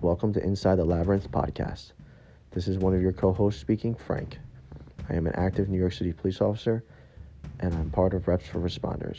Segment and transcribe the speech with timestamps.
[0.00, 1.90] Welcome to Inside the Labyrinth podcast.
[2.52, 4.38] This is one of your co hosts speaking, Frank.
[5.10, 6.84] I am an active New York City police officer
[7.58, 9.18] and I'm part of Reps for Responders.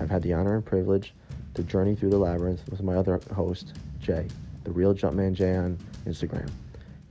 [0.00, 1.14] I've had the honor and privilege
[1.54, 4.26] to journey through the labyrinth with my other host, Jay,
[4.64, 6.50] the real Jumpman Jay on Instagram.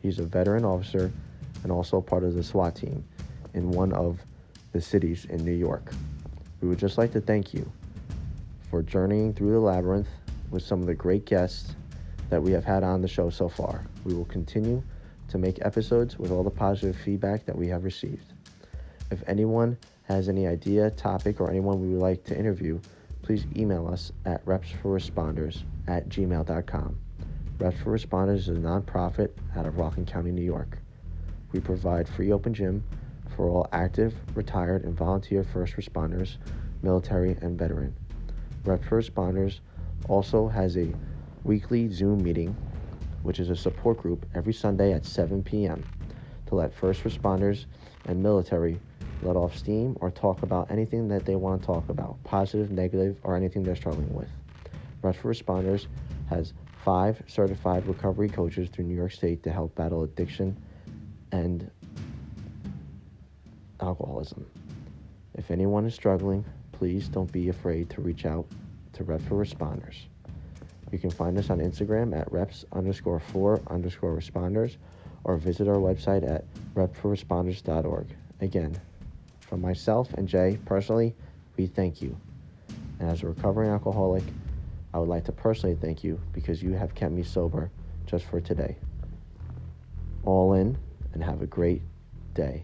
[0.02, 1.14] He's a veteran officer
[1.64, 3.06] and also part of the SWAT team
[3.54, 4.20] in one of
[4.74, 5.94] the cities in New York.
[6.60, 7.72] We would just like to thank you
[8.70, 10.10] for journeying through the labyrinth
[10.50, 11.76] with some of the great guests
[12.32, 13.86] that we have had on the show so far.
[14.06, 14.82] We will continue
[15.28, 18.34] to make episodes with all the positive feedback that we have received.
[19.12, 22.80] If anyone has any idea, topic, or anyone we would like to interview,
[23.22, 26.98] please email us at repsforresponders at gmail.com.
[27.60, 30.80] Reps for Responders is a nonprofit out of Rockland County, New York.
[31.52, 32.84] We provide free open gym
[33.36, 36.38] for all active, retired, and volunteer first responders,
[36.82, 37.94] military, and veteran.
[38.64, 39.60] Reps for Responders
[40.08, 40.94] also has a
[41.44, 42.56] weekly Zoom meeting,
[43.24, 45.84] which is a support group every Sunday at 7 p.m.
[46.48, 47.66] to let first responders
[48.06, 48.80] and military
[49.24, 53.18] let off steam or talk about anything that they want to talk about, positive, negative,
[53.24, 54.30] or anything they're struggling with.
[55.02, 55.88] Reps for Responders
[56.30, 60.58] has five certified recovery coaches through New York State to help battle addiction
[61.32, 61.70] and
[63.80, 64.46] alcoholism.
[65.36, 68.46] If anyone is struggling, please don't be afraid to reach out
[68.94, 69.96] to Reps for Responders.
[70.92, 74.76] You can find us on Instagram at reps underscore for underscore responders
[75.24, 76.44] or visit our website at
[76.76, 78.08] repforresponders.org.
[78.42, 78.80] Again,
[79.40, 81.16] from myself and Jay personally,
[81.58, 82.18] we thank you.
[83.00, 84.24] And as a recovering alcoholic,
[84.94, 87.72] I would like to personally thank you because you have kept me sober
[88.06, 88.76] just for today.
[90.26, 90.78] All in
[91.14, 91.82] and have a great
[92.34, 92.64] day.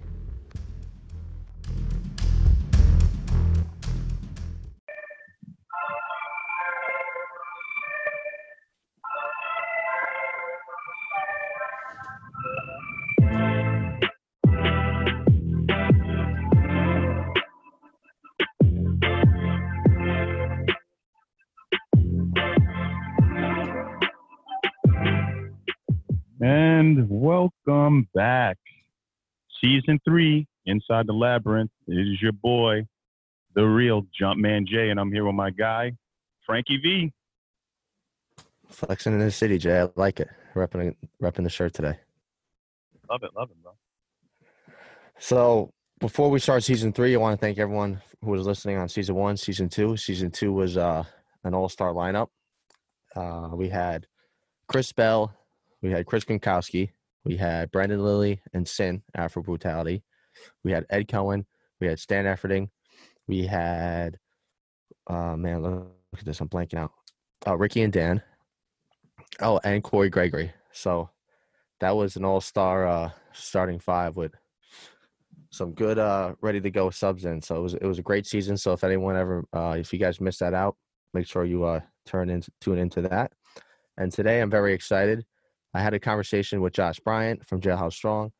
[27.27, 28.57] Welcome back.
[29.61, 31.71] Season three, Inside the Labyrinth.
[31.85, 32.87] It is your boy,
[33.53, 35.91] the real Jumpman Jay, and I'm here with my guy,
[36.45, 37.11] Frankie V.
[38.69, 39.81] Flexing in the city, Jay.
[39.81, 40.29] I like it.
[40.55, 41.99] Repping, repping the shirt today.
[43.09, 43.73] Love it, love it, bro.
[45.19, 48.87] So before we start season three, I want to thank everyone who was listening on
[48.87, 49.97] season one, season two.
[49.97, 51.03] Season two was uh,
[51.43, 52.27] an all-star lineup.
[53.17, 54.07] Uh, we had
[54.69, 55.33] Chris Bell,
[55.81, 56.91] we had Chris Gronkowski,
[57.27, 60.01] we had Brandon Lilly and Sin Afro Brutality,
[60.63, 61.45] we had Ed Cohen,
[61.81, 62.69] we had Stan Efferding,
[63.27, 64.17] we had
[65.07, 66.91] uh man, look at this, I'm blanking out.
[67.45, 68.23] Uh, Ricky and Dan.
[69.41, 70.51] Oh, and Corey Gregory.
[70.71, 71.09] So
[71.81, 74.33] that was an all-star uh, starting five with
[75.49, 77.41] some good uh ready to go subs in.
[77.41, 78.57] So it was it was a great season.
[78.57, 80.75] So if anyone ever uh if you guys missed that out,
[81.13, 83.31] make sure you uh turn in tune into that.
[83.97, 85.25] And today I'm very excited.
[85.77, 88.31] I had a conversation with Josh Bryant from Jailhouse Strong,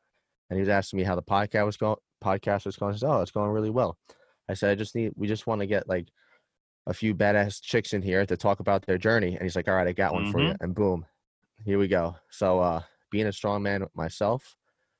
[0.50, 1.96] and he was asking me how the podcast was going.
[2.22, 2.94] Podcast was going.
[2.94, 3.96] I said, "Oh, it's going really well."
[4.48, 5.12] I said, "I just need.
[5.14, 6.08] We just want to get like
[6.88, 9.76] a few badass chicks in here to talk about their journey." And he's like, "All
[9.76, 11.06] right, I got one for you." And boom,
[11.64, 12.16] here we go.
[12.28, 12.82] So, uh,
[13.12, 14.56] being a strong man myself,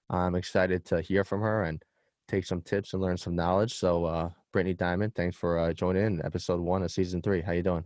[0.09, 1.82] I'm excited to hear from her and
[2.28, 3.75] take some tips and learn some knowledge.
[3.75, 7.41] So, uh, Brittany Diamond, thanks for uh, joining in episode one of season three.
[7.41, 7.84] How you doing?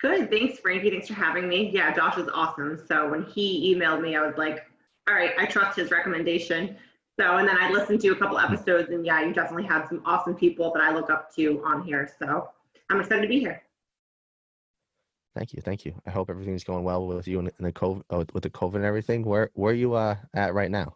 [0.00, 0.30] Good.
[0.30, 0.90] Thanks, Frankie.
[0.90, 1.70] Thanks for having me.
[1.72, 2.80] Yeah, Josh is awesome.
[2.86, 4.66] So when he emailed me, I was like,
[5.08, 6.76] all right, I trust his recommendation.
[7.18, 10.02] So, and then I listened to a couple episodes, and yeah, you definitely had some
[10.04, 12.10] awesome people that I look up to on here.
[12.18, 12.50] So
[12.90, 13.62] I'm excited to be here.
[15.36, 15.94] Thank you, thank you.
[16.06, 18.84] I hope everything's going well with you and the COVID, uh, with the COVID and
[18.84, 19.24] everything.
[19.24, 20.94] Where where are you uh, at right now?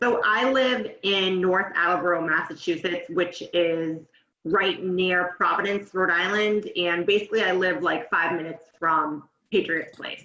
[0.00, 4.00] So I live in North Attleboro, Massachusetts, which is
[4.44, 10.24] right near Providence, Rhode Island, and basically I live like five minutes from Patriots Place.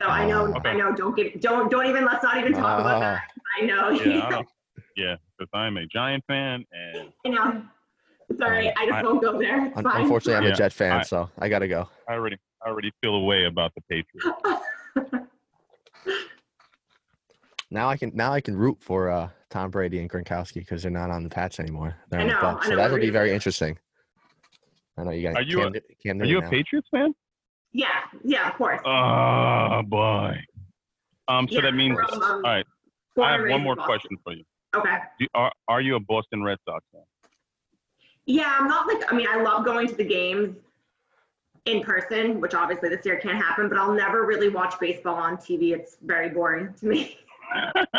[0.00, 0.70] So I know, oh, Okay.
[0.70, 0.92] I know.
[0.94, 2.04] Don't give, don't, don't even.
[2.04, 3.22] Let's not even talk about that.
[3.24, 3.60] Ah.
[3.60, 3.90] I know.
[3.90, 4.42] Yeah, I
[4.96, 7.62] yeah, because I'm a Giant fan, and I know.
[8.38, 8.74] Sorry, all right.
[8.78, 9.60] I just I- won't go there.
[9.76, 11.88] Un- Unfortunately, I'm Yeah, a Jet fan, I- so I gotta go.
[12.08, 15.26] I already, I already feel a way about the Patriots.
[17.72, 20.90] Now I can now I can root for uh, Tom Brady and Gronkowski because they're
[20.90, 21.96] not on the Pats anymore.
[22.10, 22.64] They're I on the know, Bucs.
[22.64, 23.78] I so that'll be very interesting.
[24.98, 25.36] I know you guys.
[25.36, 26.50] Are you a- Cam, Cam Are you a now.
[26.50, 27.14] Patriots fan?
[27.72, 27.86] yeah,
[28.24, 28.80] yeah, of course.
[28.84, 30.36] Oh boy.
[31.28, 32.66] Um, so Yeah, that means, from, um, all right.
[33.22, 33.86] I have one more Boston.
[33.88, 34.44] question for you.
[34.74, 34.96] Okay.
[35.18, 37.02] Do, are are you a Boston Red Sox fan?
[38.26, 39.10] Yeah, I'm not like.
[39.10, 40.56] I mean, I love going to the games.
[41.64, 45.36] in person, which obviously this year can't happen, but I'll never really watch baseball on
[45.38, 45.72] TV.
[45.72, 47.16] It's very boring to me.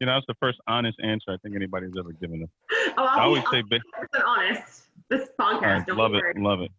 [0.00, 2.48] you know, that's the first honest answer I think anybody's ever given us.
[2.96, 3.80] Oh, I I'll always be say, ba-
[4.18, 4.82] 100% honest.
[5.08, 6.38] This podcast, I don't love be it, worried.
[6.38, 6.70] love it,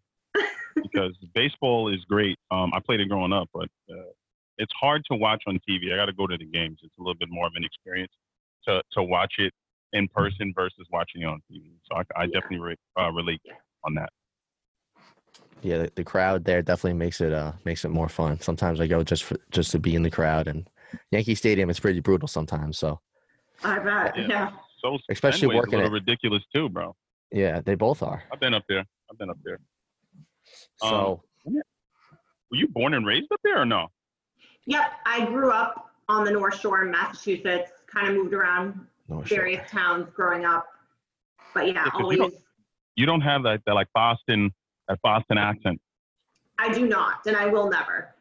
[0.82, 2.38] because baseball is great.
[2.50, 4.10] Um, I played it growing up, but uh,
[4.58, 5.92] it's hard to watch on TV.
[5.92, 6.78] I got to go to the games.
[6.82, 8.12] It's a little bit more of an experience
[8.66, 9.52] to to watch it
[9.92, 11.72] in person versus watching it on TV.
[11.90, 12.40] So I, I Yeah.
[12.40, 13.54] definitely re- uh, relate Yeah.
[13.84, 14.08] on that.
[15.62, 18.40] Yeah, the, the crowd there definitely makes it uh makes it more fun.
[18.40, 20.68] Sometimes I go just for just to be in the crowd, and
[21.10, 22.78] Yankee Stadium is pretty brutal sometimes.
[22.78, 23.00] So
[23.64, 24.16] I bet.
[24.18, 24.26] Yeah.
[24.28, 24.50] Yeah.
[24.82, 26.00] So Especially Fenway's working a little it.
[26.00, 26.94] ridiculous too, bro.
[27.30, 28.22] yeah, they both are.
[28.32, 28.84] I've been up there.
[29.10, 29.58] I've been up there.
[30.82, 33.88] Um, So Were you born and raised up there or no?
[34.66, 34.92] Yep.
[35.06, 39.38] I grew up on the North Shore in Massachusetts, kind of moved around no sure.
[39.38, 40.66] various towns growing up.
[41.54, 42.18] But yeah, you always.
[42.18, 42.34] don't-
[42.96, 44.52] You don't have that, that like Boston,
[44.88, 45.80] that Boston accent.
[46.58, 48.14] I do not, and I will never.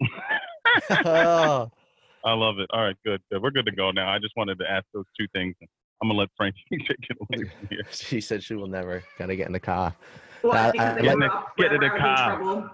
[2.24, 2.66] I love it.
[2.72, 3.42] All right, good, good.
[3.42, 4.10] We're good to go now.
[4.10, 5.54] I just wanted to ask those two things.
[6.02, 7.84] I'm gonna let Frankie take it away from here.
[7.90, 9.02] she said she will never.
[9.18, 9.94] Gotta get in the car.
[10.42, 12.18] Well, I- because I- I Get grew in the- get in whenever the I was
[12.20, 12.36] car.
[12.36, 12.70] trouble,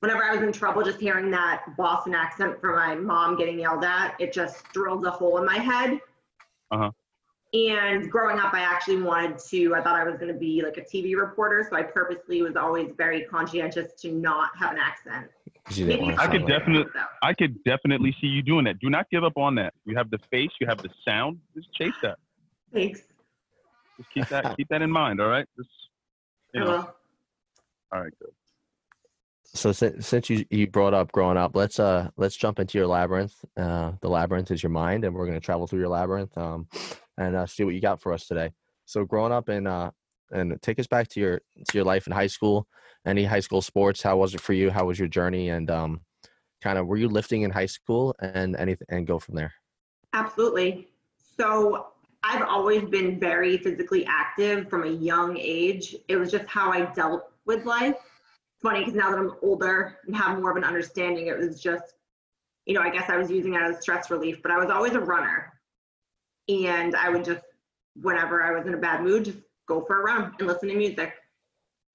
[0.00, 3.84] whenever I was in trouble, just hearing that Boston accent from my mom getting yelled
[3.84, 6.00] at, it just drilled a hole in my head.
[6.72, 6.90] Uh-huh.
[7.52, 10.76] And growing up, I actually wanted to, I thought I was going to be like
[10.76, 11.66] a TV reporter.
[11.68, 15.30] So I purposely was always very conscientious to not have an accent.
[15.64, 18.42] 'cause you didn't Maybe want I could like- definitely- So, I could definitely see you
[18.42, 18.78] doing that.
[18.78, 19.74] Do not give up on that.
[19.84, 21.40] You have the face, you have the sound.
[21.56, 22.18] Just chase that.
[22.72, 23.02] Thanks.
[23.98, 25.20] Just keep that keep that in mind.
[25.20, 25.46] All right.
[25.56, 25.68] Just
[26.54, 26.66] you know.
[26.66, 26.94] will.
[27.92, 28.12] All right.
[28.20, 28.30] Good.
[29.44, 32.86] So since, since you, you brought up growing up, let's uh let's jump into your
[32.86, 33.34] labyrinth.
[33.56, 36.68] Uh, the labyrinth is your mind, and we're gonna travel through your labyrinth um,
[37.20, 38.50] and uh, see what you got for us today.
[38.86, 39.90] So growing up in uh,
[40.32, 42.66] and take us back to your to your life in high school.
[43.06, 44.02] Any high school sports?
[44.02, 44.70] How was it for you?
[44.70, 45.50] How was your journey?
[45.50, 46.00] And um,
[46.62, 49.52] kind of were you lifting in high school and anything and go from there.
[50.12, 50.88] Absolutely.
[51.38, 51.86] So
[52.22, 55.96] I've always been very physically active from a young age.
[56.08, 57.96] It was just how I dealt with life.
[58.62, 61.94] Funny because now that I'm older and have more of an understanding, it was just,
[62.66, 64.92] you know, I guess I was using it as stress relief, but I was always
[64.92, 65.59] a runner.
[66.50, 67.42] And I would just,
[68.00, 70.74] whenever I was in a bad mood, just go for a run and listen to
[70.74, 71.14] music.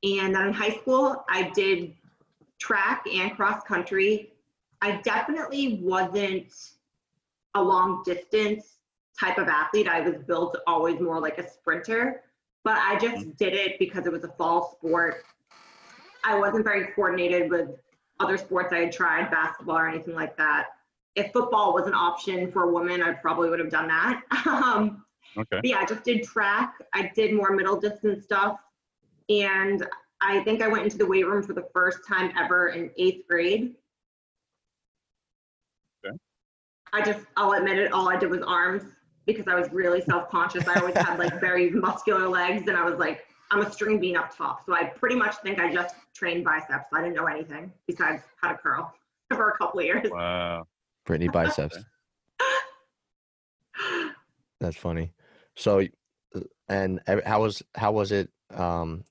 [0.03, 1.93] And then in high school, I did
[2.59, 4.31] track and cross country.
[4.81, 6.53] I definitely wasn't
[7.55, 8.75] a long distance
[9.19, 9.87] type of athlete.
[9.87, 12.21] I was built always more like a sprinter,
[12.63, 13.31] but I just mm-hmm.
[13.37, 15.23] did it because it was a fall sport.
[16.23, 17.69] I wasn't very coordinated with
[18.19, 20.67] other sports I had tried, basketball or anything like that.
[21.15, 24.21] If football was an option for a woman, I probably would have done that.
[24.45, 25.05] Um,
[25.37, 25.59] Okay.
[25.63, 26.75] yeah, I just did track.
[26.93, 28.57] I did more middle distance stuff.
[29.29, 29.85] And
[30.21, 33.27] I think I went into the weight room for the first time ever in eighth
[33.27, 33.75] grade.
[36.05, 36.15] Okay.
[36.93, 38.83] I just, I'll admit it, all I did was arms
[39.25, 40.67] because I was really self conscious.
[40.67, 44.15] I always had like very muscular legs and I was like, I'm a string bean
[44.17, 44.65] up top.
[44.65, 46.87] So I pretty much think I just trained biceps.
[46.93, 48.93] I didn't know anything besides how to curl
[49.33, 50.09] for a couple of years.
[50.09, 50.65] Wow.
[51.05, 51.77] Brittany biceps.
[54.59, 55.13] That's funny.
[55.55, 55.85] So,
[56.67, 58.29] and how was how was it?
[58.53, 59.03] Um,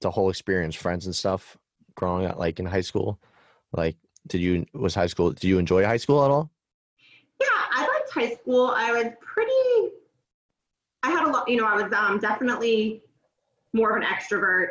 [0.00, 1.56] the whole experience, friends and stuff,
[1.94, 3.20] growing up, like in high school.
[3.72, 5.32] Like, did you was high school?
[5.32, 6.50] Did you enjoy high school at all?
[7.40, 8.72] Yeah, I liked high school.
[8.74, 9.92] I was pretty.
[11.02, 11.48] I had a lot.
[11.48, 13.02] You know, I was um, definitely
[13.72, 14.70] more of an extrovert.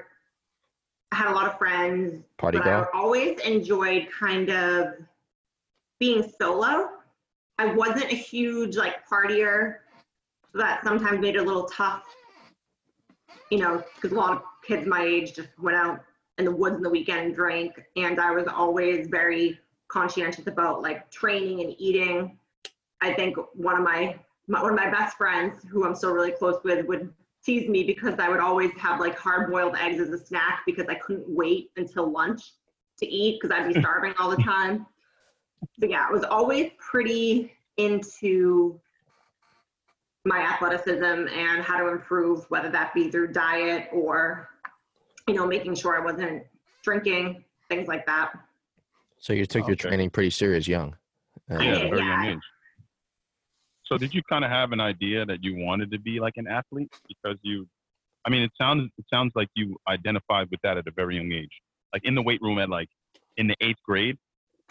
[1.11, 2.87] I had a lot of friends, Party but girl.
[2.93, 4.95] I always enjoyed kind of
[6.05, 6.89] being solo.
[7.57, 9.77] I wasn't a huge like partier,
[10.51, 12.03] so that sometimes made it a little tough.
[13.49, 16.03] You know, because a lot of kids my age just went out
[16.37, 20.81] in the woods in the weekend and drank, and I was always very conscientious about
[20.81, 22.37] like training and eating.
[23.01, 24.15] I think one of my,
[24.47, 27.11] my one of my best friends, who I'm still really close with, would
[27.43, 30.87] tease me because I would always have like hard boiled eggs as a snack because
[30.87, 32.53] I couldn't wait until lunch
[32.97, 34.85] to eat because I'd be starving all the time.
[35.79, 38.79] So yeah, I was always pretty into
[40.25, 44.49] my athleticism and how to improve, whether that be through diet or,
[45.27, 46.43] you know, making sure I wasn't
[46.83, 48.33] drinking, things like that.
[49.19, 50.95] So you took your training pretty serious young.
[51.49, 52.23] Uh, Yeah, at a did, very yeah.
[52.23, 52.43] young age.
[53.83, 56.47] So did you kind of have an idea that you wanted to be like an
[56.47, 57.67] athlete because you
[58.25, 61.31] I mean it sounds it sounds like you identified with that at a very young
[61.31, 61.61] age.
[61.93, 62.89] Like in the weight room at like
[63.37, 64.17] in the 8th grade.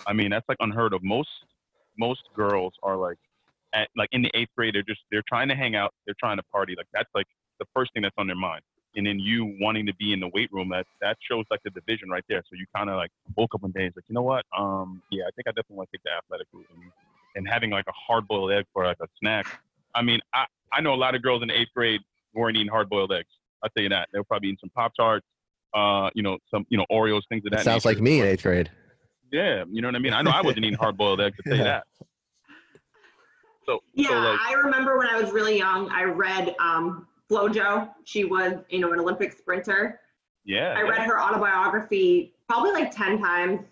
[0.07, 1.03] I mean that's like unheard of.
[1.03, 1.29] Most
[1.99, 3.19] most girls are like
[3.75, 6.37] at like in the 8th grade they're just they're trying to hang out, they're trying
[6.37, 6.75] to party.
[6.77, 7.27] Like that's like
[7.59, 8.63] the first thing that's on their mind.
[8.97, 11.71] and then you wanting to be in the weight room, that that shows like the
[11.71, 12.43] division right there.
[12.49, 14.45] So you kind of like woke up one day and like, you know what?
[14.57, 16.67] Um, yeah, I think I definitely want to take the athletic route.
[16.75, 16.91] And,
[17.37, 19.47] and having like a hard boiled egg for like a snack.
[19.95, 22.01] I mean, I I know a lot of girls in the eighth grade
[22.35, 23.29] weren't eating hard boiled eggs.
[23.63, 24.09] I'll tell you that.
[24.13, 25.27] They were probably eating some Pop Tarts,
[25.75, 27.61] uh, you know, some you know Oreos, things of that.
[27.61, 27.97] It sounds nature.
[27.97, 28.71] like me in eighth grade.
[29.35, 30.13] Yeah, you know what I mean.
[30.13, 31.37] I know I wasn't eating hard boiled eggs.
[31.39, 31.65] To say Yeah.
[31.65, 31.85] that.
[33.67, 37.91] So Yeah, so like I remember when I was really young, I read um, FloJo.
[38.05, 40.01] She was, you know, an Olympic sprinter.
[40.45, 43.63] yeah, I read her autobiography probably like 10 times.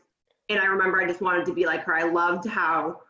[0.48, 1.94] And I remember I just wanted to be like her.
[1.94, 3.02] I loved how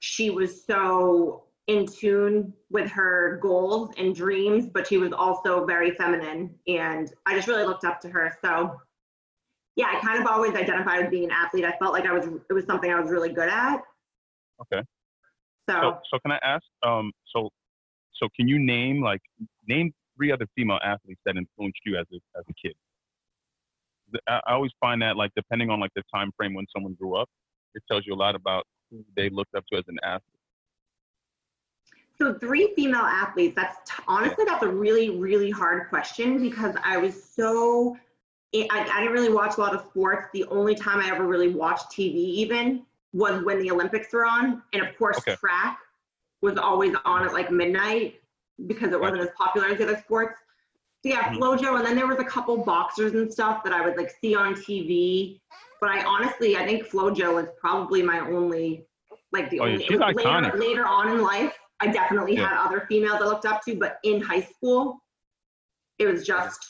[0.00, 5.92] she was so in tune with her goals and dreams, but she was also very
[5.92, 6.54] feminine.
[6.66, 8.36] And I just really looked up to her.
[8.42, 8.78] So,
[9.80, 11.64] yeah, I kind of always identified as being an athlete.
[11.64, 13.80] I felt like I was, it was something I was really good at.
[14.60, 14.82] Okay.
[15.68, 16.64] So, So, so can I ask?
[16.82, 17.48] Um, so,
[18.12, 19.22] so can you name like
[19.66, 22.74] name three other female athletes that influenced you as a as a kid?
[24.28, 27.16] I, I always find that like depending on like the time frame when someone grew
[27.16, 27.30] up,
[27.74, 30.22] it tells you a lot about who they looked up to as an athlete.
[32.18, 33.54] So three female athletes.
[33.56, 37.96] That's t- honestly that's a really really hard question because I was so
[38.54, 40.28] I, I didn't really watch a lot of sports.
[40.32, 44.62] The only time I ever really watched TV even was when the Olympics were on,
[44.72, 45.36] and of course Okay.
[45.36, 45.78] track
[46.42, 48.20] was always on at like midnight
[48.66, 50.38] because it wasn't as popular as the other sports.
[51.02, 51.38] So yeah, Mhm.
[51.38, 54.34] FloJo, and then there was a couple boxers and stuff that I would like see
[54.34, 55.40] on TV.
[55.80, 58.84] But I honestly, I think FloJo was probably my only,
[59.32, 59.84] like the Oh, only.
[59.84, 62.48] she's later, later on in life, I definitely Yeah.
[62.48, 65.02] had other females I looked up to, but in high school,
[65.98, 66.60] it was just,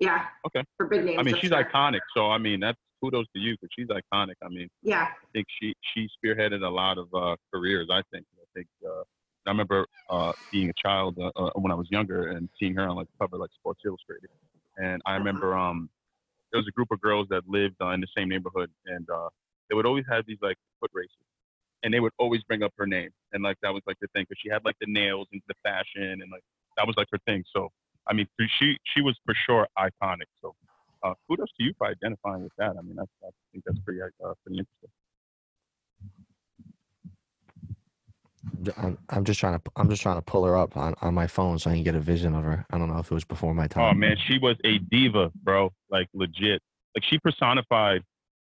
[0.00, 0.26] yeah.
[0.46, 0.62] Okay.
[0.76, 1.18] For big names.
[1.18, 1.64] I mean, she's sure.
[1.64, 2.00] iconic.
[2.16, 4.34] So I mean, that's kudos to you because she's iconic.
[4.42, 5.08] I mean, Yeah.
[5.10, 7.88] I think she she spearheaded a lot of uh, careers.
[7.90, 8.26] I think.
[8.40, 8.68] I think.
[8.86, 9.02] Uh,
[9.46, 12.86] I remember uh, being a child uh, uh, when I was younger and seeing her
[12.86, 14.28] on like cover like Sports Illustrated,
[14.76, 15.88] and I remember um,
[16.52, 19.28] there was a group of girls that lived uh, in the same neighborhood, and uh,
[19.68, 21.16] they would always have these like foot races,
[21.82, 24.26] and they would always bring up her name, and like that was like the thing
[24.28, 26.42] because she had like the nails and the fashion, and like
[26.76, 27.42] that was like her thing.
[27.54, 27.70] So
[28.08, 28.26] I mean,
[28.58, 30.26] she she was for sure iconic.
[30.40, 30.54] So
[31.02, 32.76] uh, kudos to you for identifying with that.
[32.78, 34.90] I mean, that's, I think that's pretty uh, pretty interesting.
[38.76, 41.26] I'm, I'm just trying to I'm just trying to pull her up on, on my
[41.26, 42.64] phone so I can get a vision of her.
[42.70, 43.84] I don't know if it was before my time.
[43.84, 45.70] Oh man, she was a diva, bro.
[45.90, 46.62] Like legit.
[46.96, 48.02] Like she personified.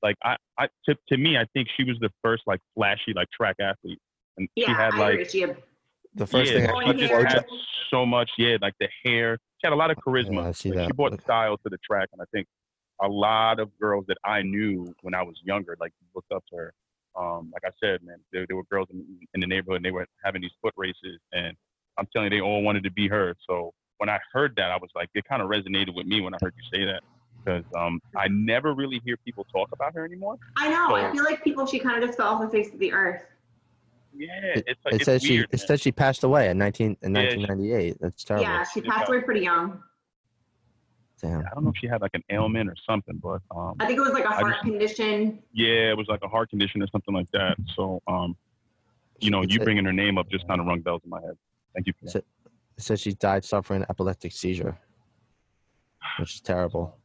[0.02, 3.28] Like I, I to, to me, I think she was the first like flashy like
[3.30, 4.00] track athlete,
[4.38, 4.68] and Yeah.
[4.68, 5.28] she had I like agree.
[5.28, 5.56] She had,
[6.14, 7.44] The first yeah, thing I she just had
[7.90, 8.30] so much.
[8.36, 9.38] Yeah, like the hair.
[9.58, 10.34] She had a lot of charisma.
[10.34, 10.86] Yeah, I see Like, that.
[10.86, 12.46] She brought style to the track, and I think
[13.00, 16.56] a lot of girls that I knew when I was younger, like looked up to
[16.56, 16.74] her.
[17.14, 19.04] Um, like I said, man, there, there were girls in,
[19.34, 21.56] in the neighborhood, and they were having these foot races, and
[21.98, 23.34] I'm telling you, they all wanted to be her.
[23.46, 26.34] So when I heard that, I was like, it kind of resonated with me when
[26.34, 27.02] I heard you say that,
[27.44, 30.38] because um, I never really hear people talk about her anymore.
[30.56, 30.94] I know.
[30.94, 33.22] I feel like people, she kind of just fell off the face of the earth.
[34.14, 35.66] Yeah, It, it's like it it's said she weird, it man.
[35.66, 37.96] said she passed away in 19 in Yeah, 1998.
[38.00, 38.44] That's terrible.
[38.44, 38.64] Yeah.
[38.72, 39.82] She passed away pretty young.
[41.20, 41.40] Damn.
[41.40, 43.98] I don't know if she had like an ailment or something, but um, I think
[43.98, 45.42] it was like a heart just- condition.
[45.52, 47.56] Yeah, it was like a heart condition or something like that.
[47.76, 48.36] So, um,
[49.20, 51.10] you know, It's you a- bringing her name up just kind of rung bells in
[51.10, 51.36] my head.
[51.74, 52.24] Thank you for It's that.
[52.76, 54.76] It said she died suffering epileptic seizure,
[56.18, 56.98] which is terrible.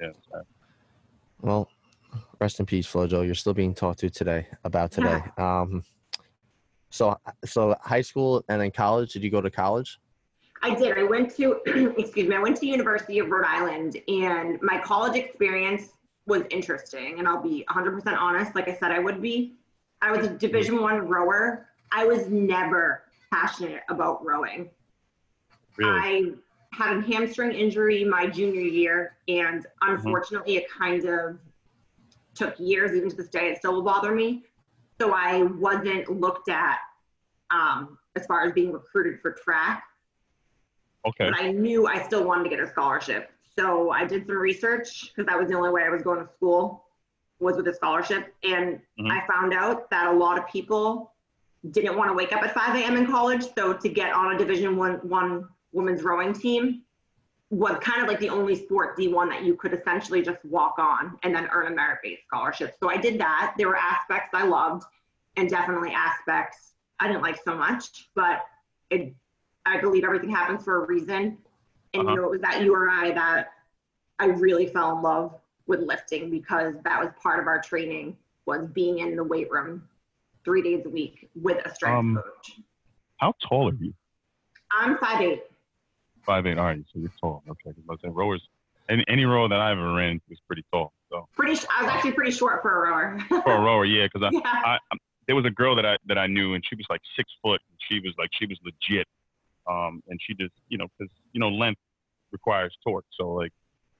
[0.00, 0.10] Yeah,
[1.40, 1.70] Well,
[2.40, 3.24] rest in peace, FloJo.
[3.24, 5.22] You're still being talked to today about today.
[5.38, 5.82] Um,
[6.94, 9.12] so so high school and then college.
[9.12, 9.98] Did you go to college?
[10.62, 10.96] I did.
[10.96, 11.60] I went to,
[11.98, 15.90] excuse me, I went to University of Rhode Island, and my college experience
[16.26, 17.18] was interesting.
[17.18, 19.56] And I'll be 100% honest, like I said, I would be.
[20.00, 21.66] I was a Division One rower.
[21.92, 24.70] I was never passionate about rowing.
[25.76, 25.90] really.
[25.90, 26.32] I
[26.72, 29.96] had a hamstring injury my junior year, and mm-hmm.
[29.96, 31.38] unfortunately, it kind of
[32.34, 34.44] took years, even to this day, it still will bother me.
[35.04, 36.78] So I wasn't looked at
[37.50, 39.84] um, as far as being recruited for track
[41.06, 41.28] okay.
[41.28, 43.30] but I knew I still wanted to get a scholarship.
[43.54, 46.32] So I did some research because that was the only way I was going to
[46.32, 46.84] school
[47.38, 48.34] was with a scholarship.
[48.44, 49.10] And Mhm.
[49.10, 51.12] I found out that a lot of people
[51.70, 52.96] didn't want to wake up at 5 a.m.
[52.96, 53.44] in college.
[53.54, 56.83] So to get on a Division one one women's rowing team
[57.54, 61.16] was kind of like the only sport D1 that you could essentially just walk on
[61.22, 62.74] and then earn a merit-based scholarship.
[62.80, 63.54] So I did that.
[63.56, 64.84] There were aspects I loved
[65.36, 68.44] and definitely aspects I didn't like so much, but
[68.90, 69.14] it
[69.66, 71.38] I believe everything happens for a reason.
[71.94, 72.10] And Uh-huh.
[72.10, 73.52] you know, it was that URI that
[74.18, 75.34] I really fell in love
[75.66, 79.88] with lifting because that was part of our training was being in the weight room
[80.44, 82.60] three days a week with a strength Um, coach.
[83.18, 83.94] How tall are you?
[84.72, 85.40] I'm 5'8".
[86.26, 86.58] Five eight.
[86.58, 87.42] All right, so you're tall.
[87.48, 88.42] Okay, because I was saying rowers.
[88.88, 90.92] Any any rower that I ever ran was pretty tall.
[91.10, 91.54] So Pretty.
[91.54, 93.18] sh- I was actually pretty short for a rower.
[93.28, 94.40] for a rower, yeah, because I, yeah.
[94.44, 97.00] I, I there was a girl that I that I knew, and she was like
[97.16, 97.60] six foot.
[97.68, 99.06] And she was like she was legit,
[99.68, 101.80] um, and she just you know because you know length
[102.32, 103.06] requires torque.
[103.18, 103.52] So like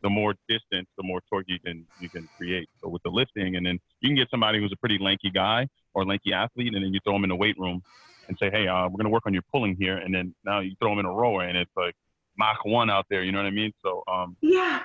[0.02, 2.68] the more distance, the more torque you can you can create.
[2.82, 5.66] So with the lifting, and then you can get somebody who's a pretty lanky guy
[5.94, 7.82] or lanky athlete, and then you throw them in the weight room
[8.28, 10.74] and say, hey, uh, we're gonna work on your pulling here, and then now you
[10.80, 11.94] throw them in a rower, and it's like
[12.38, 13.22] Mach one out there.
[13.22, 13.72] You know what I mean?
[13.82, 14.82] So um, Yeah.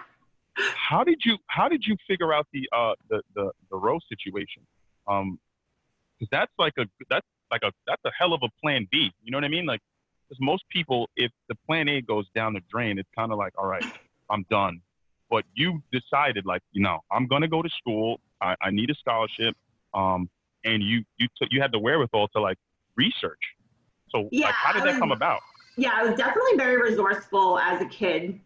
[0.76, 4.66] how did you how did you figure out the uh the the, the row situation
[5.08, 5.40] um
[6.18, 9.32] because that's like a that's like a that's a hell of a plan b you
[9.32, 9.80] know what i mean like
[10.28, 13.54] because most people if the plan a goes down the drain it's kind of like
[13.58, 13.86] all right
[14.30, 14.82] i'm done
[15.30, 18.90] but you decided like you know i'm going to go to school I, I need
[18.90, 19.56] a scholarship
[19.94, 20.30] um
[20.66, 22.58] and you you took you had the wherewithal to like
[22.96, 23.40] research
[24.10, 25.40] so Yeah, like how did that come about
[25.80, 28.38] Yeah, I was definitely very resourceful as a kid.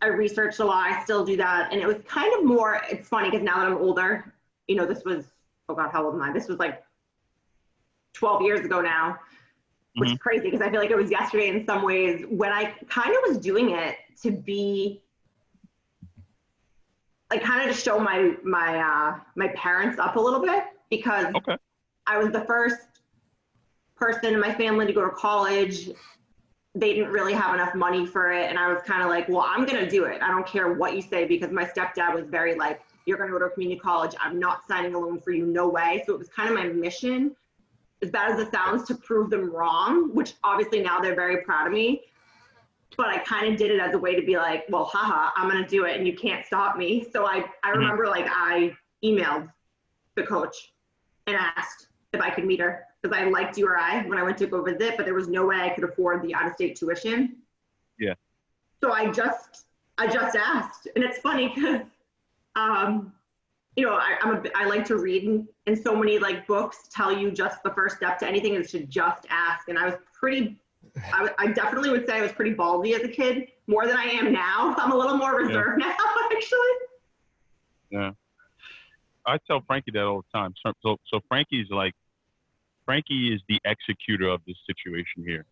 [0.00, 0.90] I researched a lot.
[0.90, 1.70] I still do that.
[1.72, 4.32] And it was kind of more, it's funny because now that I'm older,
[4.66, 5.26] you know, this was,
[5.68, 6.32] oh God, how old am I?
[6.32, 6.82] This was like
[8.14, 9.18] 12 years ago now,
[9.96, 12.74] which is crazy because I feel like it was yesterday in some ways when I
[12.88, 15.02] kind of was doing it to be
[17.30, 21.26] like kind of to show my my uh my parents up a little bit because
[21.34, 21.58] Okay.
[22.06, 22.78] I was the first
[23.96, 25.90] person in my family to go to college.
[26.74, 28.50] They didn't really have enough money for it.
[28.50, 30.20] And I was kind of like, well, I'm going to do it.
[30.20, 33.32] I don't care what you say because my stepdad was very like, you're going to
[33.32, 34.14] go to a community college.
[34.20, 35.46] I'm not signing a loan for you.
[35.46, 36.02] No way.
[36.06, 37.34] So it was kind of my mission,
[38.02, 41.66] as bad as it sounds, to prove them wrong, which obviously now they're very proud
[41.68, 42.02] of me.
[42.96, 45.48] But I kind of did it as a way to be like, well, haha, I'm
[45.48, 47.06] going to do it and you can't stop me.
[47.10, 47.76] So I, I Mhm.
[47.76, 49.50] remember like I emailed
[50.14, 50.72] the coach
[51.26, 54.46] and asked if I could meet her because I liked URI when I went to
[54.46, 57.36] go visit, but there was no way I could afford the out-of-state tuition.
[57.98, 58.14] Yeah.
[58.80, 59.64] So I just,
[59.98, 61.82] I just asked, and it's funny because,
[62.56, 63.12] um,
[63.76, 66.88] you know, I, I'm a, I like to read, and, and so many like books
[66.90, 69.68] tell you just the first step to anything is to just ask.
[69.68, 70.56] And I was pretty,
[71.12, 74.04] I, I definitely would say I was pretty ballsy as a kid, more than I
[74.04, 74.74] am now.
[74.78, 75.94] I'm a little more reserved now,
[76.32, 76.58] actually.
[77.90, 78.10] Yeah.
[79.26, 80.54] I tell Frankie that all the time.
[80.64, 81.94] So, so, so Frankie's like,
[82.86, 85.44] Frankie is the executor of this situation here.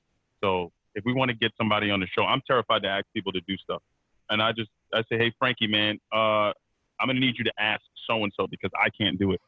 [0.43, 3.33] So if we want to get somebody on the show, I'm terrified to ask people
[3.33, 3.83] to do stuff.
[4.31, 6.53] And I just, I say, hey, Frankie, man, uh,
[6.99, 9.41] I'm to need you to ask so-and-so because I can't do it.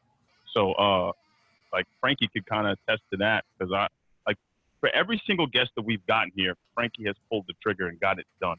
[0.53, 1.11] So, uh,
[1.73, 3.87] like Frankie could kind of attest to that because I,
[4.27, 4.37] like
[4.79, 8.19] for every single guest that we've gotten here, Frankie has pulled the trigger and got
[8.19, 8.57] it done.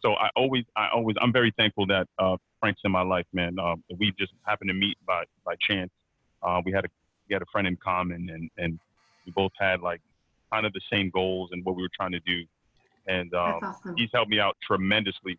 [0.00, 3.58] So I always, I always, I'm very thankful that, uh, Frank's in my life, man.
[3.58, 5.90] Um, we just happened to meet by by chance.
[6.42, 6.88] Uh, we had a
[7.28, 8.78] we had a friend in common, and and
[9.26, 10.00] we both had like
[10.52, 12.44] kind of the same goals and what we were trying to do.
[13.06, 13.96] And um, awesome.
[13.96, 15.38] he's helped me out tremendously.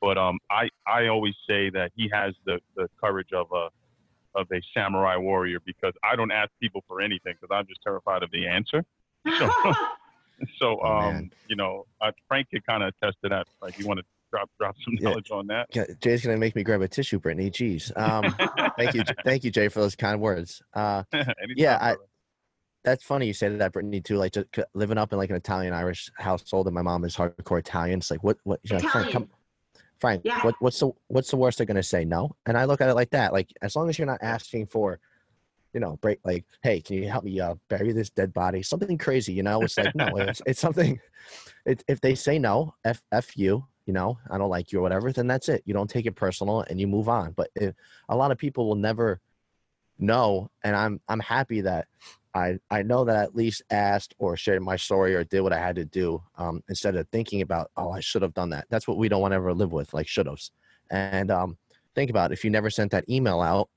[0.00, 3.68] But um, I I always say that he has the the courage of a
[4.34, 8.22] of a samurai warrior because I don't ask people for anything because I'm just terrified
[8.22, 8.84] of the answer.
[9.38, 9.50] So,
[10.58, 11.30] so Oh, um, man.
[11.46, 13.46] you know, uh, Frank could kind of attest to that.
[13.60, 15.10] Like, you want to drop drop some Yeah.
[15.10, 15.66] knowledge on that?
[15.74, 17.50] Yeah, Jay's gonna make me grab a tissue, Brittany.
[17.50, 17.96] Jeez.
[17.96, 18.34] Um,
[18.78, 20.62] thank you, thank you, Jay, for those kind words.
[20.74, 21.02] Uh,
[21.56, 21.96] Yeah, I-
[22.82, 24.16] that's funny you say that, Brittany, too.
[24.16, 27.58] Like just living up in like an Italian Irish household, and my mom is hardcore
[27.58, 27.98] Italian.
[27.98, 28.58] It's like, what, what?
[28.64, 29.28] She's like, Frank, come,
[29.98, 30.42] Frank, Yeah.
[30.42, 32.06] what, what's the, what's the worst they're gonna say?
[32.06, 32.34] No.
[32.46, 33.34] And I look at it like that.
[33.34, 34.98] Like as long as you're not asking for,
[35.74, 38.62] you know, break like, hey, can you help me uh, bury this dead body?
[38.62, 39.60] Something crazy, you know?
[39.60, 40.98] It's like no, it's, it's something.
[41.66, 44.82] It, if they say no, f f you, you know, I don't like you or
[44.82, 45.64] whatever, then that's it.
[45.66, 47.32] You don't take it personal and you move on.
[47.32, 47.74] But if,
[48.08, 49.20] a lot of people will never
[49.98, 51.88] know, and I'm I'm happy that
[52.32, 55.52] I I know that I at least asked or shared my story or did what
[55.52, 58.66] I had to do um, instead of thinking about oh I should have done that.
[58.70, 60.52] That's what we don't want to ever live with, like should haves.
[60.90, 61.58] And um,
[61.96, 63.70] think about it, if you never sent that email out,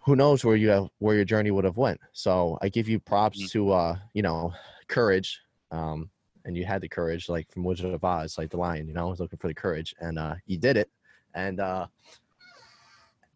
[0.00, 2.00] who knows where you have where your journey would have went.
[2.12, 3.50] So I give you props Mhm.
[3.52, 4.52] to uh, you know
[4.88, 5.40] courage.
[5.70, 6.10] Um,
[6.44, 8.88] and you had the courage, like from Wizard of Oz, like the lion.
[8.88, 10.90] You know, I was looking for the courage, and uh, you did it.
[11.34, 11.86] And uh,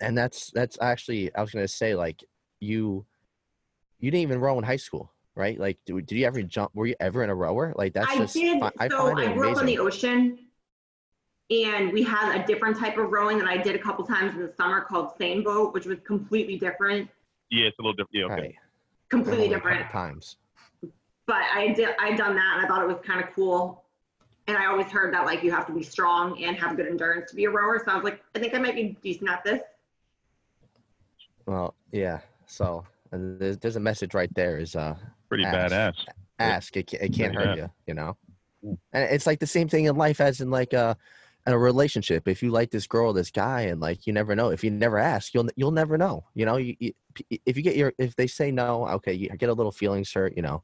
[0.00, 2.24] and that's that's actually I was gonna say like
[2.60, 3.04] you
[4.00, 5.58] you didn't even row in high school, right?
[5.58, 6.72] Like, did, did you ever jump?
[6.74, 7.72] Were you ever in a rower?
[7.76, 8.60] Like that's I just did.
[8.60, 10.38] fi- I so find I grew up on the ocean,
[11.50, 14.40] and we had a different type of rowing that I did a couple times in
[14.40, 17.08] the summer called seine boat, which was completely different.
[17.50, 18.14] Yeah, it's a little different.
[18.14, 18.42] Yeah, okay.
[18.42, 18.54] Right.
[19.08, 19.92] Completely Only a couple different.
[19.92, 20.36] times.
[21.26, 21.90] But I did.
[22.00, 23.84] I done that, and I thought it was kind of cool.
[24.48, 27.30] And I always heard that like you have to be strong and have good endurance
[27.30, 27.80] to be a rower.
[27.84, 29.60] So I was like, I think I might be decent at this.
[31.46, 32.20] Well, yeah.
[32.46, 34.58] So and there's, there's a message right there.
[34.58, 34.96] Is uh,
[35.28, 35.72] Pretty Ass.
[35.72, 35.94] badass.
[36.38, 36.76] ask.
[36.76, 37.40] It, it can't Yeah.
[37.40, 37.70] hurt you.
[37.86, 38.16] You know.
[38.64, 40.96] And it's like the same thing in life as in like a
[41.46, 42.28] in a relationship.
[42.28, 44.50] If you like this girl, this guy, and like you never know.
[44.50, 46.24] If you never ask, you'll you'll never know.
[46.34, 46.92] You know, you, you
[47.44, 50.34] if you get your if they say no, okay, you get a little feelings hurt.
[50.36, 50.62] You know,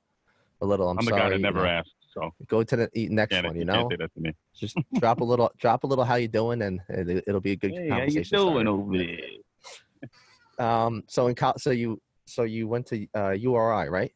[0.60, 0.88] a little.
[0.88, 1.22] I'm, I'm the sorry.
[1.22, 1.66] guy that you never know.
[1.66, 1.94] asked.
[2.12, 3.54] So Go to the e- next can't, one.
[3.54, 4.32] You you know, can't say that to me.
[4.56, 6.04] just drop a little, drop a little.
[6.04, 6.62] How you doing?
[6.62, 8.38] And it, it'll be a good Hey, how you conversation.
[8.38, 8.68] doing starter.
[8.70, 10.66] over there?
[10.66, 11.04] Um.
[11.06, 14.12] So in col- so you so you went to uh, URI, right?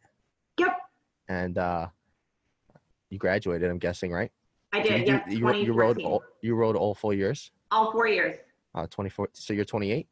[0.59, 0.77] Yep,
[1.29, 1.89] And uh,
[3.11, 3.71] you graduated.
[3.71, 4.31] I'm guessing, right?
[4.73, 5.07] I So did.
[5.07, 7.51] you, Yep, you, ro- you rode all, you rode all four years.
[7.71, 8.37] all four years.
[8.75, 9.29] Uh, 24.
[9.35, 10.07] So you're 28.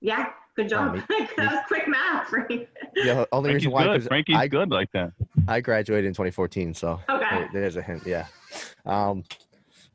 [0.00, 0.94] Yeah, good job.
[0.94, 2.68] me- that was quick math, right?
[2.96, 3.24] Yeah.
[3.32, 4.00] Only Frankie's reason why good.
[4.00, 5.12] 'cause Frankie's I good like that.
[5.48, 7.46] I graduated in 2014, so Okay.
[7.52, 8.04] there's a hint.
[8.06, 8.26] Yeah.
[8.84, 9.24] Um.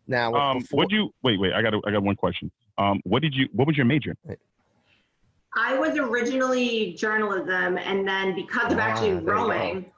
[0.07, 1.39] Now Um, before, what you wait?
[1.39, 2.51] Wait, I got I got one question.
[2.77, 3.47] Um, what did you?
[3.53, 4.15] What was your major?
[5.55, 9.31] I was originally journalism, and then because of Ah, actually there you go.
[9.33, 9.91] rowing,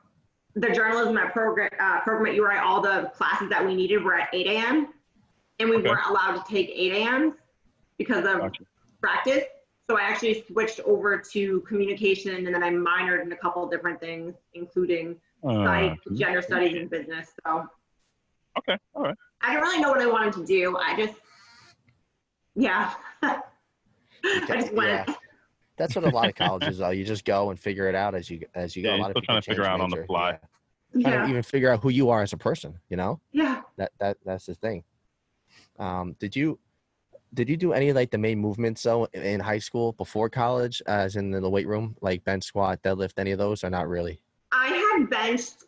[0.55, 4.15] the journalism at program uh, program at URI, all the classes that we needed were
[4.15, 4.87] at 8 a.m.
[5.59, 5.89] and we Okay.
[5.89, 7.35] weren't allowed to take 8 a.m.
[7.97, 8.63] because of Gotcha.
[9.01, 9.43] practice.
[9.89, 13.71] So I actually switched over to communication, and then I minored in a couple of
[13.71, 17.29] different things, including Uh, psych, gender studies, and business.
[17.45, 17.65] So
[18.57, 19.15] okay, all right.
[19.41, 20.75] I didn't really know what I wanted to do.
[20.77, 21.13] I just,
[22.55, 23.41] yeah, I
[24.23, 25.07] just went.
[25.07, 25.15] yeah.
[25.77, 26.93] That's what a lot of colleges are.
[26.93, 28.89] You just go and figure it out as you as you go.
[28.89, 30.31] Yeah, a you're lot of still people trying to figure change out on the fly.
[30.93, 31.01] yeah.
[31.01, 32.77] Trying Yeah, to even figure out who you are as a person.
[32.89, 33.61] You know yeah.
[33.77, 34.83] that that that's the thing.
[35.77, 36.59] Um, did you
[37.33, 41.15] did you do any like the main movements though in high school before college, as
[41.15, 44.21] in the weight room, like bench squat, deadlift, any of those, or not really?
[44.51, 45.63] I had benched.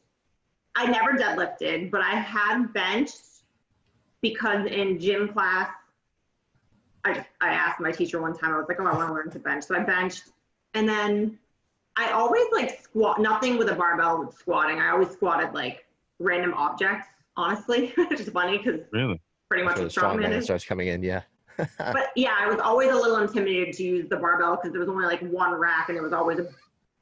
[0.76, 3.44] I never deadlifted, but I had benched
[4.22, 5.70] because in gym class,
[7.04, 8.54] I just I asked my teacher one time.
[8.54, 10.30] I was like, "Oh, I want to learn to bench," so I benched,
[10.74, 11.38] and then
[11.98, 13.20] I always like squat.
[13.20, 14.80] Nothing with a barbell with squatting.
[14.80, 15.86] I always squatted like
[16.20, 17.08] random objects.
[17.38, 19.20] Honestly, which is funny because Really?
[19.50, 20.46] pretty much So a the strong strongman man is.
[20.46, 21.02] starts coming in.
[21.04, 21.22] Yeah.
[21.78, 24.90] But yeah, I was always a little intimidated to use the barbell because there was
[24.90, 26.48] only like one rack and there was always a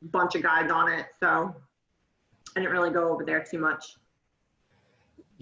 [0.01, 1.07] bunch of guys on it.
[1.19, 1.55] So
[2.55, 3.95] I didn't really go over there too much.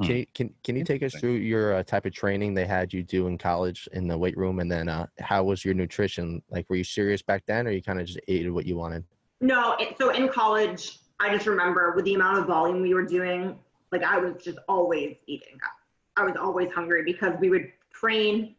[0.03, 2.93] Can you, can can you take us through your uh, type of training they had
[2.93, 6.39] you do in college in the weight room, and then uh, how was your nutrition?
[6.51, 9.03] Like, were you serious back then, or you kind of just ate what you wanted?
[9.41, 13.05] No, it, so in college, I just remember with the amount of volume we were
[13.05, 13.57] doing,
[13.91, 15.57] like I was just always eating.
[16.15, 18.55] I was always hungry because we would train.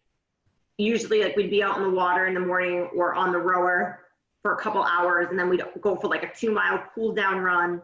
[0.77, 4.01] Usually, like we'd be out in the water in the morning or on the rower
[4.43, 7.39] for a couple hours, and then we'd go for like a two mile cool down
[7.39, 7.81] run,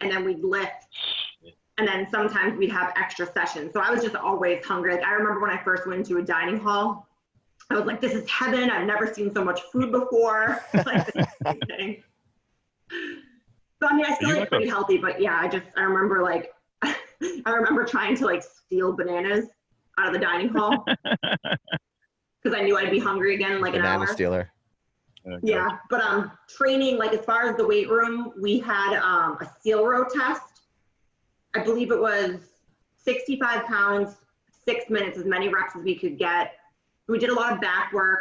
[0.00, 0.86] and then we'd lift.
[1.78, 3.72] And then sometimes we'd have extra sessions.
[3.74, 4.94] So I was just always hungry.
[4.94, 7.06] Like I remember when I first went into a dining hall,
[7.70, 8.70] I was like, this is heaven.
[8.70, 10.64] I've never seen so much food before.
[10.86, 12.02] like, this is amazing.
[13.80, 16.22] So I mean, I still ate like pretty healthy, but yeah, I just I remember
[16.22, 19.46] like I remember trying to like steal bananas
[19.98, 20.84] out of the dining hall
[22.42, 24.06] because I knew I'd be hungry again in like an Banana hour.
[24.06, 24.52] stealer.
[25.26, 25.40] Okay.
[25.42, 29.50] Yeah, but um, training like as far as the weight room, we had um a
[29.60, 30.62] seal row test.
[31.54, 32.36] I believe it was
[33.04, 34.16] 65 pounds,
[34.64, 36.52] six minutes, as many reps as we could get.
[37.08, 38.20] We did a lot of back work,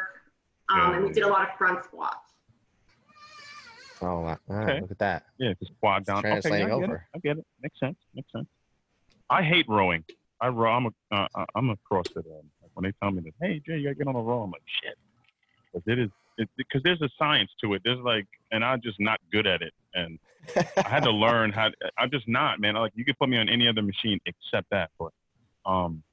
[0.69, 2.33] um, and we did a lot of front squats.
[4.01, 4.37] Oh, wow.
[4.49, 4.81] Okay.
[4.81, 5.23] look at that.
[5.39, 6.19] Yeah, just quad down.
[6.19, 6.95] Okay, yeah, translating I get over.
[6.95, 7.01] It.
[7.15, 7.45] I get it.
[7.61, 7.97] Makes sense.
[8.13, 8.47] Makes sense.
[9.29, 10.03] I hate rowing.
[10.41, 10.71] I row.
[10.71, 12.17] I'm a uh, uh, I'm a CrossFit.
[12.17, 14.51] Um, when they tell me that, hey Jay, you gotta get on a row, I'm
[14.51, 14.95] like shit.
[15.73, 16.09] But it is
[16.57, 17.81] because there's a science to it.
[17.83, 20.19] There's like, and I'm just not good at it, and
[20.55, 21.69] I had to learn how.
[21.97, 22.75] I'm just not, man.
[22.75, 24.91] Like you could put me on any other machine except that.
[24.99, 25.11] But
[25.65, 26.03] um,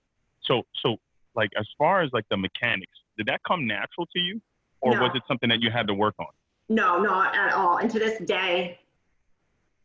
[0.42, 0.96] so so
[1.34, 4.40] like as far as like the mechanics, did that come natural to you,
[4.80, 5.02] or No.
[5.02, 6.26] was it something that you had to work on?
[6.68, 7.78] No, not at all.
[7.78, 8.78] And to this day,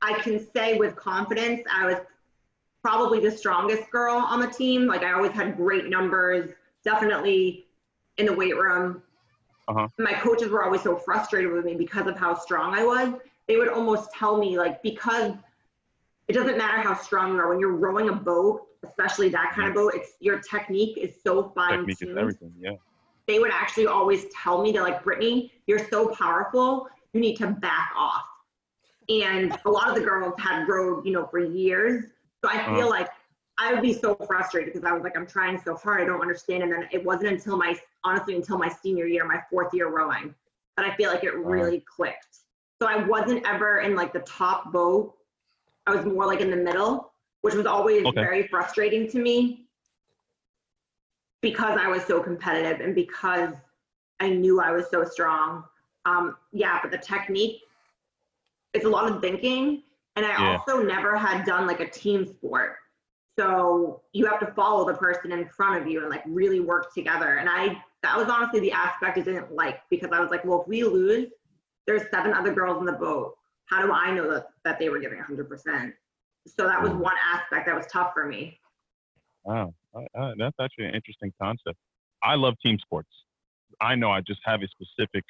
[0.01, 1.97] I can say with confidence, I was
[2.81, 4.87] probably the strongest girl on the team.
[4.87, 6.51] Like I always had great numbers,
[6.83, 7.65] definitely
[8.17, 9.01] in the weight room.
[9.67, 9.87] Uh-huh.
[9.97, 13.13] My coaches were always so frustrated with me because of how strong I was.
[13.47, 15.33] They would almost tell me like because
[16.27, 19.69] it doesn't matter how strong you are when you're rowing a boat, especially that kind
[19.69, 19.93] of boat.
[19.95, 22.53] It's your technique is so fine Technique is everything.
[22.59, 22.73] Yeah.
[23.27, 27.47] they would actually always tell me, they're like, Brittany, you're so powerful, you need to
[27.47, 28.25] back off.
[29.09, 32.05] And a lot of the girls had rowed, you know, for years.
[32.43, 32.89] So I feel Uh-huh.
[32.89, 33.09] like
[33.57, 36.21] I would be so frustrated because I was like, I'm trying so hard, I don't
[36.21, 36.63] understand.
[36.63, 37.75] And then it wasn't until my,
[38.07, 40.33] honestly, until my senior year, my fourth year rowing,
[40.75, 42.37] but I feel like it really clicked.
[42.81, 45.15] So I wasn't ever in like the top boat.
[45.85, 48.21] I was more like in the middle, which was always Okay.
[48.21, 49.65] very frustrating to me
[51.41, 53.53] because I was so competitive and because
[54.19, 55.63] I knew I was so strong.
[56.05, 57.61] Um, yeah, but the technique,
[58.73, 59.83] it's a lot of thinking.
[60.15, 60.57] And I Yeah.
[60.57, 62.77] also never had done like a team sport.
[63.37, 66.93] So you have to follow the person in front of you and like really work
[66.93, 67.37] together.
[67.37, 70.61] And I, that was honestly the aspect I didn't like because I was like, well,
[70.61, 71.29] if we lose,
[71.85, 73.35] there's seven other girls in the boat.
[73.65, 75.93] How do I know that, that they were giving 100%?
[76.47, 76.99] So that was mm.
[76.99, 78.59] one aspect that was tough for me.
[79.43, 81.77] Wow, I, I, that's actually an interesting concept.
[82.23, 83.09] I love team sports.
[83.81, 85.23] I know I just have a specific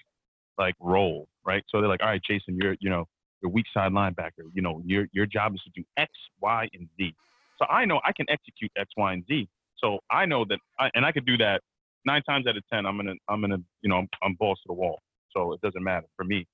[0.58, 1.64] like role, right?
[1.70, 3.06] So they're like, all right, Jason, you're you know
[3.42, 4.46] your weak side linebacker.
[4.54, 7.14] You know your your job is to do X, Y, and Z.
[7.60, 9.48] So I know I can execute X, Y, and Z.
[9.78, 11.62] So I know that, I, and I could do that
[12.06, 12.86] nine times out of ten.
[12.86, 15.00] I'm gonna I'm gonna you know I'm, I'm balls to the wall.
[15.32, 16.46] So it doesn't matter for me.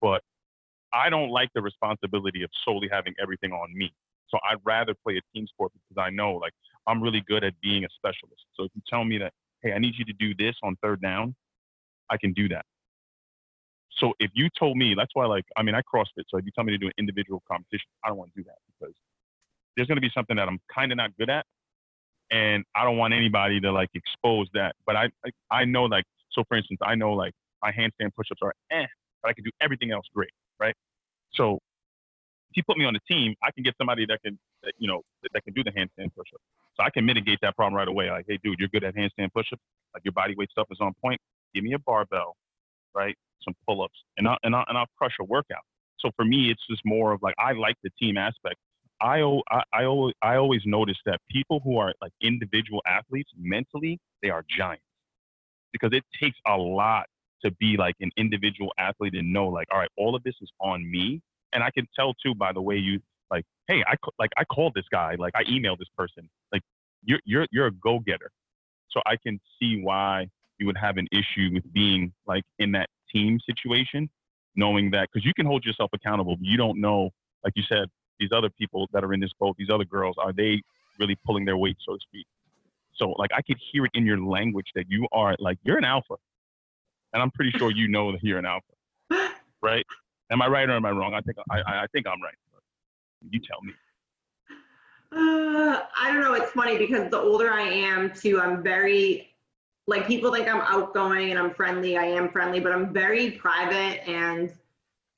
[0.00, 0.22] But
[0.92, 3.92] I don't like the responsibility of solely having everything on me.
[4.28, 6.52] So I'd rather play a team sport because I know like
[6.86, 8.44] I'm really good at being a specialist.
[8.54, 11.00] So if you tell me that, hey, I need you to do this on third
[11.00, 11.34] down,
[12.10, 12.64] I can do that.
[13.98, 16.24] So if you told me, that's why like I mean I CrossFit.
[16.28, 18.44] So if you tell me to do an individual competition, I don't want to do
[18.44, 18.94] that because
[19.76, 21.46] there's going to be something that I'm kind of not good at,
[22.32, 24.74] and I don't want anybody to like expose that.
[24.86, 28.40] But I I, I know like so for instance, I know like my handstand push-ups
[28.42, 28.86] are eh,
[29.22, 30.74] but I can do everything else great, right?
[31.34, 31.60] So
[32.50, 34.86] if you put me on the team, I can get somebody that can, that, you
[34.86, 36.40] know, that, that can do the handstand push-up.
[36.76, 38.10] So I can mitigate that problem right away.
[38.10, 39.62] Like, hey, dude, you're good at handstand push-ups.
[39.94, 41.20] Like your body weight stuff is on point.
[41.54, 42.36] Give me a barbell,
[42.94, 43.16] right?
[43.42, 45.62] Some pull-ups, and I'll and I'll, and I'll crush a workout.
[45.98, 48.56] So for me, it's just more of like I like the team aspect.
[49.02, 49.62] I, I,
[50.22, 54.84] I always notice that people who are like individual athletes mentally they are giants.
[55.72, 57.06] Because it takes a lot
[57.44, 60.50] to be like an individual athlete and know like all right all of this is
[60.60, 61.20] on me.
[61.52, 64.74] And I can tell too by the way you like, hey, I like I called
[64.74, 66.62] this guy, like I emailed this person, like
[67.04, 68.30] you're you're you're a go getter,
[68.90, 72.88] so I can see why you would have an issue with being like in that
[73.12, 74.08] team situation,
[74.54, 77.10] knowing that because you can hold yourself accountable, but you don't know,
[77.42, 77.88] like you said,
[78.22, 80.62] these other people that are in this boat, these other girls, are they
[80.98, 82.26] really pulling their weight, so to speak?
[82.94, 85.84] So like I could hear it in your language that you are like you're an
[85.84, 86.14] alpha,
[87.12, 89.32] and I'm pretty sure you know that you're an alpha,
[89.62, 89.84] right?
[90.30, 91.14] Am I right or am I wrong?
[91.14, 92.34] I think I, I think I'm right.
[93.28, 93.72] You tell me.
[95.14, 96.34] Uh, I don't know.
[96.34, 99.34] It's funny because the older I am, too, I'm very
[99.86, 101.96] like people think I'm outgoing and I'm friendly.
[101.98, 104.52] I am friendly, but I'm very private and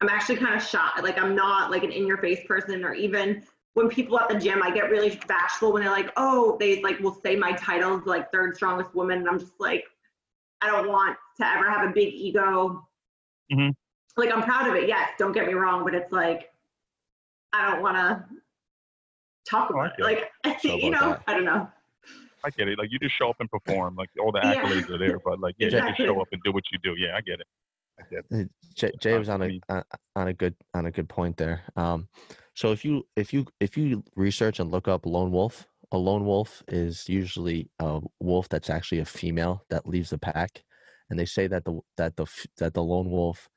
[0.05, 0.91] I'm actually kind of shy.
[1.03, 3.43] Like I'm not like an in-your-face person, or even
[3.75, 7.01] when people at the gym, I get really bashful when they're like, "Oh, they like
[7.01, 9.85] will say my titles like third strongest woman," and I'm just like,
[10.61, 12.87] I don't want to ever have a big ego.
[13.53, 13.71] Mm-hmm
[14.17, 14.89] like I'm proud of it.
[14.89, 16.51] Yes, don't get me wrong, but it's like
[17.53, 18.25] I don't want to
[19.49, 20.03] talk oh, about it.
[20.03, 20.31] Like
[20.65, 21.23] you know, that.
[21.27, 21.69] I don't know.
[22.45, 22.79] I get it.
[22.79, 23.97] Like you just show up and perform.
[23.97, 24.95] Like all the accolades yeah.
[24.95, 25.91] are there, but like yeah, exactly.
[25.91, 26.95] you just show up and do what you do.
[26.99, 27.47] Yeah, I get it.
[27.99, 28.51] I get it.
[28.75, 29.83] Jay, Jay was on a uh,
[30.17, 31.63] on a good on a good point there.
[31.77, 32.09] Um,
[32.55, 36.25] so if you if you if you research and look up lone wolf, a lone
[36.25, 40.63] wolf is usually a wolf that's actually a female that leaves the pack,
[41.11, 42.27] and they say that the that the
[42.59, 43.49] that the lone wolf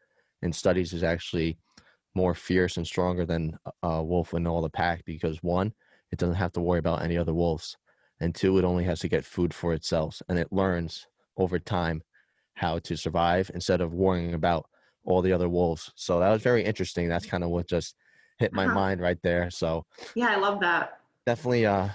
[0.41, 1.57] in studies is actually
[2.15, 5.71] more fierce and stronger than a wolf in all the pack because one,
[6.11, 7.77] it doesn't have to worry about any other wolves,
[8.19, 12.01] and two, it only has to get food for itself, and it learns over time
[12.57, 14.67] how to survive instead of worrying about
[15.05, 15.91] all the other wolves.
[15.95, 17.07] So that was very interesting.
[17.07, 17.95] That's kind of what just
[18.39, 18.73] hit my uh-huh.
[18.73, 19.49] mind right there.
[19.49, 20.99] So yeah, I love that.
[21.25, 21.89] Definitely uh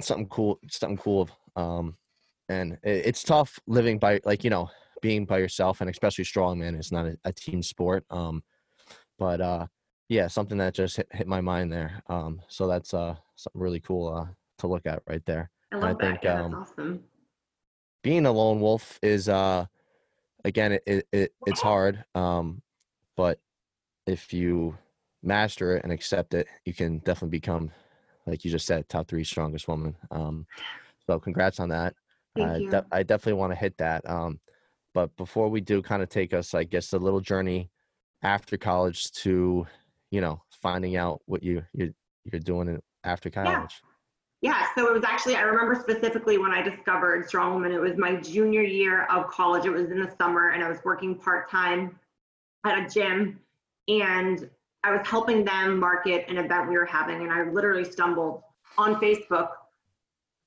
[0.00, 1.28] something cool, something cool.
[1.56, 1.96] Um,
[2.48, 4.68] and it, it's tough living by like you know
[5.00, 8.04] being by yourself and especially strongman is not a, a, team sport.
[8.10, 8.42] Um,
[9.18, 9.66] but uh,
[10.08, 12.02] yeah, something that just hit, hit my mind there.
[12.08, 14.26] Um, so that's uh, something really cool uh,
[14.58, 15.50] to look at right there.
[15.72, 16.00] I love I that.
[16.00, 17.04] Think, yeah, um, awesome.
[18.02, 19.66] Being a lone wolf is uh,
[20.44, 22.04] again, it, it, it it's hard.
[22.14, 22.62] Um,
[23.16, 23.40] but
[24.06, 24.76] if you
[25.22, 27.70] master it and accept it, you can definitely become,
[28.26, 29.96] like you just said, top three strongest woman.
[30.10, 30.46] Um,
[31.06, 31.94] so congrats on that.
[32.36, 32.70] You.
[32.70, 34.08] De- I definitely want to hit that.
[34.08, 34.40] Um,
[34.92, 37.70] but before we do, kind of take us, I guess, a little journey
[38.22, 39.66] after college to,
[40.10, 43.82] you know, finding out what you you you're doing after college.
[43.82, 43.93] Yeah.
[44.44, 44.66] Yeah.
[44.74, 47.72] So it was actually I remember specifically when I discovered Strong Woman.
[47.72, 49.64] It was my junior year of college.
[49.64, 51.98] It was in the summer, and I was working part time
[52.66, 53.40] at a gym,
[53.88, 54.48] and
[54.82, 58.42] I was helping them market an event we were having, and I literally stumbled
[58.76, 59.48] on Facebook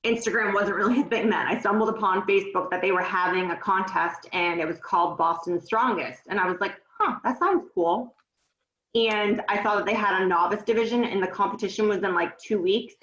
[0.05, 1.47] Instagram wasn't really a thing then.
[1.47, 5.59] I stumbled upon Facebook that they were having a contest and it was called Boston
[5.59, 6.21] Strongest.
[6.27, 8.13] And I was like, huh, that sounds cool.
[8.95, 12.37] And I saw that they had a novice division and the competition was in like
[12.37, 12.95] two weeks.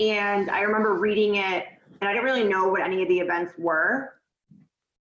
[0.00, 1.64] And I remember reading it
[2.00, 4.14] and I didn't really know what any of the events were.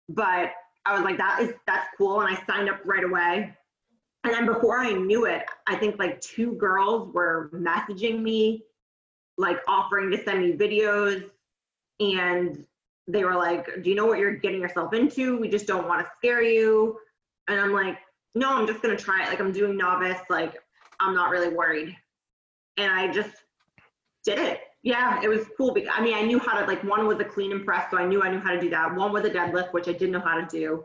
[0.09, 0.53] But
[0.85, 2.21] I was like, that is that's cool.
[2.21, 3.55] And I signed up right away.
[4.25, 8.65] And then before I knew it, I think like two girls were messaging me
[9.39, 11.29] like offering to send me videos
[12.01, 12.65] and
[13.09, 15.39] they were like, Do you know what you're getting yourself into?
[15.39, 16.99] We just don't want to scare you.
[17.49, 17.99] And I'm like,
[18.35, 19.29] No, I'm just gonna try it.
[19.29, 20.57] Like I'm doing novice, like
[21.01, 21.97] I'm not really worried.
[22.79, 23.35] And I just
[24.25, 24.61] did it.
[24.87, 25.75] Yeah, it was cool.
[25.75, 27.99] Because, I mean, I knew how to like one was a clean and press, so
[27.99, 28.95] I knew I knew how to do that.
[28.95, 30.85] One was a deadlift, which I didn't know how to do,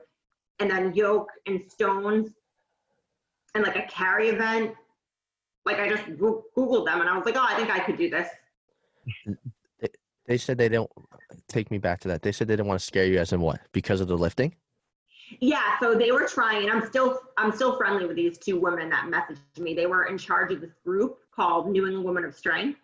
[0.57, 2.31] and then yoke and stones,
[3.53, 4.73] and like a carry event.
[5.67, 8.09] Like I just googled them, and I was like, oh, I think I could do
[8.09, 8.27] this.
[10.25, 10.89] They said they don't
[11.47, 12.23] take me back to that.
[12.23, 13.61] They said they didn't want to scare you as in what?
[13.71, 14.55] Because of the lifting?
[15.41, 19.05] Yeah, so they were trying, I'm still I'm still friendly with these two women that
[19.05, 19.75] messaged me.
[19.75, 22.79] They were in charge of this group called New England Women of Strength,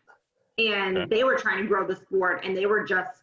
[0.58, 1.16] and Okay.
[1.16, 3.22] they were trying to grow the sport, and they were just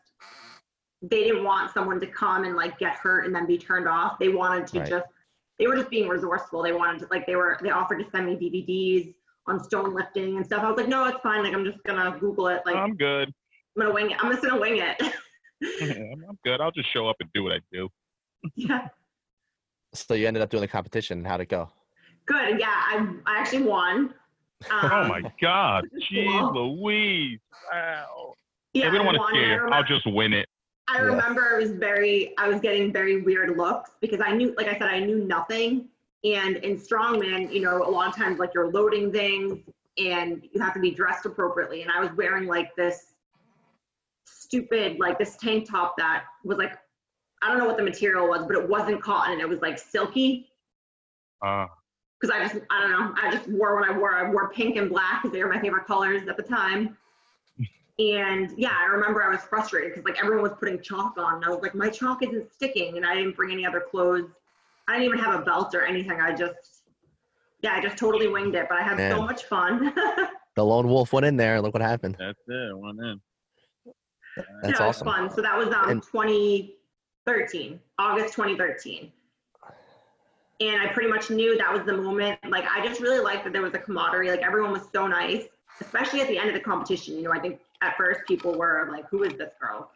[1.03, 4.19] they didn't want someone to come and like get hurt and then be turned off.
[4.19, 4.89] They wanted to Right.
[4.89, 5.07] just
[5.59, 6.63] they were just being resourceful.
[6.63, 9.15] They wanted to like they were they offered to send me DVDs
[9.47, 10.63] on stone lifting and stuff.
[10.63, 11.43] I was like, no, it's fine.
[11.45, 12.63] Like I'm just gonna Google it.
[12.65, 13.29] Like I'm good
[13.77, 14.25] I'm gonna wing it.
[14.25, 15.01] I'm just gonna wing it.
[15.83, 16.61] I'm I'm good.
[16.61, 17.89] I'll just show up and do what I do.
[18.55, 18.89] yeah.
[19.95, 21.25] So you ended up doing the competition.
[21.25, 21.71] How'd it go?
[22.27, 22.59] Good.
[22.59, 24.15] Yeah, I I actually won.
[24.71, 25.85] Um, Oh my God.
[26.13, 26.55] Jeez.
[26.55, 27.39] Louise.
[27.73, 28.35] Wow.
[28.73, 30.49] Yeah, Yeah, we don't I want to scare I I'll just win it.
[30.89, 31.05] I Yeah.
[31.05, 34.73] remember it was very, I was getting very weird looks because I knew, like I
[34.73, 35.89] said, I knew nothing.
[36.25, 39.61] And in strongman, you know, a lot of times like you're loading things
[39.99, 41.83] and you have to be dressed appropriately.
[41.83, 43.15] And I was wearing like this
[44.27, 46.79] stupid, like this tank top that was like,
[47.43, 49.41] I don't know what the material was, but it wasn't cotton.
[49.41, 50.49] It was like silky.
[51.43, 51.67] Uh,
[52.25, 54.15] Because I just, I don't know, I just wore what I wore.
[54.15, 56.97] I wore pink and black because they were my favorite colors at the time.
[57.99, 61.45] And yeah, I remember I was frustrated because like everyone was putting chalk on, and
[61.45, 64.31] I was like, my chalk isn't sticking, and I didn't bring any other clothes.
[64.89, 66.19] I didn't even have a belt or anything.
[66.21, 66.83] I just,
[67.61, 69.93] yeah, I just totally winged it, but I had so much fun.
[70.57, 71.61] The lone wolf went in there.
[71.61, 72.15] Look what happened.
[72.17, 72.79] that's it.
[72.79, 73.21] Went in.
[74.63, 75.07] That's yeah, awesome.
[75.09, 75.31] Was fun.
[75.33, 79.11] So that was um And- 2013, August 2013.
[80.61, 82.39] And I pretty much knew that was the moment.
[82.49, 84.31] Like I just really liked that there was a camaraderie.
[84.31, 85.45] Like everyone was so nice,
[85.81, 87.17] especially at the end of the competition.
[87.17, 89.91] You know, I think at first people were like, "Who is this girl?"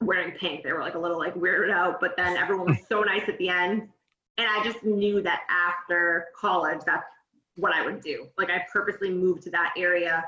[0.00, 0.62] Wearing pink.
[0.62, 3.38] They were like a little like weirded out, but then everyone was so nice at
[3.38, 3.88] the end.
[4.36, 7.06] And I just knew that after college, that's
[7.56, 8.26] what I would do.
[8.36, 10.24] Like I purposely moved to that area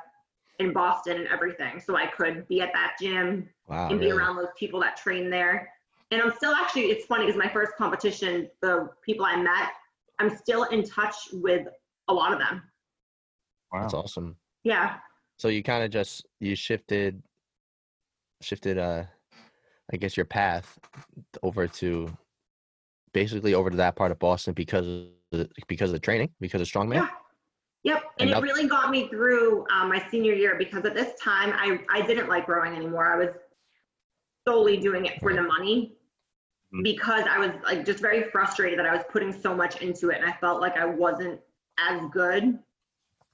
[0.59, 3.91] in Boston and everything, so I could be at that gym Wow.
[3.91, 4.19] and be really?
[4.19, 5.69] around those people that train there.
[6.11, 9.71] And I'm still actually, it's funny because my first competition, the people I met,
[10.19, 11.67] I'm still in touch with
[12.09, 12.63] a lot of them.
[13.73, 13.81] Wow.
[13.83, 14.37] That's awesome.
[14.63, 14.97] Yeah.
[15.39, 17.23] So you kind of just you shifted,
[18.41, 18.79] shifted.
[18.79, 19.05] Uh,
[19.93, 20.79] I guess your path
[21.43, 22.17] over to,
[23.13, 26.61] basically over to that part of Boston because of the, because of the training, because
[26.61, 26.95] of strongman.
[26.95, 27.09] Yeah.
[27.85, 28.03] Yep.
[28.19, 31.53] And And it really got me through um, my senior year because at this time
[31.55, 33.13] I, I didn't like rowing anymore.
[33.13, 33.29] I was
[34.47, 35.97] solely doing it for the money
[36.73, 36.83] Mhm.
[36.83, 40.21] because I was like just very frustrated that I was putting so much into it
[40.21, 41.41] and I felt like I wasn't
[41.79, 42.59] as good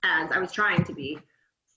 [0.02, 1.20] as I was trying to be.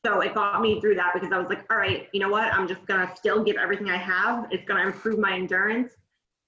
[0.06, 2.54] So it got me through that because I was like, all right, you know what?
[2.54, 4.48] I'm just gonna still give everything I have.
[4.52, 5.94] It's gonna improve my endurance,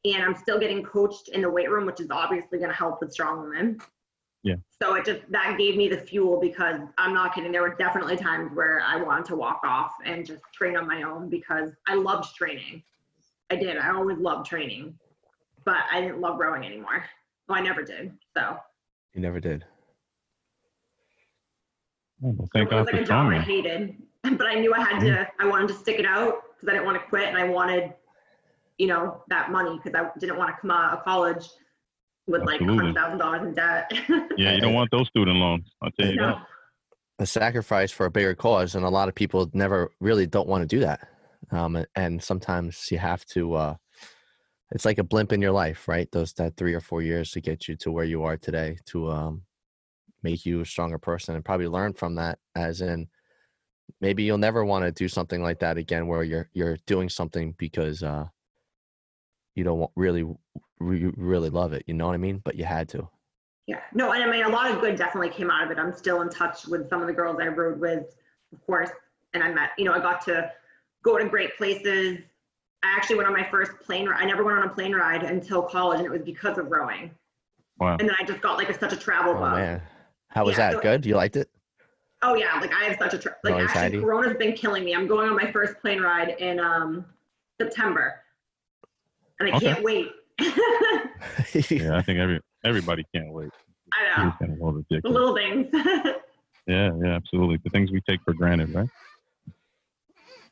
[0.05, 3.11] and I'm still getting coached in the weight room, which is obviously gonna help with
[3.11, 3.79] strong women.
[4.47, 4.55] Yeah.
[4.81, 7.51] So it just that gave me the fuel because I'm not kidding.
[7.51, 11.03] There were definitely times where I wanted to walk off and just train on my
[11.03, 12.81] own because I loved training.
[13.49, 13.77] I did.
[13.77, 14.97] I always loved training,
[15.65, 17.03] but I didn't love rowing anymore.
[17.49, 18.13] Well, I never did.
[18.35, 18.57] So
[19.13, 19.65] You never did.
[22.23, 24.73] Oh, well, thank it was God like for a job I hated, but I knew
[24.73, 25.27] I had to.
[25.39, 27.93] I wanted to stick it out because I didn't want to quit, and I wanted,
[28.77, 31.45] you know, that money because I didn't want to come out of college
[32.27, 32.77] with like Absolutely.
[32.77, 33.91] hundred thousand dollars in debt.
[34.37, 35.69] Yeah, you don't want those student loans.
[35.81, 36.27] I'll tell you no.
[36.27, 36.45] that.
[37.19, 40.61] a sacrifice for a bigger cause and a lot of people never really don't want
[40.61, 41.07] to do that
[41.51, 43.75] um, and- and sometimes you have to uh,
[44.71, 47.41] it's like a blimp in your life right those that three or four years to
[47.41, 49.41] get you to where you are today to um,
[50.21, 53.07] make you a stronger person and probably learn from that as in
[54.01, 57.55] maybe you'll never want to do something like that again where you're you're doing something
[57.57, 58.25] because uh,
[59.55, 60.23] you don't wa- really
[60.79, 63.07] re- really love it you know what i mean but you had to
[63.67, 65.77] Yeah, no, and I mean, a lot of good definitely came out of it.
[65.77, 68.15] I'm still in touch with some of the girls I rode with,
[68.53, 68.89] of course,
[69.33, 70.49] and I met, you know, I got to
[71.03, 72.19] go to great places.
[72.81, 74.21] I actually went on my first plane ride.
[74.21, 77.11] I never went on a plane ride until college, and it was because of rowing.
[77.77, 77.97] Wow.
[77.99, 79.57] And then I just got like a, such a travel oh bug.
[79.57, 79.81] man
[80.29, 81.49] how was Yeah, that so- good you liked it
[82.21, 83.99] Oh yeah, like I have such a tra- like No actually anxiety?
[83.99, 84.95] Corona's been killing me.
[84.95, 87.05] I'm going on my first plane ride in um
[87.59, 88.21] September,
[89.39, 89.65] and I Okay.
[89.73, 90.07] can't wait.
[91.69, 93.49] Yeah, I think every everybody can't wait.
[93.93, 95.67] I know kind of a little the little things.
[96.67, 97.59] Yeah, yeah, absolutely.
[97.63, 98.89] The things we take for granted, right?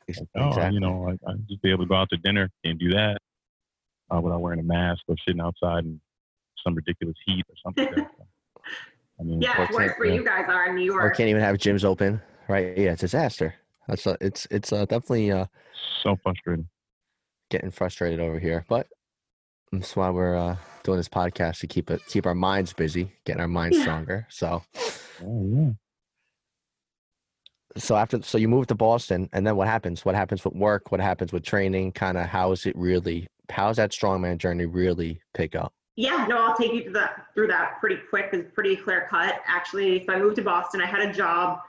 [0.08, 0.74] Like, oh, Exactly.
[0.74, 3.18] you know, like I just be able to go out to dinner, can't do that
[4.14, 6.00] uh, without wearing a mask or sitting outside in
[6.64, 7.94] some ridiculous heat or something.
[7.94, 8.08] like.
[9.20, 10.14] I mean, Yeah, it's Or worse where yeah.
[10.14, 11.16] you guys are in New or York.
[11.16, 12.76] can't even have gyms open, right?
[12.78, 13.54] Yeah, it's a disaster.
[13.88, 15.46] That's uh, it's it's uh, definitely uh,
[16.02, 16.66] so frustrating.
[17.50, 18.86] getting frustrated over here, but
[19.72, 23.40] that's why we're uh, doing this podcast to keep it keep our minds busy, getting
[23.40, 23.82] our minds Yeah.
[23.82, 24.26] stronger.
[24.30, 24.62] So
[25.24, 25.70] Oh, yeah.
[27.76, 30.04] so after so you move to Boston, and then what happens?
[30.04, 30.90] What happens with work?
[30.92, 31.92] What happens with training?
[31.92, 33.26] Kind of how is it really?
[33.50, 35.72] How's that strongman journey really pick up?
[35.96, 38.30] Yeah, no, I'll take you through that through that pretty quick.
[38.32, 39.40] It's pretty clear cut.
[39.46, 40.80] Actually, so I moved to Boston.
[40.80, 41.60] I had a job.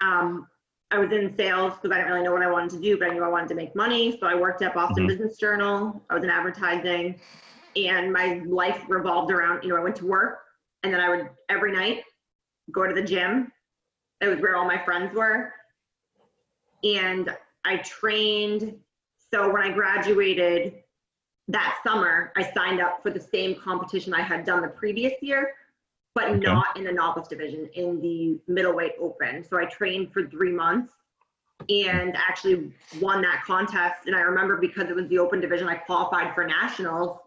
[0.00, 0.46] Um,
[0.94, 3.08] I was in sales because I didn't really know what I wanted to do, but
[3.08, 4.16] I knew I wanted to make money.
[4.20, 5.08] So I worked at Boston Mhm.
[5.08, 6.04] Business Journal.
[6.08, 7.20] I was in advertising,
[7.74, 9.64] and my life revolved around.
[9.64, 10.44] You know, I went to work,
[10.84, 12.04] and then I would every night
[12.70, 13.52] go to the gym.
[14.20, 15.52] It was where all my friends were,
[16.84, 18.78] and I trained.
[19.32, 20.84] So when I graduated,
[21.48, 25.56] that summer I signed up for the same competition I had done the previous year,
[26.14, 26.38] but Okay.
[26.38, 29.42] not in the novice division, in the middleweight open.
[29.42, 30.94] So I trained for three months
[31.68, 34.06] and actually won that contest.
[34.06, 37.18] And I remember because it was the open division, I qualified for nationals.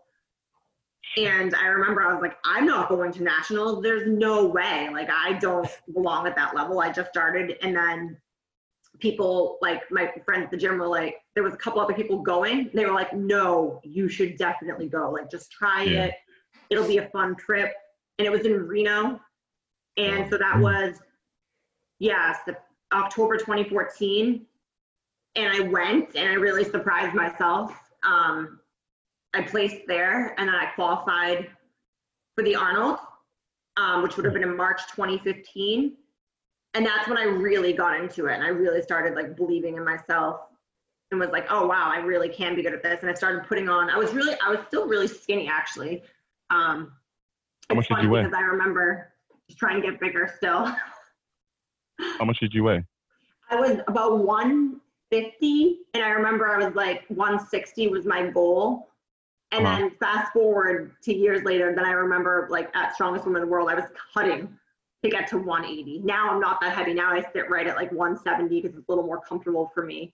[1.17, 3.81] And I remember I was like, I'm not going to nationals.
[3.81, 4.89] There's no way.
[4.91, 6.79] Like, I don't belong at that level.
[6.79, 7.57] I just started.
[7.61, 8.17] And then
[8.99, 12.21] people like my friends at the gym were like, there was a couple other people
[12.21, 12.69] going.
[12.73, 15.11] They were like, no, you should definitely go.
[15.11, 16.05] Like, just try Yeah.
[16.05, 16.13] it.
[16.69, 17.73] It'll be a fun trip.
[18.19, 19.19] And it was in Reno.
[19.97, 20.97] And so that was,
[21.99, 22.57] yes, the
[22.93, 24.45] October 2014.
[25.35, 27.71] And I went and I really surprised myself.
[28.03, 28.59] Um,
[29.33, 31.49] I placed there and then I qualified
[32.35, 32.97] for the Arnold,
[33.77, 35.97] um, which would have been in March 2015
[36.77, 39.83] and that's when I really got into it and I really started like believing in
[39.83, 40.41] myself
[41.09, 42.99] and was like, oh wow, I really can be good at this.
[43.01, 46.03] And I started putting on, I was really, I was still really skinny actually.
[46.51, 46.91] Um,
[47.69, 48.23] How much did you weigh?
[48.23, 49.11] Because I remember
[49.47, 50.73] just trying to get bigger still.
[52.19, 52.83] How much did you weigh?
[53.49, 58.89] I was about 150 and I remember I was like 160 was my goal.
[59.51, 59.77] And Uh-huh.
[59.77, 63.51] then fast forward to years later, then I remember like at Strongest Woman in the
[63.51, 64.57] World, I was cutting
[65.03, 65.99] to get to 180.
[65.99, 66.93] Now I'm not that heavy.
[66.93, 70.13] Now I sit right at like 170 because it's a little more comfortable for me.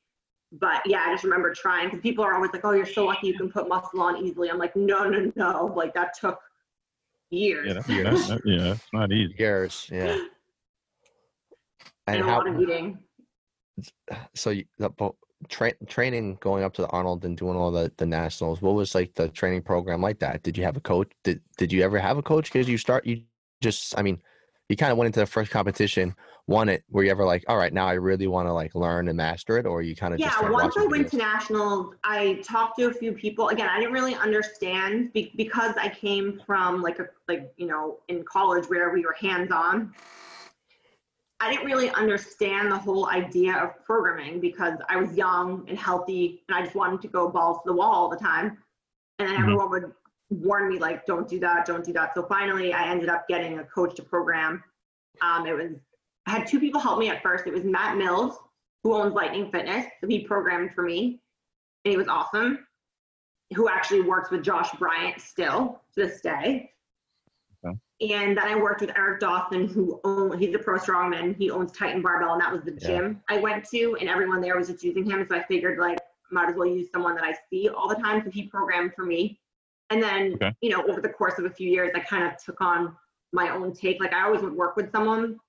[0.51, 3.27] But yeah, I just remember trying because people are always like, oh, you're so lucky
[3.27, 4.51] you can put muscle on easily.
[4.51, 5.73] I'm like, no, no, no.
[5.75, 6.39] Like that took
[7.33, 7.85] years.
[7.87, 9.35] Yeah, yeah, that's, that- yeah, it's not easy.
[9.37, 10.17] Years, yeah.
[12.07, 12.37] and And a how?
[12.39, 12.99] lot of eating.
[14.35, 15.17] So you, the, bo-
[15.49, 18.61] tra- training going up to the Arnold and doing all the the nationals.
[18.61, 20.43] What was like the training program like that?
[20.43, 21.11] Did you have a coach?
[21.23, 22.51] Did Did you ever have a coach?
[22.51, 23.23] Because you start you
[23.61, 24.21] just I mean,
[24.69, 26.15] you kind of went into the first competition,
[26.47, 26.83] won it.
[26.89, 29.57] Were you ever like, all right, now I really want to like learn and master
[29.57, 31.11] it, or you kind of just Yeah, once I went videos?
[31.11, 33.49] to nationals, I talked to a few people.
[33.49, 37.99] Again, I didn't really understand be- because I came from like a like you know
[38.09, 39.93] in college where we were hands on.
[41.39, 46.41] I didn't really understand the whole idea of programming because I was young and healthy
[46.47, 48.57] and I just wanted to go balls to the wall all the time.
[49.19, 49.41] And then Mhm.
[49.41, 49.91] everyone would
[50.29, 52.15] warn me like, don't do that, don't do that.
[52.15, 54.63] So finally I ended up getting a coach to program.
[55.21, 55.71] Um, it was,
[56.25, 57.47] I had two people help me at first.
[57.47, 58.37] It was Matt Mills,
[58.83, 59.85] who owns Lightning Fitness.
[60.01, 61.21] So he programmed for me
[61.85, 62.65] and he was awesome.
[63.55, 66.71] Who actually works with Josh Bryant still to this day.
[67.65, 67.77] Okay.
[68.01, 71.35] And then I worked with Eric Dawson, who own, he's a pro strongman.
[71.35, 72.87] He owns Titan Barbell, and that was the Yeah.
[72.87, 75.25] gym I went to, and everyone there was just using him.
[75.29, 75.99] So I figured like
[76.31, 78.23] might as well use someone that I see all the time.
[78.23, 79.39] So he programmed for me.
[79.91, 80.55] And then, Okay.
[80.61, 82.95] you know, over the course of a few years, I kind of took on
[83.33, 83.99] my own take.
[83.99, 85.39] Like I always would work with someone,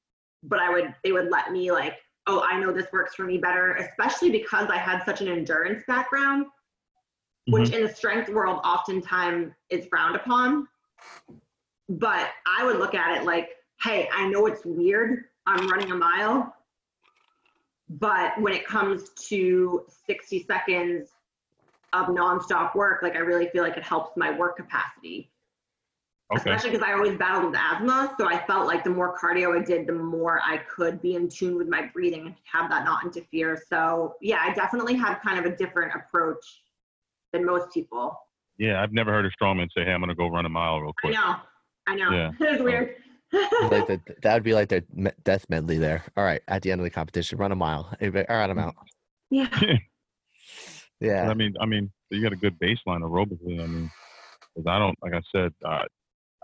[0.44, 1.94] but I would they would let me like,
[2.26, 5.82] oh, I know this works for me better, especially because I had such an endurance
[5.86, 6.46] background,
[7.48, 7.80] which mm-hmm.
[7.80, 10.66] in the strength world oftentimes is frowned upon.
[11.88, 13.50] But I would look at it like,
[13.82, 15.24] hey, I know it's weird.
[15.46, 16.54] I'm running a mile.
[17.90, 21.10] But when it comes to 60 seconds
[21.92, 25.30] of nonstop work, like I really feel like it helps my work capacity
[26.32, 26.50] Okay.
[26.50, 28.14] especially because I always battled with asthma.
[28.18, 31.28] So I felt like the more cardio I did, the more I could be in
[31.28, 33.62] tune with my breathing and have that not interfere.
[33.68, 36.44] So yeah, I definitely have kind of a different approach
[37.32, 38.18] than most people.
[38.56, 40.94] Yeah, I've never heard a strongman say, "Hey, I'm gonna go run a mile real
[41.02, 41.40] quick." I
[41.86, 42.16] quick." know, I know.
[42.16, 42.30] Yeah.
[42.40, 42.96] it's weird.
[43.32, 44.82] like the, that would be like their
[45.24, 46.04] death medley there.
[46.16, 47.90] All right, at the end of the competition, run a mile.
[48.00, 48.76] All right, I'm out.
[49.30, 49.48] yeah,
[51.00, 53.62] Yeah, I mean, I mean, you got a good baseline aerobically.
[53.62, 53.90] I mean,
[54.54, 55.84] 'cause I don't, like I said, uh,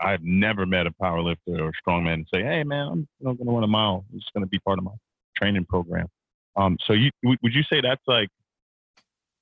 [0.01, 3.45] I've never met a power lifter or strongman and say, "Hey, man, I'm know, going
[3.47, 4.05] to run a mile.
[4.13, 4.91] It's going to be part of my
[5.37, 6.07] training program."
[6.55, 8.29] Um, so you would would you say that's like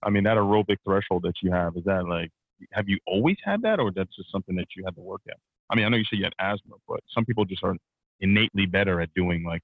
[0.03, 2.29] I mean, that aerobic threshold that you have is that like,
[2.71, 5.37] have you always had that, or that's just something that you had to work at?
[5.69, 7.75] I mean, I know you said you had asthma, but some people just are
[8.19, 9.61] innately better at doing like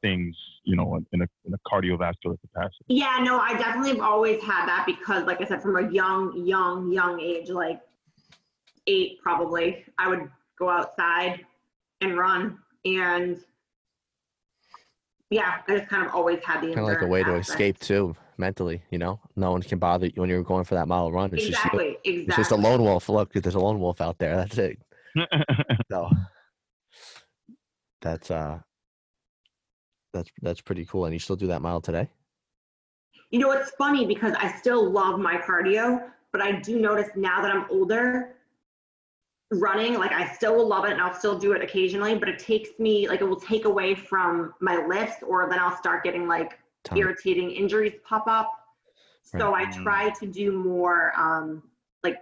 [0.00, 2.84] things, you know, in a in a cardiovascular capacity.
[2.88, 6.46] Yeah, no, I definitely have always had that because, like I said, from a young,
[6.46, 7.80] young, young age, like
[8.86, 11.44] eight probably, I would go outside
[12.00, 12.58] and run.
[12.84, 13.38] And
[15.30, 17.34] yeah, I just kind of always had the Kind of like a endurance way to
[17.36, 18.82] escape too, mentally.
[18.90, 21.30] You know, no one can bother you when you're going for that mile run.
[21.32, 21.80] It's just you.
[21.80, 23.08] Exactly, It's just a lone wolf.
[23.08, 24.36] Look, there's a lone wolf out there.
[24.36, 24.78] That's it.
[25.90, 26.10] So
[28.00, 28.58] that's uh,
[30.12, 31.06] that's that's pretty cool.
[31.06, 32.08] And you still do that mile today?
[33.30, 37.42] You know, it's funny because I still love my cardio, but I do notice now
[37.42, 38.36] that I'm older,
[39.50, 42.38] running, like I still will love it and I'll still do it occasionally, but it
[42.38, 46.26] takes me, like, it will take away from my lifts or then I'll start getting
[46.26, 46.98] like Time.
[46.98, 48.50] irritating injuries pop up.
[49.22, 51.62] So I try to do more um,
[52.04, 52.18] like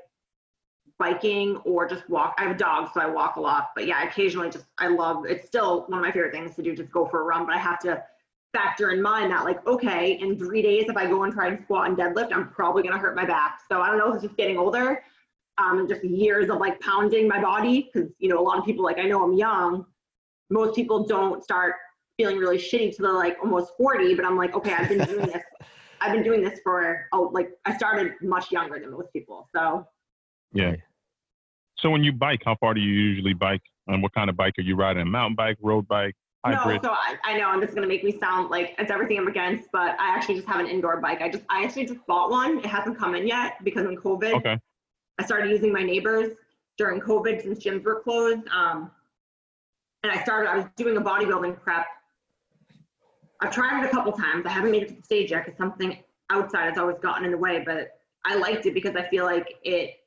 [0.99, 2.35] biking or just walk.
[2.39, 3.71] I have a dog, so I walk a lot.
[3.75, 6.75] But yeah, occasionally just I love it's still one of my favorite things to do,
[6.75, 7.45] just go for a run.
[7.45, 8.03] But I have to
[8.53, 11.63] factor in mind that like, okay, in three days if I go and try and
[11.65, 13.61] squat and deadlift, I'm probably gonna hurt my back.
[13.69, 15.03] So I don't know if it's just getting older,
[15.59, 17.91] um, and just years of like pounding my body.
[17.93, 19.85] Cause you know, a lot of people like I know I'm young.
[20.51, 21.75] Most people don't start
[22.17, 25.27] feeling really shitty till they're like almost 40, but I'm like, okay, I've been doing
[25.27, 25.43] this
[26.03, 29.49] I've been doing this for oh like I started much younger than most people.
[29.55, 29.87] So
[30.53, 30.75] yeah.
[31.79, 33.63] So when you bike, how far do you usually bike?
[33.87, 35.09] And what kind of bike are you riding?
[35.09, 36.83] Mountain bike, road bike, hybrid?
[36.83, 39.29] no, so I, I know I'm just gonna make me sound like it's everything I'm
[39.29, 41.21] against, but I actually just have an indoor bike.
[41.21, 42.59] I just I actually just bought one.
[42.59, 44.59] It hasn't come in yet because in COVID okay.
[45.19, 46.33] I started using my neighbors
[46.79, 48.47] during COVID since gyms were closed.
[48.49, 48.91] Um,
[50.03, 51.87] and I started I was doing a bodybuilding prep.
[53.41, 54.47] I've tried it a couple times.
[54.47, 55.99] I haven't made it to the stage yet because something
[56.31, 59.57] outside has always gotten in the way, but I liked it because I feel like
[59.65, 60.01] it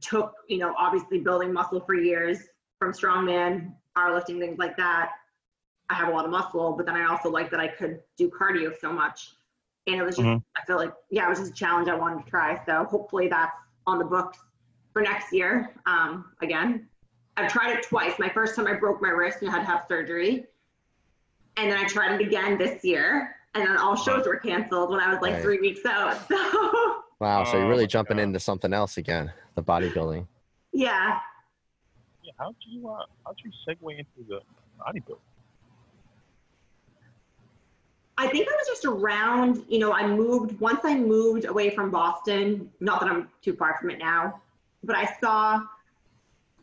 [0.00, 2.38] took, you know, obviously building muscle for years
[2.78, 5.10] from strongman, powerlifting, things like that.
[5.90, 8.30] I have a lot of muscle, but then I also like that I could do
[8.30, 9.32] cardio so much.
[9.86, 10.42] And it was just, Mhm.
[10.56, 12.62] I feel like, yeah, it was just a challenge I wanted to try.
[12.64, 13.56] So hopefully that's
[13.88, 14.38] on the books
[14.92, 15.74] for next year.
[15.86, 16.86] Um, again,
[17.36, 18.18] I've tried it twice.
[18.18, 20.46] My first time I broke my wrist and had to have surgery.
[21.56, 23.34] And then I tried it again this year.
[23.54, 25.42] And then all shows were canceled when I was like Right.
[25.42, 26.18] three weeks out.
[26.28, 27.42] So Wow.
[27.44, 28.22] So you're Oh really my jumping God.
[28.24, 30.26] into something else again, the bodybuilding.
[30.72, 31.18] yeah.
[32.22, 34.40] Yeah, how'd you uh, how'd you segue into the
[34.78, 35.18] bodybuilding?
[38.20, 41.88] I think I was just around, you know, I moved, once I moved away from
[41.92, 44.40] Boston, not that I'm too far from it now,
[44.82, 45.62] but I saw,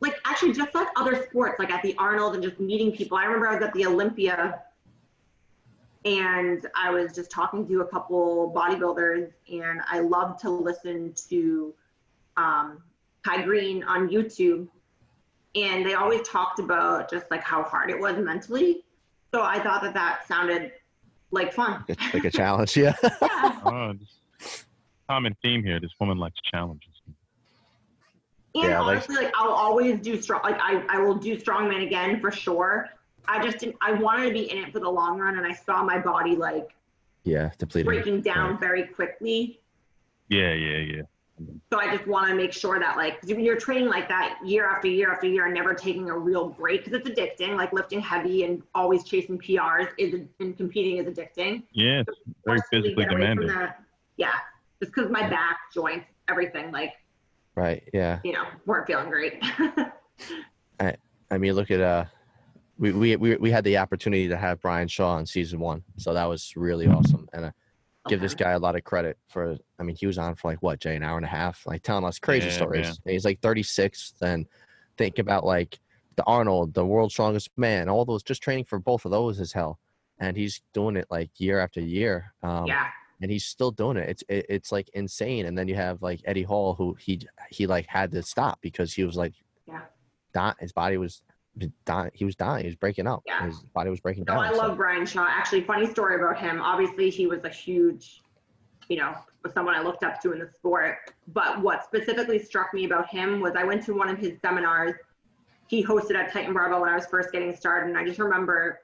[0.02, 3.18] like, actually just like other sports, like at the Arnold and just meeting people.
[3.18, 4.64] I remember I was at the Olympia
[6.04, 11.74] and I was just talking to a couple bodybuilders and I love to listen to
[12.36, 12.84] um,
[13.24, 14.68] Kai Greene on YouTube.
[15.56, 18.84] And they always talked about just like how hard it was mentally.
[19.34, 20.74] So I thought that that sounded
[21.36, 21.84] like fun.
[21.88, 22.76] It's like a challenge.
[22.76, 22.96] Yeah.
[23.04, 23.60] Yeah.
[23.68, 23.94] Oh,
[25.08, 25.80] common theme here.
[25.80, 26.90] This woman likes challenges.
[27.06, 27.16] And
[28.56, 30.42] Yeah, like- honestly, like I'll always do strong.
[30.44, 32.88] Like I, I will do strongman again for sure.
[33.28, 33.76] I just didn't.
[33.82, 36.36] I wanted to be in it for the long run, and I saw my body
[36.36, 36.70] like
[37.24, 37.52] yeah.
[37.58, 37.86] Depleted.
[37.86, 38.60] breaking down Right.
[38.60, 39.60] very quickly.
[40.30, 41.02] Yeah, yeah, yeah.
[41.72, 44.70] So I just want to make sure that like when you're training like that year
[44.70, 47.58] after year after year, and never taking a real break because it's addicting.
[47.58, 51.64] Like lifting heavy and always chasing PRs is and competing is addicting.
[51.74, 53.48] Yeah, it's very physically get away from demanding.
[53.48, 53.84] that.
[54.16, 54.32] Yeah,
[54.80, 56.94] just because my back, joints, everything, like
[57.56, 57.84] Right.
[57.94, 58.20] Yeah.
[58.24, 59.42] you know, weren't feeling great.
[61.32, 62.06] I mean, look at uh,
[62.78, 66.14] we, we we we had the opportunity to have Brian Shaw in season one, so
[66.14, 67.28] that was really awesome.
[67.34, 67.52] And uh,
[68.08, 69.58] give this guy a lot of credit for.
[69.80, 71.84] I mean, he was on for like what, Jay, an hour and a half, like
[71.84, 72.86] telling us crazy Yeah, stories.
[72.86, 72.96] man.
[73.06, 74.46] And he's like 36, and
[74.98, 75.80] think about like
[76.16, 79.52] the Arnold, the world's strongest man, all those just training for both of those is
[79.52, 79.80] hell,
[80.20, 82.34] and he's doing it like year after year.
[82.44, 82.88] Um, yeah.
[83.22, 84.08] and he's still doing it.
[84.10, 85.46] It's it, it's like insane.
[85.46, 88.94] And then you have like Eddie Hall, who he he like had to stop because
[88.94, 89.34] he was like,
[89.68, 89.82] Yeah.
[90.34, 91.22] die, his body was
[91.86, 92.12] dying.
[92.14, 92.62] He was dying.
[92.64, 93.24] He was breaking up.
[93.26, 93.46] Yeah.
[93.46, 94.44] His body was breaking No, down.
[94.44, 95.26] I so- love Brian Shaw.
[95.28, 96.62] Actually, funny story about him.
[96.62, 98.22] Obviously, he was a huge,
[98.90, 99.16] you know,
[99.54, 101.14] someone I looked up to in the sport.
[101.28, 104.96] But what specifically struck me about him was I went to one of his seminars
[105.68, 108.82] he hosted at Titan Barbell when I was first getting started, and I just remember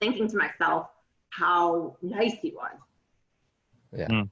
[0.00, 0.88] thinking to myself
[1.30, 2.76] how nice he was.
[3.92, 4.06] Yeah.
[4.08, 4.30] Mm.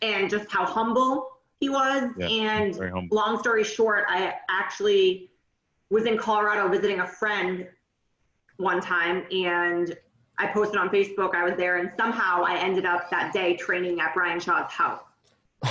[0.00, 1.28] And just how humble
[1.60, 2.10] he was.
[2.16, 5.27] Yeah, And long story short, I actually
[5.90, 7.66] was in Colorado visiting a friend
[8.56, 9.96] one time and
[10.38, 14.00] I posted on Facebook I was there and somehow I ended up that day training
[14.00, 15.00] at Brian Shaw's house.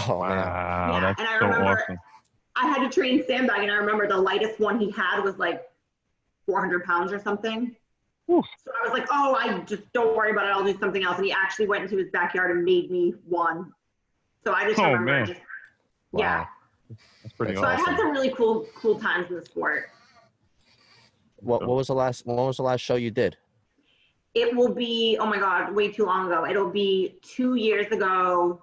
[0.08, 0.18] Oh.
[0.18, 1.98] Wow, Yeah, that's and I so remember- awesome.
[2.60, 5.70] I had to train sandbag, and I remember the lightest one he had was like
[6.48, 7.76] 400 pounds or something.
[8.32, 8.44] Oof.
[8.66, 10.50] So I was like, oh, I just don't worry about it.
[10.54, 11.18] I'll do something else.
[11.18, 13.72] And he actually went into his backyard and made me one.
[14.44, 15.26] So I just Oh, remember man.
[15.28, 15.40] just
[16.14, 16.20] Wow.
[16.20, 16.46] yeah.
[17.22, 19.92] That's pretty That's So I've had some really cool cool times in the sport.
[21.38, 23.38] What what was the last when was the last show you did?
[24.34, 26.46] It will be oh my god, way too long ago.
[26.46, 28.62] It'll be two years ago,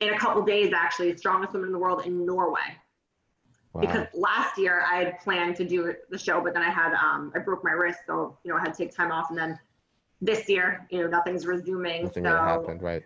[0.00, 1.16] in a couple days actually.
[1.16, 2.76] Strongest woman in the world in Norway.
[3.74, 3.82] Wow.
[3.82, 7.32] because last year I had planned to do the show, but then I had um
[7.34, 9.58] I broke my wrist, so you know I had to take time off, and then
[10.20, 13.02] this year you know nothing's resuming, Nothing so really happened, right?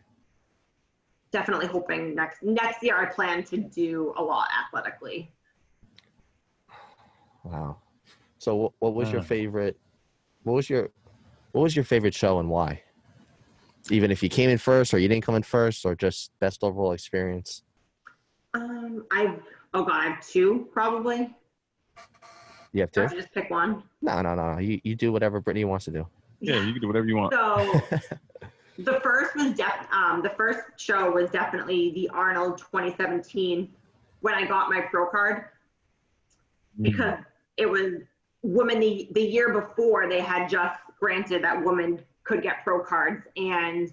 [1.32, 5.32] definitely hoping next next year I plan to do a lot athletically.
[7.42, 7.78] Wow.
[8.43, 9.24] So what, what was your Uh.
[9.24, 9.78] favorite
[10.43, 10.90] what was your
[11.53, 12.82] what was your favorite show and why?
[13.88, 16.64] Even if you came in first or you didn't come in first or just best
[16.64, 17.62] overall experience.
[18.55, 19.36] Um, I
[19.74, 21.32] oh god, I have two probably.
[22.72, 23.01] You have I to?
[23.03, 23.84] have just pick one.
[24.01, 24.59] No, no, no.
[24.59, 26.09] You you do whatever Brittany wants to do.
[26.40, 27.32] Yeah, you can do whatever you want.
[27.32, 27.80] So
[28.78, 33.72] the first was def- um, the first show was definitely the Arnold 2017
[34.20, 35.45] when I got my pro card.
[36.80, 37.18] because
[37.57, 38.03] it was
[38.43, 43.26] women the, the year before they had just granted that woman could get pro cards.
[43.36, 43.93] And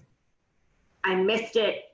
[1.04, 1.86] i missed it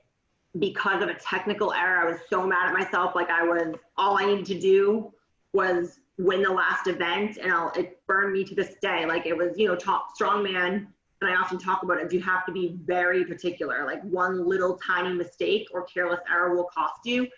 [0.58, 2.06] because of a technical error.
[2.06, 3.14] I was so mad at myself.
[3.14, 5.12] Like i was all i needed to do
[5.52, 9.04] was win the last event and I'll, it burned me to this day.
[9.06, 10.86] Like it was you know top strongman
[11.22, 12.12] and i often talk about it.
[12.12, 13.84] You have to be very particular.
[13.84, 17.28] Like one little tiny mistake or careless error will cost you.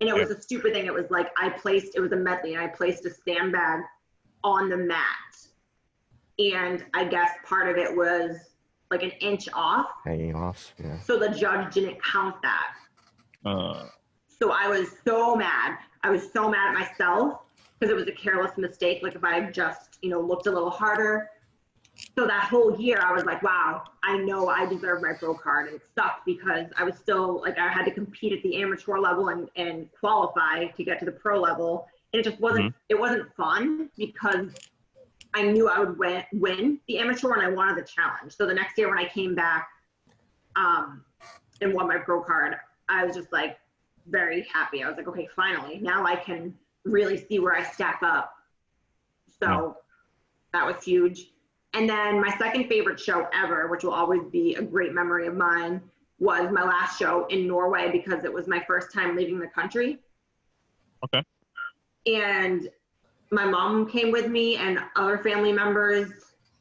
[0.00, 0.86] And it was a stupid thing.
[0.86, 3.82] It was like I placed it was a medley and I placed a sandbag
[4.46, 5.36] on the mat.
[6.38, 8.36] And I guess part of it was
[8.90, 9.86] like an inch off.
[10.04, 10.72] Hanging off.
[10.82, 10.98] Yeah.
[11.00, 12.74] So the judge didn't count that.
[13.44, 13.86] Uh,
[14.28, 15.78] So I was so mad.
[16.02, 17.40] I was so mad at myself
[17.78, 19.02] because it was a careless mistake.
[19.02, 21.30] Like if I had just, you know, looked a little harder.
[22.16, 25.68] So that whole year I was like, wow, I know I deserve my pro card.
[25.68, 28.98] And it sucked because I was still like I had to compete at the amateur
[28.98, 31.88] level and, and qualify to get to the pro level.
[32.16, 34.50] And it just wasn't it wasn't fun because
[35.34, 38.34] I knew I would win win the amateur and I wanted the challenge.
[38.34, 39.68] So the next year when I came back
[40.56, 41.04] um,
[41.60, 42.56] and won my pro card,
[42.88, 43.58] I was just like
[44.06, 44.82] very happy.
[44.82, 46.54] I was like, okay, finally, now I can
[46.86, 48.32] really see where I stack up.
[49.38, 49.76] So
[50.54, 51.32] that was huge.
[51.74, 55.34] And then my second favorite show ever, which will always be a great memory of
[55.34, 55.82] mine,
[56.18, 59.98] was my last show in Norway because it was my first time leaving the country.
[61.04, 61.22] Okay.
[62.06, 62.68] And
[63.30, 66.10] my mom came with me and other family members.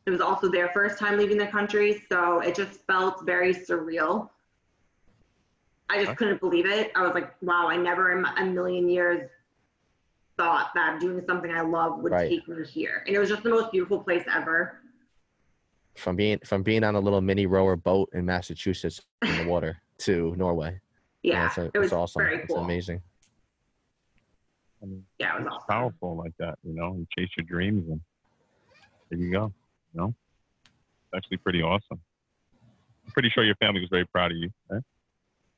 [0.06, 4.30] It was also their first time leaving the country, so it just felt very surreal.
[5.90, 6.16] I just Okay.
[6.18, 6.92] couldn't believe it.
[6.96, 9.30] I was like, wow, I never in a million years
[10.38, 12.30] thought that doing something I love would Right.
[12.30, 13.04] take me here.
[13.08, 14.80] And it was just the most beautiful place ever.
[15.96, 19.78] From being from being on a little mini rower boat in Massachusetts in the water
[20.00, 20.82] to Norway.
[21.24, 22.24] Yeah, it's, a- it was it's awesome.
[22.24, 23.02] very It's amazing.
[24.86, 25.68] I mean, Yeah, it was it's awesome.
[25.70, 26.96] powerful like that, you know.
[26.96, 28.00] You chase your dreams, and
[29.10, 29.52] there you go.
[29.94, 30.08] You know,
[30.68, 32.00] it's actually pretty awesome.
[33.06, 34.50] I'm pretty sure your family was very proud of you.
[34.70, 34.84] Right?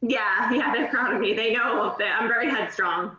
[0.01, 1.33] Yeah, yeah, they're proud of me.
[1.33, 3.17] They know that I'm very headstrong.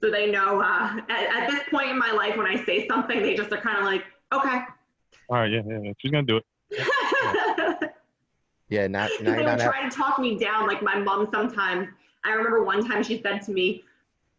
[0.00, 3.20] So they know uh, at, at this point in my life, when I say something,
[3.22, 4.58] they just are kind of like, okay.
[5.28, 5.92] All right, yeah, yeah, yeah.
[5.98, 6.44] She's gonna do it.
[8.68, 10.66] Yeah, not they now you're not try to talk me down.
[10.66, 11.88] Like my mom sometimes,
[12.24, 13.84] I remember one time she said to me,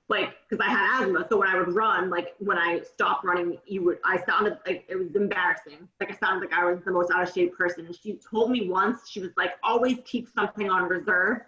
[0.09, 3.57] like, because I had asthma, so when I would run, like when I stopped running,
[3.65, 5.87] you would, I sounded like it was embarrassing.
[5.99, 7.85] Like I sounded like I was the most out of shape person.
[7.85, 11.39] And she told me once, she was like, always keep something on reserve.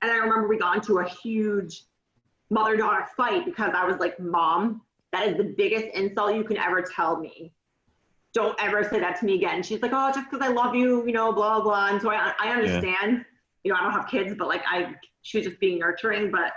[0.00, 1.82] And I remember we got into a huge
[2.48, 4.80] mother daughter fight because I was like, Mom,
[5.12, 7.52] that is the biggest insult you can ever tell me.
[8.32, 9.62] Don't ever say that to me again.
[9.62, 11.88] She's like, Oh, just because I love you, you know, blah, blah.
[11.88, 13.24] And so I, I understand,
[13.62, 16.30] you know, I don't have kids, but like I, she was just being nurturing.
[16.30, 16.52] But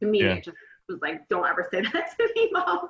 [0.00, 0.34] to me, Yeah.
[0.34, 0.56] it just
[0.88, 2.88] was like, Don't ever say that to me, Mom.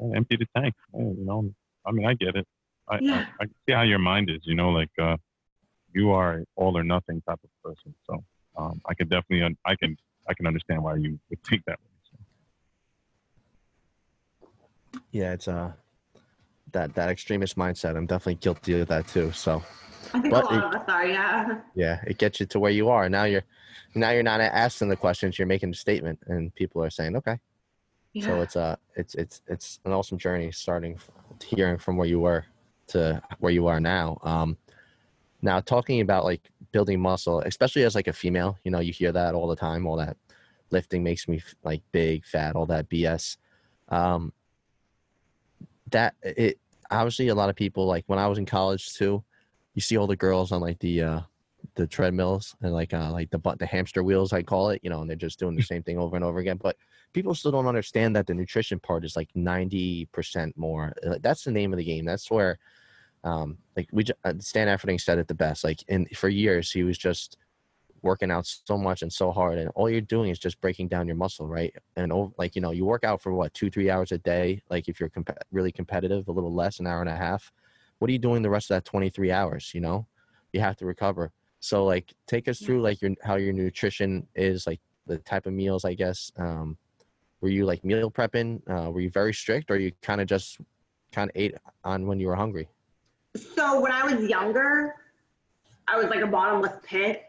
[0.00, 0.74] Yeah, empty the tank.
[0.94, 1.52] Yeah, you know,
[1.86, 2.46] I mean, I get it.
[2.88, 3.24] I, Yeah.
[3.40, 4.40] I, I see how your mind is.
[4.44, 5.16] You know, like uh,
[5.92, 7.94] you are all or nothing type of person.
[8.08, 8.24] So
[8.56, 9.96] um, I can definitely, un- I can,
[10.28, 11.86] I can understand why you would think that way.
[14.90, 15.72] So, yeah, it's uh
[16.72, 17.96] that that extremist mindset.
[17.96, 19.30] I'm definitely guilty of that too.
[19.32, 19.62] So
[20.14, 21.60] I think But a lot it- of us are, yeah.
[21.74, 23.08] yeah, it gets you to where you are.
[23.08, 23.44] Now you're
[23.94, 27.38] now you're not asking the questions, you're making a statement and people are saying, Okay.
[28.12, 28.26] yeah.
[28.26, 30.98] So it's uh it's it's it's an awesome journey starting
[31.42, 32.44] hearing from where you were
[32.88, 34.18] to where you are now.
[34.22, 34.56] Um
[35.42, 38.58] now talking about like building muscle, especially as like a female.
[38.64, 39.86] You know, you hear that all the time.
[39.86, 40.16] All that
[40.70, 43.36] lifting makes me like big, fat, all that BS.
[43.88, 44.32] Um,
[45.90, 46.58] that it
[46.90, 49.22] obviously a lot of people like when I was in college too.
[49.74, 51.20] You see all the girls on like the uh,
[51.74, 54.80] the treadmills and like uh, like the the hamster wheels I call it.
[54.82, 56.58] You know, and they're just doing the same thing over and over again.
[56.62, 56.76] But
[57.12, 60.92] people still don't understand that the nutrition part is like ninety percent more.
[61.06, 62.04] Uh, That's the name of the game.
[62.04, 62.58] That's where
[63.24, 65.64] um, like we uh, Stan Efferding said it the best.
[65.64, 67.38] Like in for years he was just
[68.02, 71.06] working out so much and so hard, and all you're doing is just breaking down
[71.06, 71.74] your muscle, right?
[71.96, 74.62] And over, like you know, you work out for what two three hours a day.
[74.68, 77.52] Like if you're comp- really competitive, a little less, an hour and a half.
[77.98, 79.70] What are you doing the rest of that 23 hours?
[79.72, 80.08] You know,
[80.52, 81.30] you have to recover.
[81.62, 85.52] So like, take us through like your how your nutrition is, like the type of
[85.52, 86.32] meals, I guess.
[86.36, 86.76] Um,
[87.40, 88.60] were you like meal prepping?
[88.68, 90.58] Uh, were you very strict, or you kind of just
[91.12, 91.54] kind of ate
[91.84, 92.68] on when you were hungry?
[93.54, 94.96] So when I was younger,
[95.86, 97.26] I was like a bottomless pit.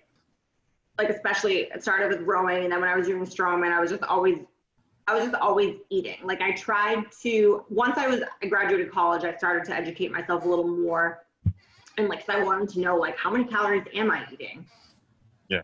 [0.98, 3.92] Like especially it started with rowing, and then when I was doing strongman, I was
[3.92, 4.40] just always,
[5.08, 6.18] I was just always eating.
[6.24, 7.66] Like I tried to.
[7.70, 11.24] Once I was I graduated college, I started to educate myself a little more,
[11.98, 14.66] and like 'cause I wanted to know like how many calories am I eating.
[15.50, 15.62] Yeah.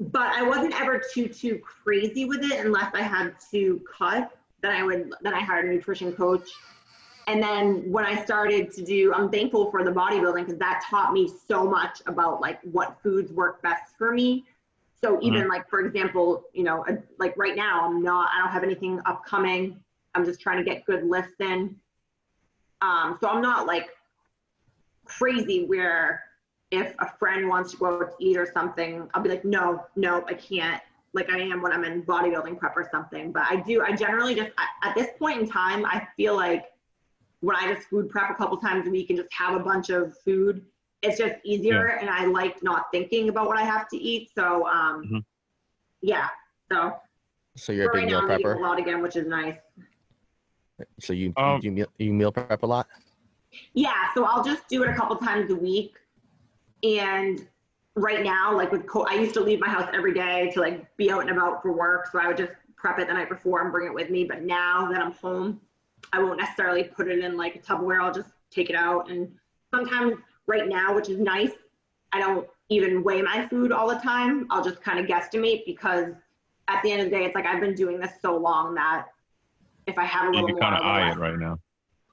[0.00, 4.30] But I wasn't ever too too crazy with it unless I had to cut.
[4.60, 5.12] Then I would.
[5.22, 6.48] Then I hired a nutrition coach
[7.28, 11.12] and then when I started to do, I'm thankful for the bodybuilding because that taught
[11.12, 14.44] me so much about like what foods work best for me.
[15.04, 16.84] So even like for example, you know,
[17.18, 19.80] like right now I'm not, I don't have anything upcoming.
[20.14, 21.76] I'm just trying to get good lifts in.
[22.80, 23.90] Um, so I'm not like
[25.18, 26.22] crazy where
[26.70, 29.84] if a friend wants to go out to eat or something, I'll be like, no,
[29.96, 30.80] no, I can't.
[31.12, 33.32] Like I am when I'm in bodybuilding prep or something.
[33.32, 36.64] But I do, I generally just I- at this point in time, I feel like
[37.40, 39.90] when I just food prep a couple times a week and just have a bunch
[39.90, 40.64] of food,
[41.02, 44.30] it's just easier and I like not thinking about what I have to eat.
[44.34, 45.24] So um Mhm.
[46.00, 46.28] yeah.
[46.70, 46.96] So
[47.56, 49.58] So you're a right big now meal I'm a lot again, which is nice.
[51.00, 52.88] So you Um, you, meal, you meal prep a lot.
[53.74, 55.94] Yeah, so I'll just do it a couple times a week.
[56.82, 57.46] And
[57.94, 60.96] right now, like with co- I used to leave my house every day to like
[60.96, 63.62] be out and about for work, so I would just prep it the night before
[63.62, 64.24] and bring it with me.
[64.24, 65.60] But now that I'm home,
[66.12, 68.02] I won't necessarily put it in like a Tupperware.
[68.02, 69.10] I'll just take it out.
[69.10, 69.30] And
[69.70, 71.52] sometimes right now, which is nice,
[72.12, 74.46] I don't even weigh my food all the time.
[74.50, 76.14] I'll just kind of guesstimate because
[76.68, 79.06] at the end of the day, it's like I've been doing this so long that
[79.86, 81.58] if I have a You little can more, kind of eye it right now.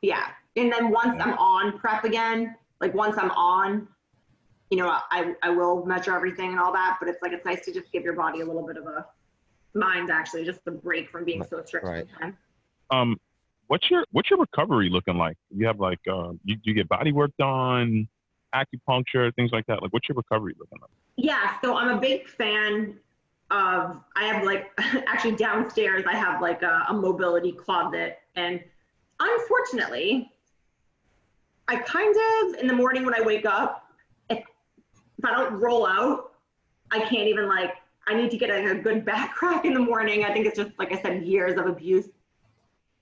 [0.02, 0.28] Yeah.
[0.60, 3.88] And then once I'm on prep again, like once I'm on,
[4.70, 7.64] you know, I, I will measure everything and all that, but it's like it's nice
[7.66, 9.06] to just give your body a little bit of a
[9.74, 11.86] mind actually, just a break from being so strict.
[11.86, 12.06] Right.
[12.92, 13.16] Um,
[13.68, 15.38] what's your what's your recovery looking like?
[15.50, 18.08] You have like uh, you you get body work done,
[18.54, 19.82] acupuncture, things like that.
[19.82, 20.92] Like, what's your recovery looking like?
[21.16, 22.98] Yeah, so I'm a big fan
[23.50, 24.72] of I have like
[25.08, 28.62] actually downstairs I have like a, a mobility closet and
[29.20, 30.32] unfortunately
[31.70, 33.86] I kind of in the morning when I wake up
[34.30, 36.32] if if I don't roll out
[36.92, 37.74] I can't even like
[38.08, 40.26] I need to get a, a good back crack in the morning.
[40.26, 42.08] I think it's just like I said years of abuse.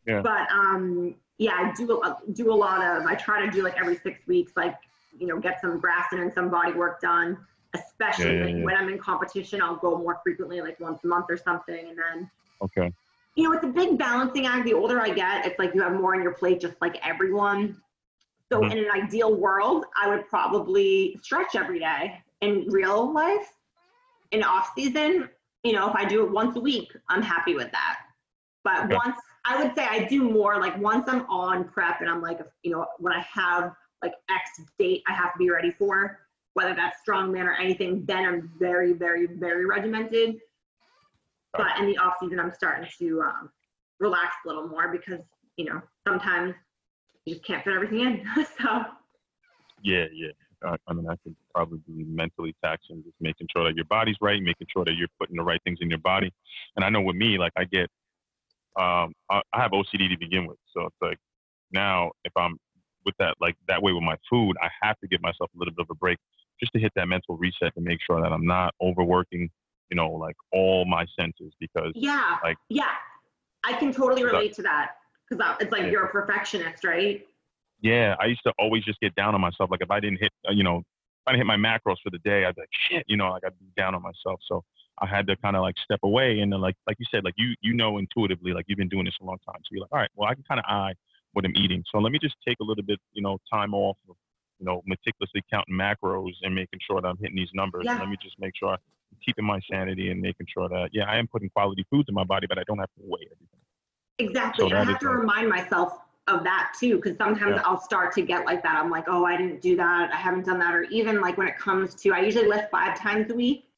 [0.06, 0.22] Yeah.
[0.22, 3.78] But um yeah, I do a, do a lot of I try to do like
[3.80, 4.76] every 6 weeks like
[5.18, 7.38] you know get some Graston and some body work done
[7.74, 8.64] especially Yeah, yeah, yeah.
[8.64, 11.90] when I'm in competition, I'll go more frequently, like once a month or something.
[11.90, 12.92] And then, Okay.
[13.36, 14.66] you know, it's a big balancing act.
[14.66, 17.80] The older I get, it's like you have more on your plate, just like everyone.
[18.52, 18.72] So Mhm.
[18.72, 22.24] in an ideal world, I would probably stretch every day.
[22.42, 23.52] In real life,
[24.32, 25.30] in off season,
[25.64, 28.00] you know, if I do it once a week, I'm happy with that.
[28.64, 28.96] But Okay.
[28.96, 32.40] once I would say I do more like once I'm on prep and I'm like,
[32.64, 36.20] you know, when I have like X date I have to be ready for,
[36.54, 40.40] whether that's strongman or anything, then I'm very, very, very regimented.
[41.54, 43.50] But in the off season, I'm starting to um,
[44.00, 45.22] relax a little more because
[45.56, 46.54] you know sometimes
[47.28, 48.24] you just can't fit everything in.
[48.58, 48.84] so
[49.84, 50.32] Yeah, yeah.
[50.64, 54.16] I, I mean, I could probably be mentally taxing, just making sure that your body's
[54.22, 56.32] right, making sure that you're putting the right things in your body.
[56.76, 57.90] And I know with me, like I get,
[58.80, 61.18] um, I, I have OCD to begin with, so it's like
[61.72, 62.58] now if I'm
[63.06, 65.74] with that, like that way with my food, I have to give myself a little
[65.74, 66.18] bit of a break
[66.60, 69.50] just to hit that mental reset to make sure that I'm not overworking,
[69.92, 72.92] you know, like all my senses because yeah, Like- yeah,
[73.64, 74.92] I can totally relate to that
[75.30, 75.90] because it's like Yeah.
[75.90, 77.26] you're a perfectionist, right?
[77.82, 79.70] Yeah, I used to always just get down on myself.
[79.70, 80.84] Like if I didn't hit, uh, you know, if
[81.28, 83.44] I didn't hit my macros for the day, I'd be like, shit, you know, like
[83.46, 84.40] I'd be down on myself.
[84.48, 84.64] So
[85.00, 87.36] I had to kind of like step away and then like like you said, like
[87.38, 89.60] you you know intuitively, like you've been doing this a long time.
[89.64, 90.94] So you're like, all right, well I can kind of eye
[91.34, 91.84] what I'm eating.
[91.92, 94.16] So let me just take a little bit, you know, time off of
[94.60, 97.84] you know, meticulously counting macros and making sure that I'm hitting these numbers.
[97.86, 98.00] Yeah.
[98.00, 98.78] Let me just make sure I'm
[99.24, 102.24] keeping my sanity and making sure that yeah, I am putting quality foods in my
[102.24, 103.60] body, but I don't have to weigh everything.
[104.20, 104.70] Exactly.
[104.70, 107.62] So and I have to remind myself of that too, because sometimes Yeah.
[107.66, 108.76] I'll start to get like that.
[108.76, 110.12] I'm like, oh, I didn't do that.
[110.12, 110.74] I haven't done that.
[110.74, 113.70] Or even like when it comes to, I usually lift five times a week.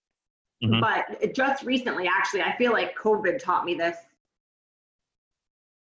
[0.63, 0.81] Mhm.
[0.81, 3.97] But just recently, actually, I feel like COVID taught me this.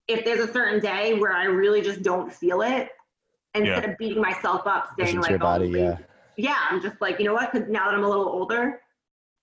[0.07, 2.91] If there's a certain day where I really just don't feel it,
[3.55, 5.99] instead of beating myself up, saying Listen like, your body, oh, yeah.
[6.37, 7.53] yeah, I'm just like, you know what?
[7.53, 8.81] Because now that I'm a little older,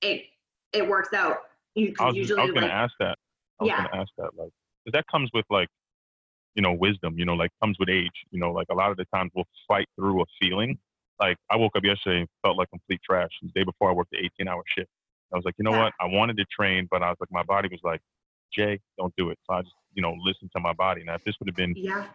[0.01, 0.25] it
[0.73, 1.49] it works out.
[1.75, 3.17] You I was, usually I was gonna like, ask that.
[3.59, 3.77] I was Yeah.
[3.77, 4.51] gonna ask that, like,
[4.93, 5.69] that comes with like,
[6.55, 7.17] you know, wisdom.
[7.17, 8.25] You know, like comes with age.
[8.31, 10.77] You know, like a lot of the times we'll fight through a feeling.
[11.19, 13.29] Like I woke up yesterday and felt like complete trash.
[13.41, 14.89] The day before I worked the 18-hour shift.
[15.33, 15.83] I was like, you know Yeah.
[15.85, 15.93] what?
[15.99, 17.99] I wanted to train, but I was like, my body was like,
[18.53, 19.37] Jay, don't do it.
[19.45, 21.03] So I just, you know, listened to my body.
[21.03, 22.05] Now, if this would have been, yeah,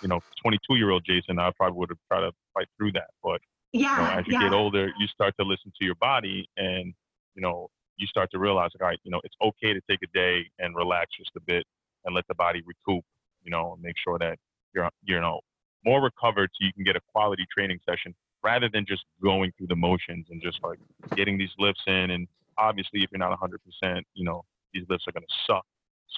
[0.00, 3.10] you know, 22-year-old Jason, I probably would have tried to fight through that.
[3.22, 3.40] But
[3.72, 4.44] you know, yeah, as you yeah.
[4.44, 6.94] get older, you start to listen to your body and,
[7.34, 9.98] you know, you start to realize, like, all right, you know, it's okay to take
[10.02, 11.66] a day and relax just a bit
[12.08, 13.04] and let the body recoup,
[13.44, 14.38] you know, make sure that
[14.74, 15.40] you're, you know,
[15.84, 19.66] more recovered so you can get a quality training session rather than just going through
[19.68, 20.78] the motions and just like
[21.14, 22.10] getting these lifts in.
[22.10, 25.64] And obviously, if you're not 100%, you know, these lifts are going to suck.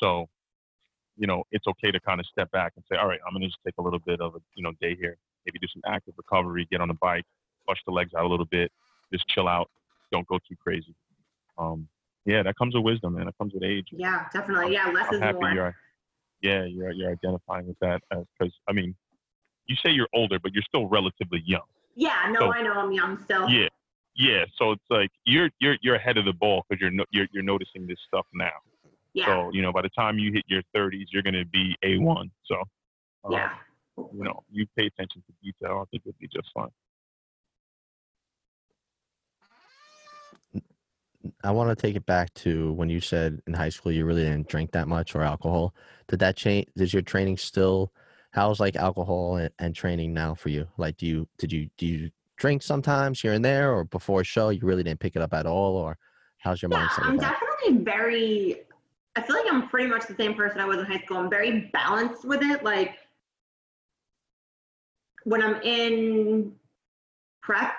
[0.01, 0.29] So,
[1.17, 3.43] you know, it's okay to kind of step back and say, all right, I'm going
[3.43, 5.83] to just take a little bit of a, you know, day here, maybe do some
[5.87, 7.25] active recovery, get on the bike,
[7.69, 8.71] push the legs out a little bit,
[9.13, 9.71] just chill out,
[10.13, 10.95] don't go too crazy.
[11.59, 11.89] Um,
[12.27, 13.29] yeah, that comes with wisdom, man.
[13.29, 13.89] It comes with age.
[13.91, 14.73] Yeah, definitely.
[14.75, 15.53] Yeah, less I'm is happy more.
[15.53, 15.75] you're,
[16.43, 18.95] yeah, you're you're identifying with that because I mean,
[19.67, 21.63] you say you're older, but you're still relatively young.
[21.95, 23.49] Yeah, no, So- I know I'm young still.
[23.49, 23.69] Yeah,
[24.17, 24.45] yeah.
[24.57, 27.43] So it's like you're you're you're ahead of the ball because you're no, you're you're
[27.43, 28.51] noticing this stuff now.
[29.13, 31.99] Yeah, So you know, by the time you hit your 30s, you're gonna be a
[31.99, 32.31] one.
[32.45, 32.57] So
[33.25, 33.51] uh, yeah.
[33.97, 35.79] you know, you pay attention to detail.
[35.83, 36.69] I think it'll be just fine.
[41.43, 44.23] I want to take it back to when you said in high school you really
[44.23, 45.75] didn't drink that much or alcohol.
[46.09, 46.67] Did that change?
[46.77, 47.93] Does your training still?
[48.33, 50.69] How's like alcohol and, and training now for you?
[50.79, 54.25] Like, do you did you do you drink sometimes here and there, or before a
[54.25, 55.99] show you really didn't pick it up at all, or
[56.39, 57.05] how's your Yeah, mindset?
[57.05, 58.63] I'm definitely very.
[59.17, 61.17] I feel like I'm pretty much the same person I was in high school.
[61.19, 62.63] I'm very balanced with it.
[62.63, 62.97] Like
[65.25, 66.53] when I'm in
[67.43, 67.73] prep,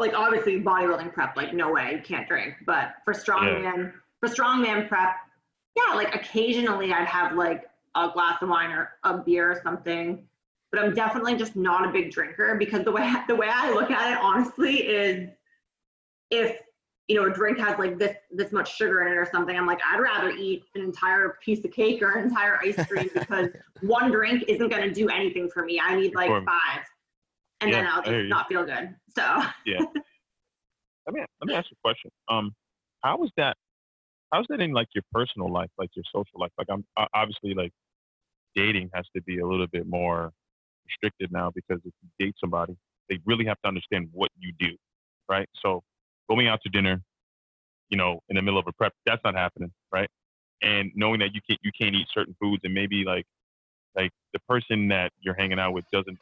[0.00, 2.54] like obviously bodybuilding prep, like no way you can't drink.
[2.66, 5.16] But for strongman, for strongman prep,
[5.76, 7.64] yeah, like occasionally I'd have like
[7.94, 10.26] a glass of wine or a beer or something.
[10.70, 13.90] But I'm definitely just not a big drinker because the way the way I look
[13.90, 15.30] at it honestly is
[16.30, 16.58] if
[17.08, 19.66] you know a drink has like this this much sugar in it or something i'm
[19.66, 23.48] like i'd rather eat an entire piece of cake or an entire ice cream because
[23.80, 26.84] one drink isn't going to do anything for me i need like five
[27.60, 29.78] and then i'll just not feel good so yeah.
[31.08, 32.10] Let me let me ask you a question.
[32.28, 32.54] Um,
[33.02, 33.56] how was that?
[34.30, 36.50] How's that in like your personal life, like your social life?
[36.58, 36.84] Like I'm
[37.14, 37.72] obviously like
[38.54, 40.32] dating has to be a little bit more
[40.84, 42.76] restricted now because if you date somebody,
[43.08, 44.76] they really have to understand what you do,
[45.30, 45.48] right?
[45.64, 45.82] So
[46.28, 47.00] going out to dinner,
[47.88, 50.10] you know, in the middle of a prep, that's not happening, right?
[50.60, 53.24] And knowing that you can't you can't eat certain foods and maybe like
[53.96, 56.18] like the person that you're hanging out with doesn't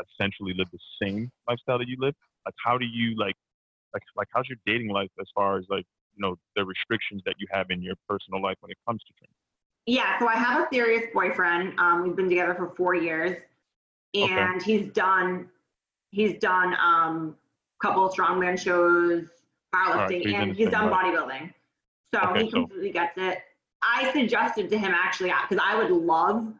[0.00, 2.14] essentially live the same lifestyle that you live.
[2.46, 3.36] Like how do you like
[3.94, 5.84] like like how's your dating life as far as like
[6.14, 9.12] you know the restrictions that you have in your personal life when it comes to
[9.14, 9.34] training?
[9.86, 13.36] yeah so i have a serious boyfriend um, we've been together for four years
[14.16, 14.34] Okay.
[14.34, 15.48] and he's done
[16.10, 17.36] he's done um
[17.80, 19.24] couple of strongman shows
[19.72, 21.52] right, powerlifting so he's and he's done bodybuilding
[22.14, 23.38] so Okay, he so- completely gets it
[23.82, 26.52] i suggested to him actually because i would love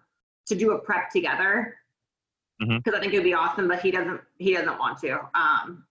[0.47, 1.77] to do a prep together
[2.63, 2.83] Mhm.
[2.83, 5.85] because i think it would be awesome but he doesn't he doesn't want to um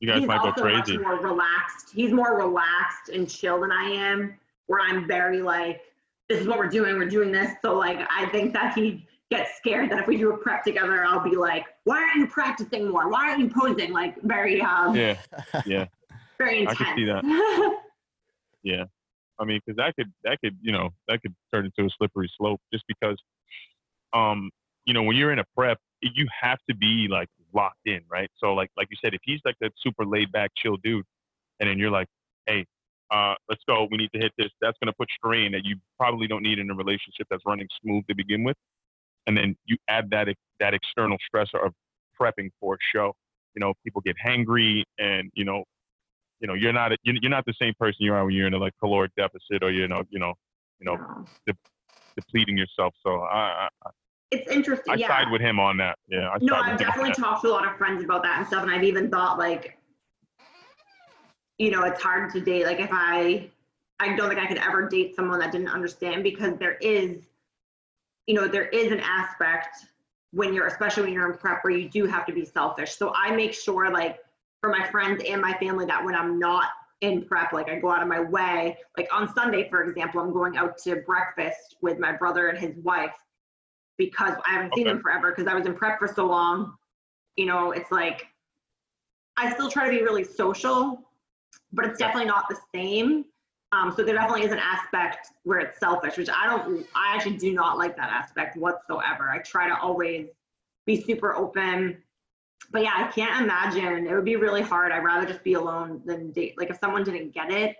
[0.00, 0.96] You guys might go also crazy.
[0.98, 5.82] much more relaxed he's more relaxed and chill than i am where i'm very like
[6.28, 9.56] this is what we're doing we're doing this so like i think that he gets
[9.56, 12.88] scared that if we do a prep together i'll be like why aren't you practicing
[12.88, 15.16] more why aren't you posing like very um Yeah,
[15.66, 15.86] yeah,
[16.38, 17.22] very I intense can see that.
[18.62, 18.84] yeah.
[19.38, 22.30] I mean, because that could that could you know that could turn into a slippery
[22.38, 23.16] slope just because,
[24.14, 24.50] um,
[24.86, 28.30] you know, when you're in a prep, you have to be like locked in, right?
[28.38, 31.04] So like like you said, if he's like that super laid back, chill dude,
[31.60, 32.06] and then you're like,
[32.46, 32.64] hey,
[33.10, 34.50] uh, let's go, we need to hit this.
[34.60, 38.06] That's gonna put strain that you probably don't need in a relationship that's running smooth
[38.06, 38.56] to begin with,
[39.26, 40.28] and then you add that
[40.60, 41.74] that external stressor of
[42.20, 43.14] prepping for a show.
[43.54, 45.64] You know, people get hangry, and you know,
[46.40, 48.54] you know, you're not a, you're not the same person you are when you're in
[48.54, 50.34] a like caloric deficit or you know, you know,
[50.78, 51.28] you know, No.
[52.16, 52.94] depleting yourself.
[53.02, 53.90] So I, I
[54.30, 54.94] it's interesting.
[54.94, 55.08] I yeah.
[55.08, 55.98] side with him on that.
[56.08, 56.28] Yeah.
[56.28, 58.38] I no, I've with him on definitely talked to a lot of friends about that
[58.38, 59.78] and stuff, and I've even thought like,
[61.58, 62.66] you know, it's hard to date.
[62.66, 63.50] Like if I,
[64.00, 67.24] I don't think I could ever date someone that didn't understand because there is,
[68.26, 69.86] you know, there is an aspect
[70.32, 72.96] when you're, especially when you're in prep, where you do have to be selfish.
[72.96, 74.18] So I make sure, like,
[74.60, 76.66] for my friends and my family, that when I'm not
[77.00, 78.76] in prep, like I go out of my way.
[78.96, 82.76] Like on Sunday, for example, I'm going out to breakfast with my brother and his
[82.78, 83.14] wife
[83.98, 84.92] because I haven't seen Okay.
[84.92, 86.76] them forever because I was in prep for so long.
[87.36, 88.26] You know, it's like
[89.36, 91.02] I still try to be really social,
[91.72, 93.26] but it's definitely not the same.
[93.72, 97.36] Um, so there definitely is an aspect where it's selfish, which I don't, I actually
[97.36, 99.30] do not like that aspect whatsoever.
[99.30, 100.28] I try to always
[100.86, 102.02] be super open.
[102.70, 104.06] But yeah, I can't imagine.
[104.06, 104.92] It would be really hard.
[104.92, 106.54] I'd rather just be alone than date.
[106.56, 107.76] Like if someone didn't get it,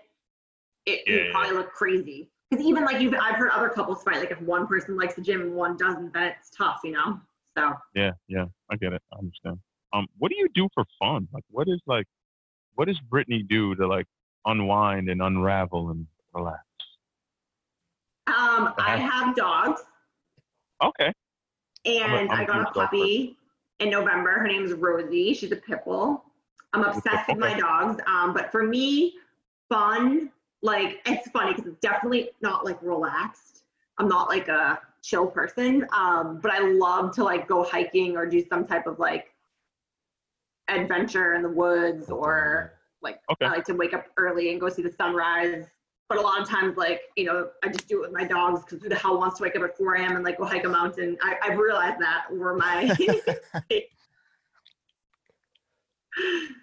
[0.85, 2.29] it Yeah, would yeah, probably look crazy.
[2.49, 4.17] Because even like you've, I've heard other couples fight.
[4.17, 7.19] Like if one person likes the gym and one doesn't, then it's tough, you know.
[7.57, 9.01] So Yeah, yeah, I get it.
[9.13, 9.59] I understand.
[9.93, 11.27] Um, what do you do for fun?
[11.33, 12.05] Like, what is like,
[12.75, 14.05] what does Brittany do to like
[14.45, 16.61] unwind and unravel and relax?
[18.27, 19.81] um, I have dogs.
[20.83, 21.13] Okay.
[21.85, 23.37] And I'm a I got a puppy
[23.79, 24.31] in November.
[24.31, 25.33] Her name's Rosie.
[25.33, 26.23] She's a pit bull.
[26.73, 28.01] I'm obsessed with my dogs.
[28.05, 29.15] Um, but for me,
[29.69, 30.31] fun,
[30.61, 33.63] like it's funny because it's definitely not like relaxed.
[33.97, 35.87] I'm not like a chill person.
[35.95, 39.33] Um, but I love to like go hiking or do some type of like
[40.67, 43.45] adventure in the woods or like Okay.
[43.45, 45.65] I like to wake up early and go see the sunrise.
[46.09, 48.63] But a lot of times, like, you know, I just do it with my dogs
[48.63, 50.15] because who the hell wants to wake up at 4 a.m.
[50.15, 51.17] and like go hike a mountain?
[51.21, 52.95] I, I've realized that over my.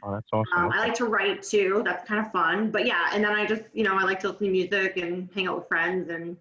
[0.03, 0.53] Oh, that's awesome.
[0.67, 1.83] um, I like to write too.
[1.85, 2.71] That's kind of fun.
[2.71, 5.29] But yeah, and then I just, you know, I like to listen to music and
[5.35, 6.11] hang out with friends.
[6.11, 6.37] And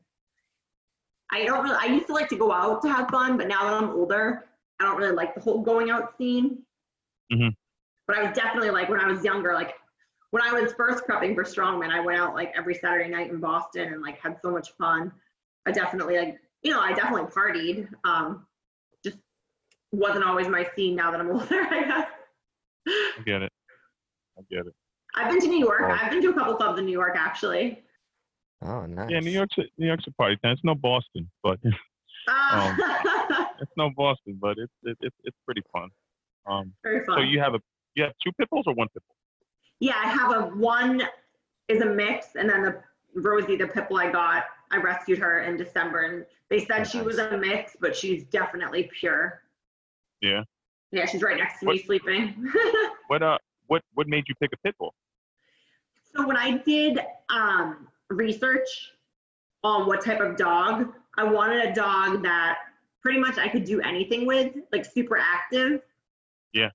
[1.31, 3.63] I don't really, I used to like to go out to have fun, but now
[3.63, 4.45] that I'm older,
[4.79, 6.63] I don't really like the whole going out scene.
[7.31, 7.55] Mhm.
[8.07, 9.75] But I was definitely like when I was younger, like
[10.31, 13.39] when I was first prepping for Strongman, I went out like every Saturday night in
[13.39, 15.11] Boston and like had so much fun.
[15.65, 17.87] I definitely like, you know, I definitely partied.
[18.03, 18.45] Um,
[19.05, 19.17] just
[19.91, 22.07] wasn't always my scene now that I'm older, I guess.
[22.87, 23.51] I get it.
[24.37, 24.73] I get it.
[25.15, 25.81] I've been to New York.
[25.83, 25.91] Oh.
[25.91, 27.83] I've been to a couple clubs in New York actually.
[28.63, 29.09] Oh, nice.
[29.09, 30.53] Yeah, New York's a, New York's a party town.
[30.53, 31.59] It's no Boston, but
[32.27, 32.75] Uh,
[33.61, 35.89] it's no Boston, but it's it, it's it's pretty fun.
[36.45, 37.17] Um, very fun.
[37.17, 37.59] so you have a
[37.95, 39.15] you have two pit bulls or one pit bull?
[39.79, 41.03] yeah, I have a one
[41.67, 42.81] is a mix, and then the
[43.15, 47.01] Rosie, the pit bull I got, I rescued her in December, and they said she
[47.01, 49.41] was a mix, but she's definitely pure.
[50.21, 50.43] Yeah.
[50.93, 52.51] Yeah, she's right next to me sleeping.
[53.07, 53.37] What uh
[53.67, 54.93] what what made you pick a pit bull?
[56.15, 58.91] so when I did um, research
[59.63, 62.59] on what type of dog, I wanted a dog that
[63.01, 65.81] pretty much I could do anything with, like super active.
[66.53, 66.69] Yeah.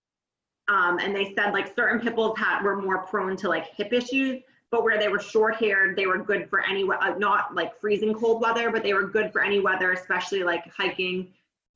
[0.69, 3.93] Um, and they said like certain pit bulls had were more prone to like hip
[3.93, 7.81] issues, but where they were short haired, they were good for any uh, not like
[7.81, 11.29] freezing cold weather, but they were good for any weather, especially like hiking.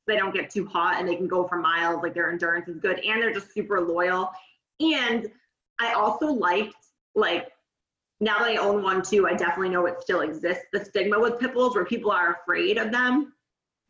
[0.07, 2.03] They don't get too hot and they can go for miles.
[2.03, 4.31] Like their endurance is good, and they're just super loyal.
[4.81, 5.31] And
[5.81, 6.75] I also liked
[7.15, 7.51] like
[8.21, 10.65] now that I own one too, I definitely know it still exists.
[10.73, 13.33] The stigma with pit bulls where people are afraid of them.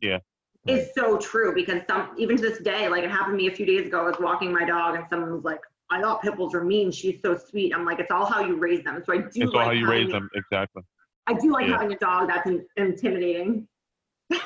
[0.01, 0.19] Yeah.
[0.65, 3.55] Is so true because some even to this day, like it happened to me a
[3.55, 4.01] few days ago.
[4.01, 5.59] I was walking my dog and someone was like,
[5.91, 6.89] I thought pit bulls were mean.
[6.89, 7.75] She's so sweet.
[7.75, 9.03] I'm like, it's all how you raise them.
[9.05, 10.81] So I do It's all how you raise them, exactly.
[11.27, 11.73] I do like Yeah.
[11.73, 13.67] having a dog that's in, intimidating.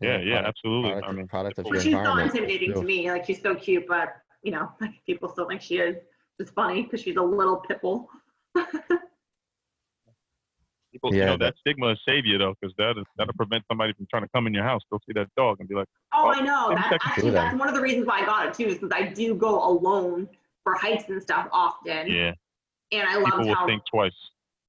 [0.00, 0.90] Yeah, yeah, product- absolutely.
[0.90, 2.34] Product, I mean, product of But your But she's not environment.
[2.34, 3.10] intimidating to me.
[3.10, 4.70] Like she's so cute, but you know,
[5.06, 5.96] people still think she is.
[6.38, 8.08] It's funny because she's a little pit bull.
[10.92, 13.64] people, you know, that- that stigma will save you though, because that is that'll prevent
[13.68, 15.88] somebody from trying to come in your house, go see that dog, and be like,
[16.14, 16.70] Oh, Oh, I know.
[16.74, 17.34] That, check into actually, that.
[17.50, 19.62] that's one of the reasons why I got it too, is because I do go
[19.68, 20.28] alone
[20.64, 22.32] for hikes and stuff often, yeah,
[22.92, 23.66] and I people love will how.
[23.66, 24.12] think twice.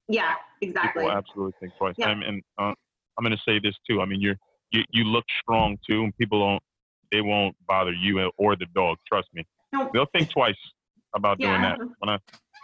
[0.08, 1.02] yeah, exactly.
[1.04, 1.94] People absolutely think twice.
[1.98, 2.10] Yeah.
[2.10, 2.74] And, and uh,
[3.18, 4.00] I'm going to say this too.
[4.00, 4.36] I mean, you're
[4.72, 6.62] you you look strong too, and people don't
[7.12, 8.98] they won't bother you or the dog.
[9.06, 9.90] Trust me, Nope.
[9.92, 10.54] they'll think twice
[11.14, 11.76] about doing Yeah.
[11.76, 11.78] that.
[11.98, 12.18] When I, I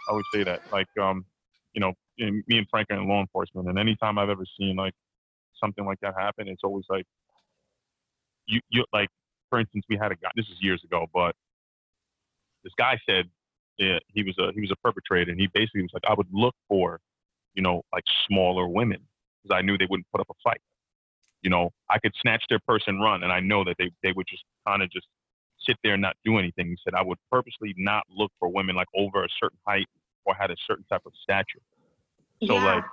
[0.09, 1.25] always say that, like um,
[1.73, 4.45] you know, you know, me and Frank are in law enforcement, and anytime I've ever
[4.59, 4.93] seen like
[5.61, 7.05] something like that happen, it's always like
[8.47, 9.09] you you like
[9.49, 10.29] for instance, we had a guy.
[10.35, 11.35] This is years ago, but
[12.63, 13.29] this guy said
[13.77, 16.27] yeah, he was a he was a perpetrator, and he basically was like, I would
[16.31, 16.99] look for,
[17.53, 18.99] you know, like smaller women
[19.43, 20.61] because I knew they wouldn't put up a fight.
[21.47, 24.11] You know, I could snatch their purse and run, and I know that they they
[24.11, 25.07] would just kind of just
[25.65, 26.67] sit there and not do anything.
[26.67, 29.85] He said I would purposely not look for women like over a certain height
[30.25, 31.61] or had a certain type of stature.
[32.43, 32.75] So yeah.
[32.75, 32.83] like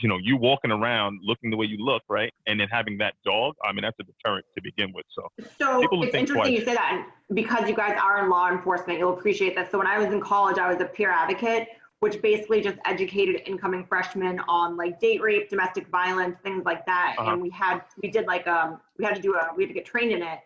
[0.00, 3.12] you know, you walking around looking the way you look, right, and then having that
[3.22, 3.54] dog.
[3.62, 5.04] I mean, that's a deterrent to begin with.
[5.10, 6.58] So So People it's think interesting twice.
[6.58, 9.70] you say that and because you guys are in law enforcement, you'll appreciate this.
[9.70, 11.68] So when I was in college, I was a peer advocate,
[12.00, 17.14] which basically just educated incoming freshmen on like date rape, domestic violence, things like that.
[17.18, 17.32] Uh-huh.
[17.32, 19.74] And we had we did like um we had to do a we had to
[19.74, 20.40] get trained in it.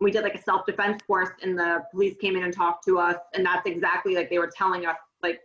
[0.00, 2.98] We did like a self defense course, and the police came in and talked to
[2.98, 5.40] us, and that's exactly like they were telling us like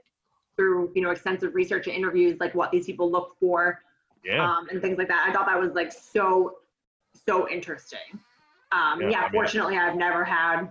[0.57, 3.79] through you know extensive research and interviews like what these people look for
[4.23, 5.25] yeah, um, and things like that.
[5.27, 6.57] I thought that was like so,
[7.25, 7.99] so interesting.
[8.71, 10.69] Um, Yeah, yeah, I mean- fortunately, I've never had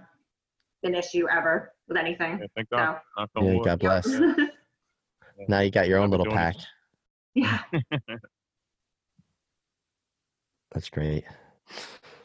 [0.84, 2.38] an issue ever with anything.
[2.40, 3.00] yeah, thank God.
[3.36, 3.58] So, Yeah.
[3.62, 4.06] God bless.
[5.48, 6.56] Now you got your own little pack.
[7.34, 7.58] yeah.
[10.72, 11.24] That's great.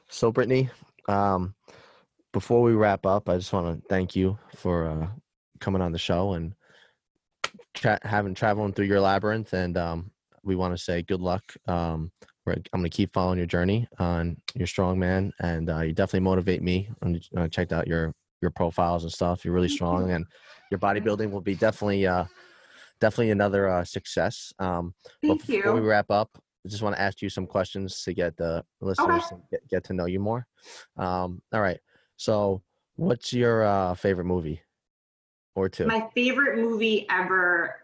[0.10, 0.70] So, Brittany,
[1.10, 1.54] um,
[2.34, 5.08] before we wrap up, I just want to thank you for uh,
[5.60, 6.54] coming on the show and
[7.74, 9.54] tra- having traveling through your labyrinth.
[9.54, 10.12] And um,
[10.44, 11.44] we want to say good luck.
[11.68, 12.12] Um,
[12.46, 15.92] we're, I'm going to keep following your journey on your strong man, and uh, you
[15.92, 16.90] definitely motivate me.
[17.04, 19.44] I'm- I checked out your your profiles and stuff.
[19.44, 20.26] You're really strong, and
[20.72, 22.26] your bodybuilding will be definitely uh,
[23.00, 24.54] definitely another uh, success.
[24.60, 28.14] Um, Thank before we wrap up, I just want to ask you some questions to
[28.14, 30.46] get the listeners to get, get to know you more.
[30.98, 31.80] Um, all right.
[32.18, 32.62] So,
[32.96, 34.62] what's your uh, favorite movie
[35.56, 35.86] or two?
[35.86, 37.76] My favorite movie ever.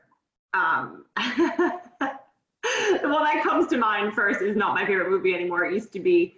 [0.54, 5.66] Um, the one that comes to mind first is not my favorite movie anymore.
[5.66, 6.36] It used to be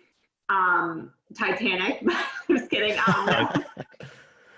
[0.49, 2.03] um, Titanic.
[2.49, 2.97] I'm just kidding.
[3.07, 3.63] Um,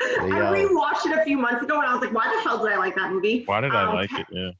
[0.02, 2.72] I rewatched it a few months ago and I was like, why the hell did
[2.72, 3.44] I like that movie?
[3.46, 4.26] Why did I Um, like it?
[4.32, 4.52] Yeah.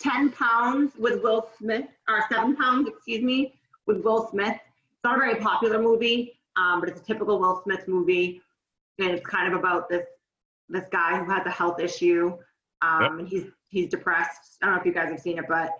[0.00, 3.54] 10 pounds with Will Smith, or seven pounds, excuse me,
[3.86, 4.54] with Will Smith.
[4.54, 8.40] It's not a very popular movie, um, but it's a typical Will Smith movie.
[8.98, 10.06] And it's kind of about this
[10.68, 12.36] this guy who has a health issue.
[12.82, 13.10] Um, Yep.
[13.20, 14.58] and he's he's depressed.
[14.62, 15.70] I don't know if you guys have seen it, but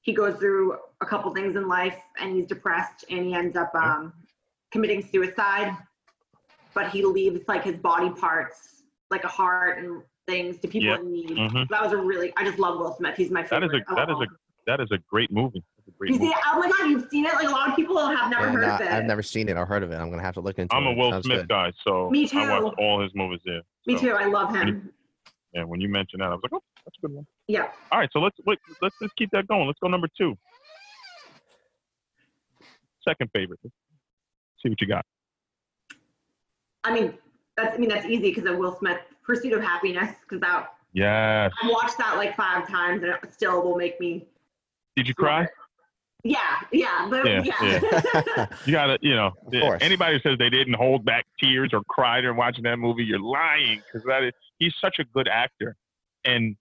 [0.00, 3.72] he goes through a couple things in life and he's depressed and he ends up
[3.74, 4.12] um,
[4.72, 5.76] committing suicide.
[6.78, 11.00] But he leaves like his body parts, like a heart and things to people Yep.
[11.00, 11.30] in need.
[11.30, 11.68] Mhm.
[11.70, 13.16] That was a really I just love Will Smith.
[13.16, 13.84] He's my That is favorite.
[13.90, 14.26] a that is of a
[14.68, 15.64] that is a great movie.
[15.76, 16.34] That's a great you see movie.
[16.36, 16.40] it?
[16.46, 17.32] Oh my god, you've seen it?
[17.34, 18.92] Like a lot of people have never Yeah, heard no, of it.
[18.92, 19.96] I've never seen it or heard of it.
[19.96, 20.78] I'm gonna have to look into it.
[20.78, 21.48] I'm a Will Sounds Smith good.
[21.48, 22.80] guy, so Me I watch too.
[22.80, 23.62] all his movies there.
[23.88, 24.12] Me too.
[24.12, 24.92] I love Any- him.
[25.54, 27.26] Yeah, when you mentioned that, I was like, oh, that's a good one.
[27.48, 27.72] Yeah.
[27.90, 29.66] All right, so let's wait, let's let's keep that going.
[29.66, 30.38] Let's go number two.
[33.02, 33.58] Second favorite.
[33.64, 33.74] Let's
[34.62, 35.04] see what you got.
[36.84, 37.14] I mean,
[37.56, 41.50] that's I mean that's easy because of Will Smith Pursuit of Happiness because that yeah
[41.62, 44.26] I watched that like five times and it still will make me.
[44.96, 45.46] Did you cry?
[46.24, 46.38] Yeah,
[46.72, 48.46] yeah, but Yeah, yeah.
[48.66, 49.82] You gotta, you know, Of course.
[49.82, 53.20] anybody who says they didn't hold back tears or cried or watching that movie, you're
[53.20, 55.76] lying because that is he's such a good actor,
[56.24, 56.56] and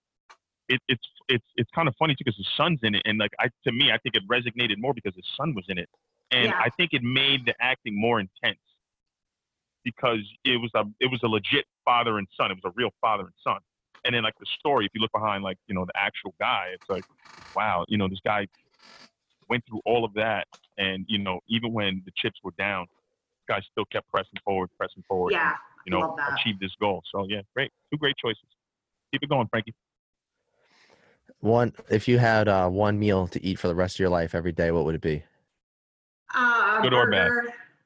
[0.70, 3.32] it, it's it's it's kind of funny too because his son's in it, and like
[3.40, 5.90] I to me, I think it resonated more because his son was in it,
[6.32, 6.60] and Yeah.
[6.60, 8.60] I think it made the acting more intense
[9.88, 12.52] because it was a it was a legit father and son.
[12.52, 13.60] It was a real father and son,
[14.04, 16.72] and then like the story, if you look behind like you know the actual guy,
[16.74, 17.06] it's like
[17.56, 18.48] wow, you know this guy
[19.48, 20.46] went through all of that,
[20.78, 24.70] and you know even when the chips were down, this guy still kept pressing forward,
[24.78, 25.34] pressing forward.
[25.34, 25.54] and, yeah,
[25.86, 26.38] you know, love that.
[26.38, 27.02] achieve this goal.
[27.14, 28.44] So yeah, great, two great choices.
[29.14, 29.74] Keep it going, Frankie.
[31.40, 34.36] One, if you had uh, one meal to eat for the rest of your life
[34.36, 35.24] every day, what would it be?
[36.36, 37.32] Uh, a Good or bad?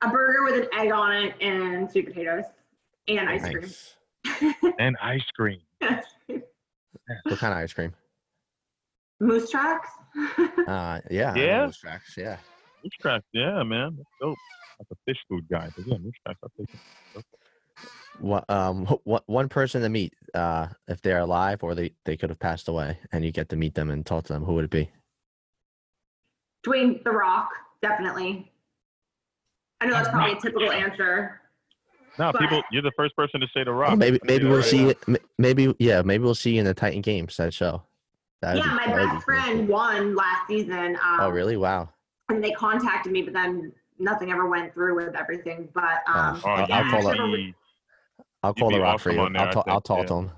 [0.02, 2.46] Burger, a burger with an egg on it and sweet potatoes
[3.08, 4.74] and ice cream.
[4.80, 5.60] And ice cream.
[7.26, 7.94] What kind of ice cream?
[9.20, 9.90] Moose tracks.
[10.68, 11.34] Uh, yeah.
[11.34, 11.66] I Yeah?
[11.66, 12.38] those tracks, Yeah.
[12.84, 14.38] Moose tracks, yeah, man, that's dope.
[14.80, 17.26] Like a fish food guy, but yeah, moose tracks, I'll take it.
[18.20, 22.30] What, um, what, one person to meet, uh, if they're alive or they, they could
[22.30, 24.66] have passed away, and you get to meet them and talk to them, who would
[24.66, 24.90] it be?
[26.66, 27.50] Dwayne the Rock,
[27.82, 28.51] definitely.
[29.82, 31.42] I know that's probably a typical answer.
[32.20, 33.90] No, But- people, you're the first person to say the rock.
[33.90, 35.16] Well, maybe maybe we'll right see now.
[35.38, 37.82] Maybe yeah, maybe we'll see you in the Titan Games that show.
[38.42, 39.76] That'd yeah, be- my that would be best friend cool.
[39.78, 40.96] won last season.
[40.98, 41.58] Um, Oh really?
[41.58, 41.90] Wow.
[42.30, 45.68] And they contacted me, but then nothing ever went through with everything.
[45.74, 47.56] But um, Oh, Oh, I'll- I'll call actually it- have a re- be-
[48.44, 49.34] I'll call be the rock for awesome you.
[49.34, 49.68] there, I'll I talk.
[49.68, 50.06] I'll talk yeah.
[50.06, 50.32] to him.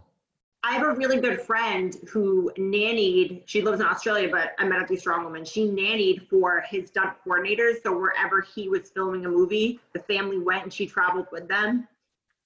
[0.66, 3.44] I have a really good friend who nannied.
[3.46, 5.44] She lives in Australia, but I met at the Strong Woman.
[5.44, 7.84] She nannied for his stunt coordinators.
[7.84, 11.88] So wherever he was filming a movie, the family went and she traveled with them.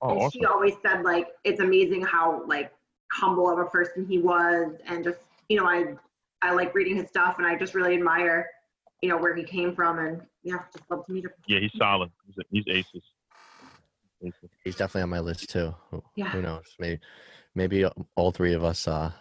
[0.02, 0.39] Oh, and awesome.
[0.39, 2.72] she always said like it's amazing how like
[3.11, 5.19] humble of a person he was, and just
[5.49, 5.95] you know I
[6.41, 8.49] I like reading his stuff, and I just really admire
[9.02, 11.31] you know where he came from, and yeah, just love to meet him.
[11.48, 12.11] Yeah, he's solid.
[12.26, 13.03] He's, he's aces.
[14.23, 14.49] Aces.
[14.64, 15.73] He's definitely on my list too.
[15.91, 16.30] Who, Yeah.
[16.30, 16.65] who knows?
[16.80, 16.99] Maybe
[17.57, 17.84] maybe
[18.15, 19.11] all three of us uh,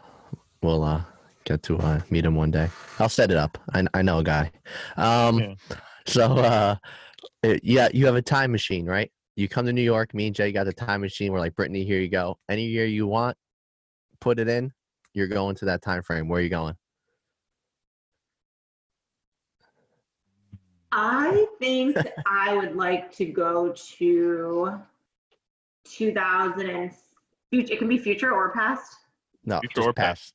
[0.62, 1.02] will uh,
[1.44, 2.68] get to uh, meet him one day.
[2.98, 3.58] I'll set it up.
[3.72, 4.52] I, I know a guy.
[4.96, 5.54] Um, Yeah.
[6.08, 6.76] So, uh,
[7.64, 9.10] yeah, you have a time machine, right?
[9.34, 10.14] You come to New York.
[10.14, 11.32] Me and Jay got the time machine.
[11.32, 12.38] We're like, Brittany, here you go.
[12.48, 13.36] Any year you want,
[14.20, 14.72] put it in.
[15.14, 16.28] You're going to that time frame.
[16.28, 16.76] Where are you going?
[20.92, 24.80] I think I would like to go to
[25.86, 27.05] 2000 and future.
[27.52, 28.97] It can be future or past.
[29.44, 30.20] No, Future just or past?
[30.23, 30.32] pass.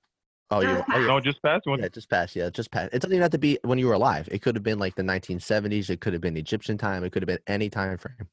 [0.51, 0.67] Oh, you.
[0.77, 1.65] Just Oh, you No, just past.
[1.65, 1.79] one.
[1.79, 2.35] yeah, just past.
[2.35, 2.89] Yeah, just pass.
[2.91, 4.27] It doesn't even have to be when you were alive.
[4.31, 5.89] It could have been like the 1970s.
[5.89, 7.03] It could have been Egyptian time.
[7.03, 8.27] It could have been any time frame.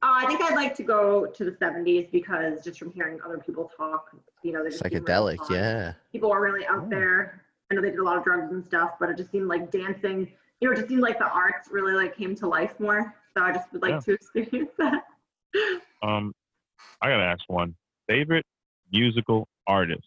[0.00, 3.38] Uh, I think I'd like to go to the 70s because just from hearing other
[3.38, 4.08] people talk,
[4.44, 5.50] you know, they just seem really Psychedelic.
[5.50, 5.92] Yeah.
[6.12, 6.88] People are really out Oh.
[6.88, 7.42] there.
[7.70, 9.70] I know they did a lot of drugs and stuff, but it just seemed like
[9.72, 10.30] dancing.
[10.60, 13.14] You know, it just seemed like the arts really like came to life more.
[13.36, 14.00] So I just would like Yeah.
[14.00, 15.04] to experience that.
[16.02, 16.32] Um,
[17.00, 17.74] I gotta ask one.
[18.08, 18.46] Favorite
[18.92, 20.02] musical artist?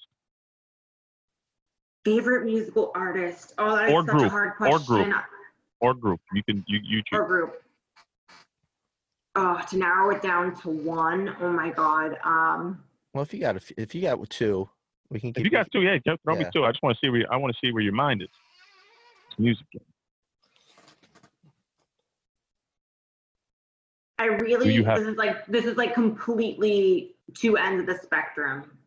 [2.03, 3.53] Favorite musical artist?
[3.57, 4.85] Oh, that is Or such a group, hard or question.
[4.85, 5.15] group.
[5.81, 6.21] or group.
[6.33, 7.19] You can you you choose.
[7.19, 7.61] Or group.
[9.35, 11.35] Oh, to narrow it down to one.
[11.39, 12.17] Oh my god.
[12.23, 12.83] Um,
[13.13, 14.69] Well, if you got a f if you got two,
[15.09, 16.39] we can If you got two, yeah, just throw Yeah.
[16.39, 16.65] me two.
[16.65, 18.27] I just want to see where you, I want to see where your mind is.
[19.29, 19.65] It's music.
[24.21, 28.77] I really have- this is like this is like completely two ends of the spectrum.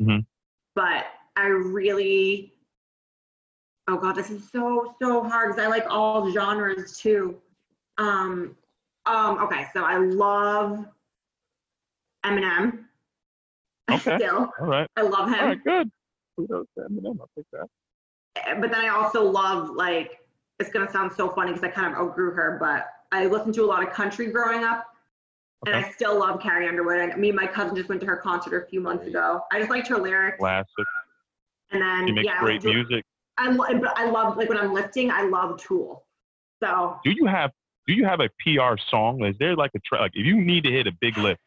[0.00, 0.24] Mhm.
[0.76, 2.52] But I really
[3.88, 7.36] oh god, this is so so hard because I like all genres too.
[7.98, 8.56] Um
[9.06, 10.86] um okay, so I love
[12.24, 12.84] Eminem.
[13.88, 14.16] Okay.
[14.18, 14.88] Still, All right.
[14.96, 15.46] I love All him.
[15.46, 15.62] right.
[15.64, 15.90] Good.
[16.36, 17.18] Kudos to Eminem.
[17.20, 18.60] I'll take that.
[18.60, 20.18] but then I also love like
[20.58, 23.62] it's gonna sound so funny because I kind of outgrew her, but I listened to
[23.64, 24.86] a lot of country growing up,
[25.66, 26.98] and I still love Carrie Underwood.
[26.98, 29.42] And me and my cousin just went to her concert a few months ago.
[29.52, 30.68] I just liked her lyrics, Classic.
[31.70, 33.04] and then She makes yeah, great I, music.
[33.38, 36.04] I but I love like when I'm lifting, I love Tool.
[36.62, 37.50] So Do you have
[37.86, 39.24] Do you have a PR song?
[39.24, 40.00] Is there like a track?
[40.00, 41.40] Like if you need to hit a big lift,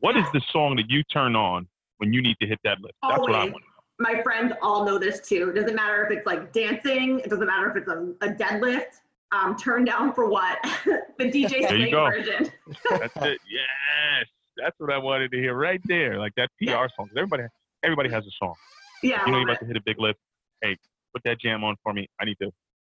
[0.00, 1.66] what is the song that you turn on
[1.98, 2.94] when you need to hit that lift?
[3.08, 3.52] That's what I Always.
[3.52, 3.64] want.
[3.98, 5.50] my friends all know this too.
[5.50, 7.20] It doesn't matter if it's like dancing.
[7.20, 9.00] It doesn't matter if it's a, a deadlift.
[9.32, 10.58] Um, turn down for what?
[11.18, 12.04] the DJ There you Snake go.
[12.10, 12.50] version.
[12.90, 13.40] That's it.
[13.50, 14.26] Yes,
[14.56, 16.18] that's what I wanted to hear right there.
[16.18, 16.86] Like that PR Yeah.
[16.96, 17.08] song.
[17.08, 17.44] 'Cause Everybody,
[17.82, 18.54] everybody has a song.
[19.02, 19.52] Yeah, you know you're it.
[19.52, 20.18] about to hit a big lift.
[20.60, 20.76] Hey,
[21.14, 22.06] put that jam on for me.
[22.20, 22.50] I need to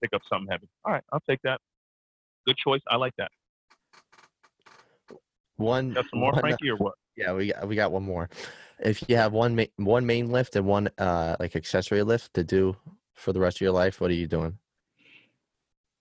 [0.02, 0.66] pick up something heavy.
[0.84, 1.60] All right, I'll take that.
[2.46, 2.80] Good choice.
[2.88, 3.30] I like that.
[5.56, 5.92] one.
[5.92, 6.94] Got some more, one, Frankie, or what?
[7.16, 8.28] Yeah, we got, we got one more.
[8.80, 12.42] If you have one ma- one main lift and one uh like accessory lift to
[12.42, 12.76] do
[13.14, 14.58] for the rest of your life, what are you doing?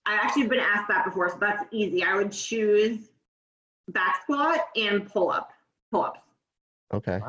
[0.06, 2.02] I actually been asked that before, so that's easy.
[2.02, 3.08] I would choose
[3.88, 5.50] back squat and pull up,
[5.90, 6.20] pull ups.
[6.92, 7.20] Okay.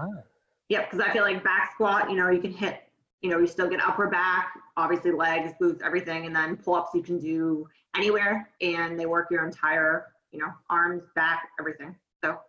[0.70, 2.84] Yep, because I feel like back squat, you know, you can hit,
[3.22, 6.92] you know, you still get upper back, obviously legs, glutes, everything, and then pull ups
[6.94, 11.96] you can do anywhere, and they work your entire, you know, arms, back, everything.
[12.24, 12.40] So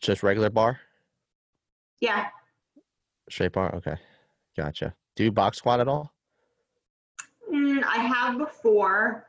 [0.00, 0.80] Just regular bar,
[2.00, 2.26] yeah,
[3.30, 3.74] straight bar.
[3.76, 3.96] Okay,
[4.56, 4.94] gotcha.
[5.14, 6.12] Do you box squat at all?
[7.88, 9.26] I have before.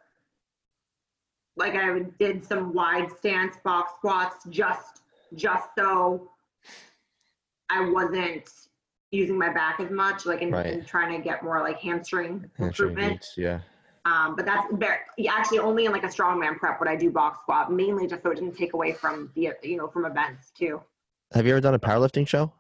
[1.56, 5.02] Like I did some wide stance box squats just
[5.36, 6.30] just so
[7.70, 8.50] I wasn't
[9.12, 10.88] using my back as much, like in, in Right.
[10.88, 13.26] trying to get more like hamstring Hamstring improvement.
[13.36, 13.60] Yeah.
[14.06, 17.40] Um, but that's very, actually only in like a strongman prep would I do box
[17.42, 20.82] squat, mainly just so it didn't take away from the you know from events too.
[21.34, 22.54] Have you ever done a powerlifting show?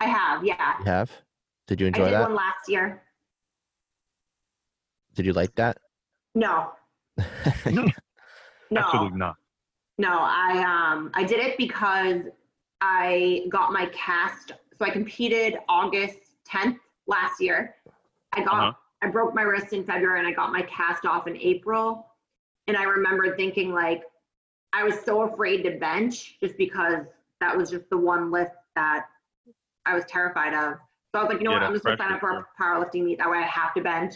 [0.00, 0.78] I have, yeah.
[0.78, 1.10] You have.
[1.66, 2.22] Did you I enjoy did that?
[2.22, 3.02] one last year.
[5.16, 5.78] Did you like that?
[6.34, 6.72] No,
[7.68, 7.90] no.
[8.76, 9.36] Absolutely not.
[9.98, 12.22] No, I um I did it because
[12.80, 14.52] I got my cast.
[14.78, 16.18] So I competed August
[16.50, 17.76] 10th last year.
[18.32, 18.72] I got Uh-huh.
[19.02, 22.06] I broke my wrist in February and I got my cast off in April.
[22.66, 24.02] And I remember thinking like
[24.72, 27.06] I was so afraid to bench just because
[27.40, 29.06] that was just the one lift that
[29.86, 30.78] I was terrified of.
[31.12, 32.46] So I was like, you know Yeah, what, I'm just gonna sign up for a
[32.62, 33.18] powerlifting meet.
[33.18, 34.14] That way I have to bench.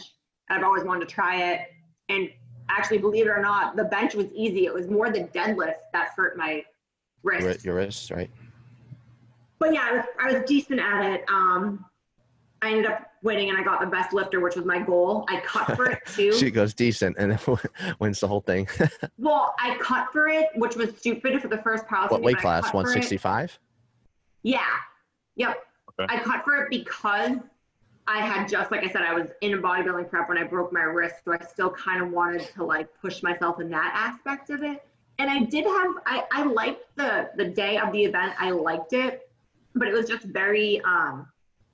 [0.51, 1.61] And I've always wanted to try it.
[2.09, 2.29] And
[2.69, 4.65] actually, believe it or not, the bench was easy.
[4.65, 6.65] It was more the deadlift that hurt my
[7.23, 7.63] wrist.
[7.63, 8.29] your, wrist, right?
[9.59, 11.23] But yeah, I was, I was decent at it.
[11.29, 11.85] Um,
[12.61, 15.25] I ended up winning and I got the best lifter, which was my goal.
[15.29, 16.33] I cut for it too.
[16.33, 17.39] She goes decent and
[17.99, 18.67] wins the whole thing.
[19.17, 22.11] well, I cut for it, which was stupid for the first powerlifting.
[22.11, 22.63] what weight class?
[22.63, 22.91] cut for it.
[22.91, 23.57] 165.
[24.43, 24.59] Yeah.
[25.37, 25.57] Yep.
[25.97, 26.13] Okay.
[26.13, 27.37] I cut for it because
[28.11, 30.73] I had just, like I said, I was in a bodybuilding prep when I broke
[30.73, 31.15] my wrist.
[31.23, 34.83] So I still kind of wanted to like push myself in that aspect of it.
[35.19, 38.33] And I did have, I, I liked the, the day of the event.
[38.39, 39.29] I liked it,
[39.75, 41.27] but it was just very, um,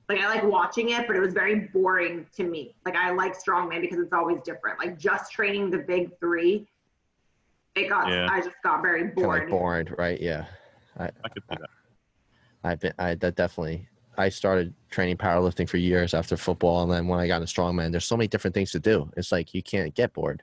[0.10, 2.76] Like I like watching it, but it was very boring to me.
[2.86, 4.80] Like I like strongman because it's always different.
[4.80, 6.68] Like just training the big three,
[7.76, 8.28] it got Yeah.
[8.32, 9.42] I just got very bored.
[9.42, 9.88] Kind of bored.
[9.90, 10.22] like boring, right?
[10.22, 10.46] Yeah.
[11.00, 11.70] I could see that.
[12.64, 13.88] I've been, I that definitely.
[14.18, 17.92] I started training powerlifting for years after football, and then when I got into strongman,
[17.92, 19.12] there's so many different things to do.
[19.16, 20.42] It's like you can't get bored.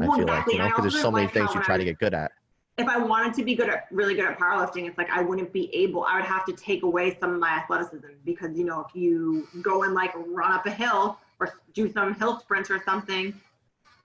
[0.00, 1.84] I Well, feel like you know because there's so many like things you try to
[1.84, 2.30] get good at.
[2.78, 5.52] if I wanted to be good at really good at powerlifting, it's like I wouldn't
[5.52, 6.04] be able.
[6.04, 9.48] I would have to take away some of my athleticism because you know if you
[9.62, 13.40] go and like run up a hill or do some hill sprints or something,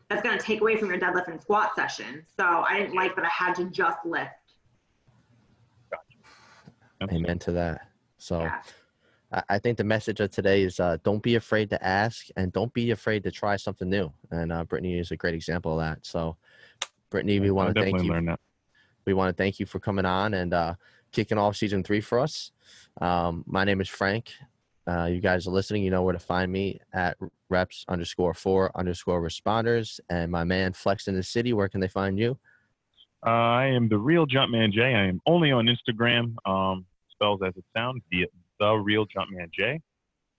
[0.09, 2.25] that's gonna take away from your deadlift and squat session.
[2.37, 4.29] So I didn't like that I had to just lift.
[7.11, 7.87] Amen to that.
[8.17, 8.61] So Yeah.
[9.31, 12.73] I, think the message of today is uh, don't be afraid to ask and don't
[12.73, 14.11] be afraid to try something new.
[14.29, 16.05] And uh, Brittany is a great example of that.
[16.05, 16.35] So
[17.09, 18.35] Brittany, we want to thank you.
[19.05, 20.75] We want to thank you for coming on and uh,
[21.11, 22.51] kicking off season three for us.
[22.99, 24.33] Um, my name is Frank.
[24.85, 25.83] Uh, you guys are listening.
[25.83, 27.17] You know where to find me at
[27.49, 29.99] reps underscore four underscore responders.
[30.09, 32.37] And my man Flex in the City, where can they find you?
[33.25, 34.95] Uh, I am the real Jumpman Jay.
[34.95, 36.35] I am only on Instagram.
[36.45, 38.01] Um, spells as it sounds,
[38.61, 39.81] the the real Jumpman Jay.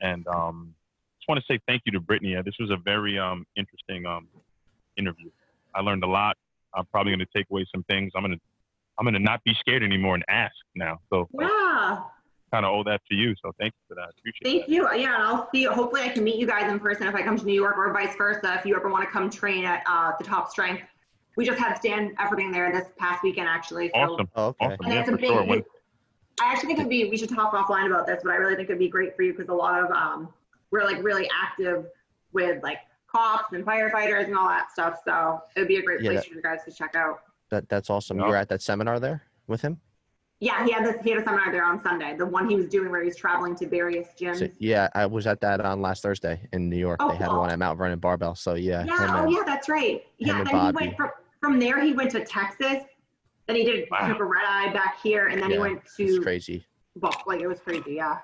[0.01, 0.75] And um,
[1.19, 2.35] just want to say thank you to Brittany.
[2.45, 4.29] This was a very um, interesting um,
[4.97, 5.31] interview.
[5.75, 6.37] I learned a lot.
[6.75, 8.13] I'm probably going to take away some things.
[8.17, 8.41] I'm going to
[8.99, 10.99] I'm going to not be scared anymore and ask now.
[11.11, 12.01] So Yeah.
[12.53, 13.35] kind of owe that to you.
[13.43, 14.11] So thank you for that.
[14.19, 14.73] Appreciate Thank that.
[14.73, 15.01] you.
[15.03, 15.65] Yeah, and I'll see.
[15.65, 17.91] Hopefully, I can meet you guys in person if I come to New York or
[17.93, 18.57] vice versa.
[18.59, 20.83] If you ever want to come train at uh, the Top Strength,
[21.37, 23.89] we just had Stan Efferding there this past weekend, actually.
[23.95, 24.29] So Awesome.
[24.37, 24.67] Oh, okay.
[24.67, 24.85] Awesome.
[24.85, 25.29] And Yeah, it's a for big.
[25.29, 25.63] sure.
[26.43, 27.09] When, I actually think it'd be.
[27.09, 29.33] We should talk offline about this, but I really think it'd be great for you
[29.33, 30.29] because a lot of um,
[30.71, 31.87] we're like really active
[32.33, 35.01] with like cops and firefighters and all that stuff.
[35.05, 37.21] So it would be a great Yeah, place that- for you guys to check out.
[37.51, 38.19] That, that's awesome.
[38.19, 39.79] You were at that seminar there with him?
[40.41, 40.97] Yeah, he had this.
[41.05, 42.17] He had a seminar there on Sunday.
[42.17, 44.39] The one he was doing where he was traveling to various gyms.
[44.39, 46.97] So, yeah, I was at that on last Thursday in New York.
[47.01, 47.41] Oh, they had cool.
[47.41, 48.35] one at Mount Vernon Barbell.
[48.35, 50.03] So yeah, Yeah, oh and- yeah, that's right.
[50.19, 51.11] Yeah, and then he went from
[51.41, 51.81] from there.
[51.81, 52.83] He went to Texas.
[53.53, 54.09] Then he did Wow.
[54.09, 56.65] took a red eye back here, and then he went to crazy.
[56.99, 57.95] well, like it was crazy.
[57.97, 58.17] Yeah.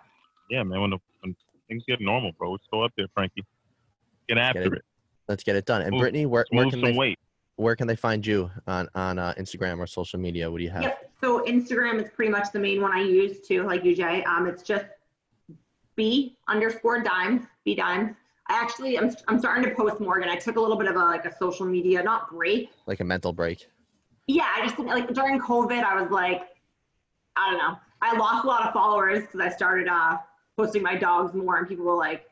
[0.48, 0.80] yeah, man.
[0.80, 1.36] When, the, when
[1.68, 3.44] things get normal, bro, let's go up there, Frankie.
[4.26, 4.72] Get after it.
[4.72, 4.82] it.
[5.28, 5.82] Let's get it done.
[5.82, 7.18] And Move- Brittany, where, where can they weight.
[7.56, 10.50] where can they find you on on uh, Instagram or social media?
[10.50, 10.82] What do you have?
[10.82, 11.10] Yep.
[11.20, 14.26] So Instagram is pretty much the main one I use too, like UJ.
[14.26, 14.86] Um, it's just
[15.96, 18.14] B underscore dimes, B dimes.
[18.48, 20.30] I actually, I'm, I'm starting to post more again.
[20.30, 22.70] I took a little bit of a like a social media, not break.
[22.86, 23.66] Like a mental break.
[24.28, 25.82] Yeah, I just didn't like during COVID.
[25.82, 26.42] I was like,
[27.34, 27.78] I don't know.
[28.02, 30.18] I lost a lot of followers because I started uh,
[30.56, 32.26] posting my dogs more, and people were like,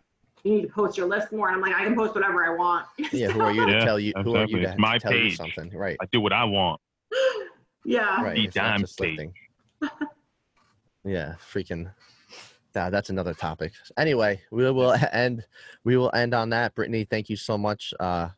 [0.45, 2.55] "You need to post your list more." And I'm like, I can post whatever I
[2.57, 2.87] want.
[3.13, 4.13] Yeah, who are you to Yeah, tell you?
[4.23, 4.61] Who are exactly.
[4.61, 5.37] you It's to my tell you page.
[5.37, 5.71] something?
[5.77, 5.97] Right.
[6.01, 6.81] I do what I want.
[7.85, 8.23] yeah.
[8.23, 8.37] Right.
[8.37, 9.33] The It's not dime just lifting.
[11.05, 11.91] yeah, freaking.
[12.75, 13.73] Nah, that's another topic.
[13.97, 15.45] Anyway, we will end.
[15.85, 16.75] We will end on that.
[16.75, 17.95] Brittany, thank you so much.
[17.99, 18.29] Uh,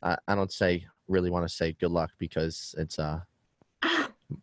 [0.00, 3.20] I, I don't say really want to say good luck because it's uh,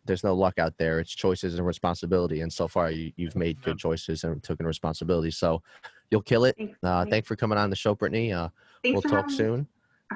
[0.04, 1.00] there's no luck out there.
[1.00, 2.42] It's choices and responsibility.
[2.42, 5.30] And so far, you, you've made good choices and taken responsibility.
[5.30, 5.62] So
[6.10, 6.56] you'll kill it.
[6.56, 6.78] Thanks.
[6.82, 7.10] Uh, Thanks.
[7.10, 8.32] thanks for coming on the show, Brittany.
[8.32, 8.48] Uh,
[8.82, 9.36] Thanks we'll talk having me.
[9.36, 9.68] soon.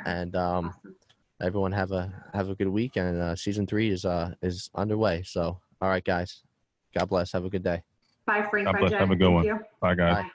[0.07, 0.95] And um, Awesome.
[1.43, 2.97] everyone have a have a good week.
[2.97, 5.23] And uh, season three is uh is underway.
[5.23, 6.43] So all right, guys.
[6.97, 7.33] God bless.
[7.33, 7.83] Have a good day.
[8.27, 8.67] Bye, Frank.
[8.67, 8.91] God Bye, bless.
[8.93, 9.01] Jen.
[9.01, 9.45] Have a good Thank one.
[9.45, 9.59] you.
[9.81, 10.23] Bye, guys.
[10.25, 10.31] Bye.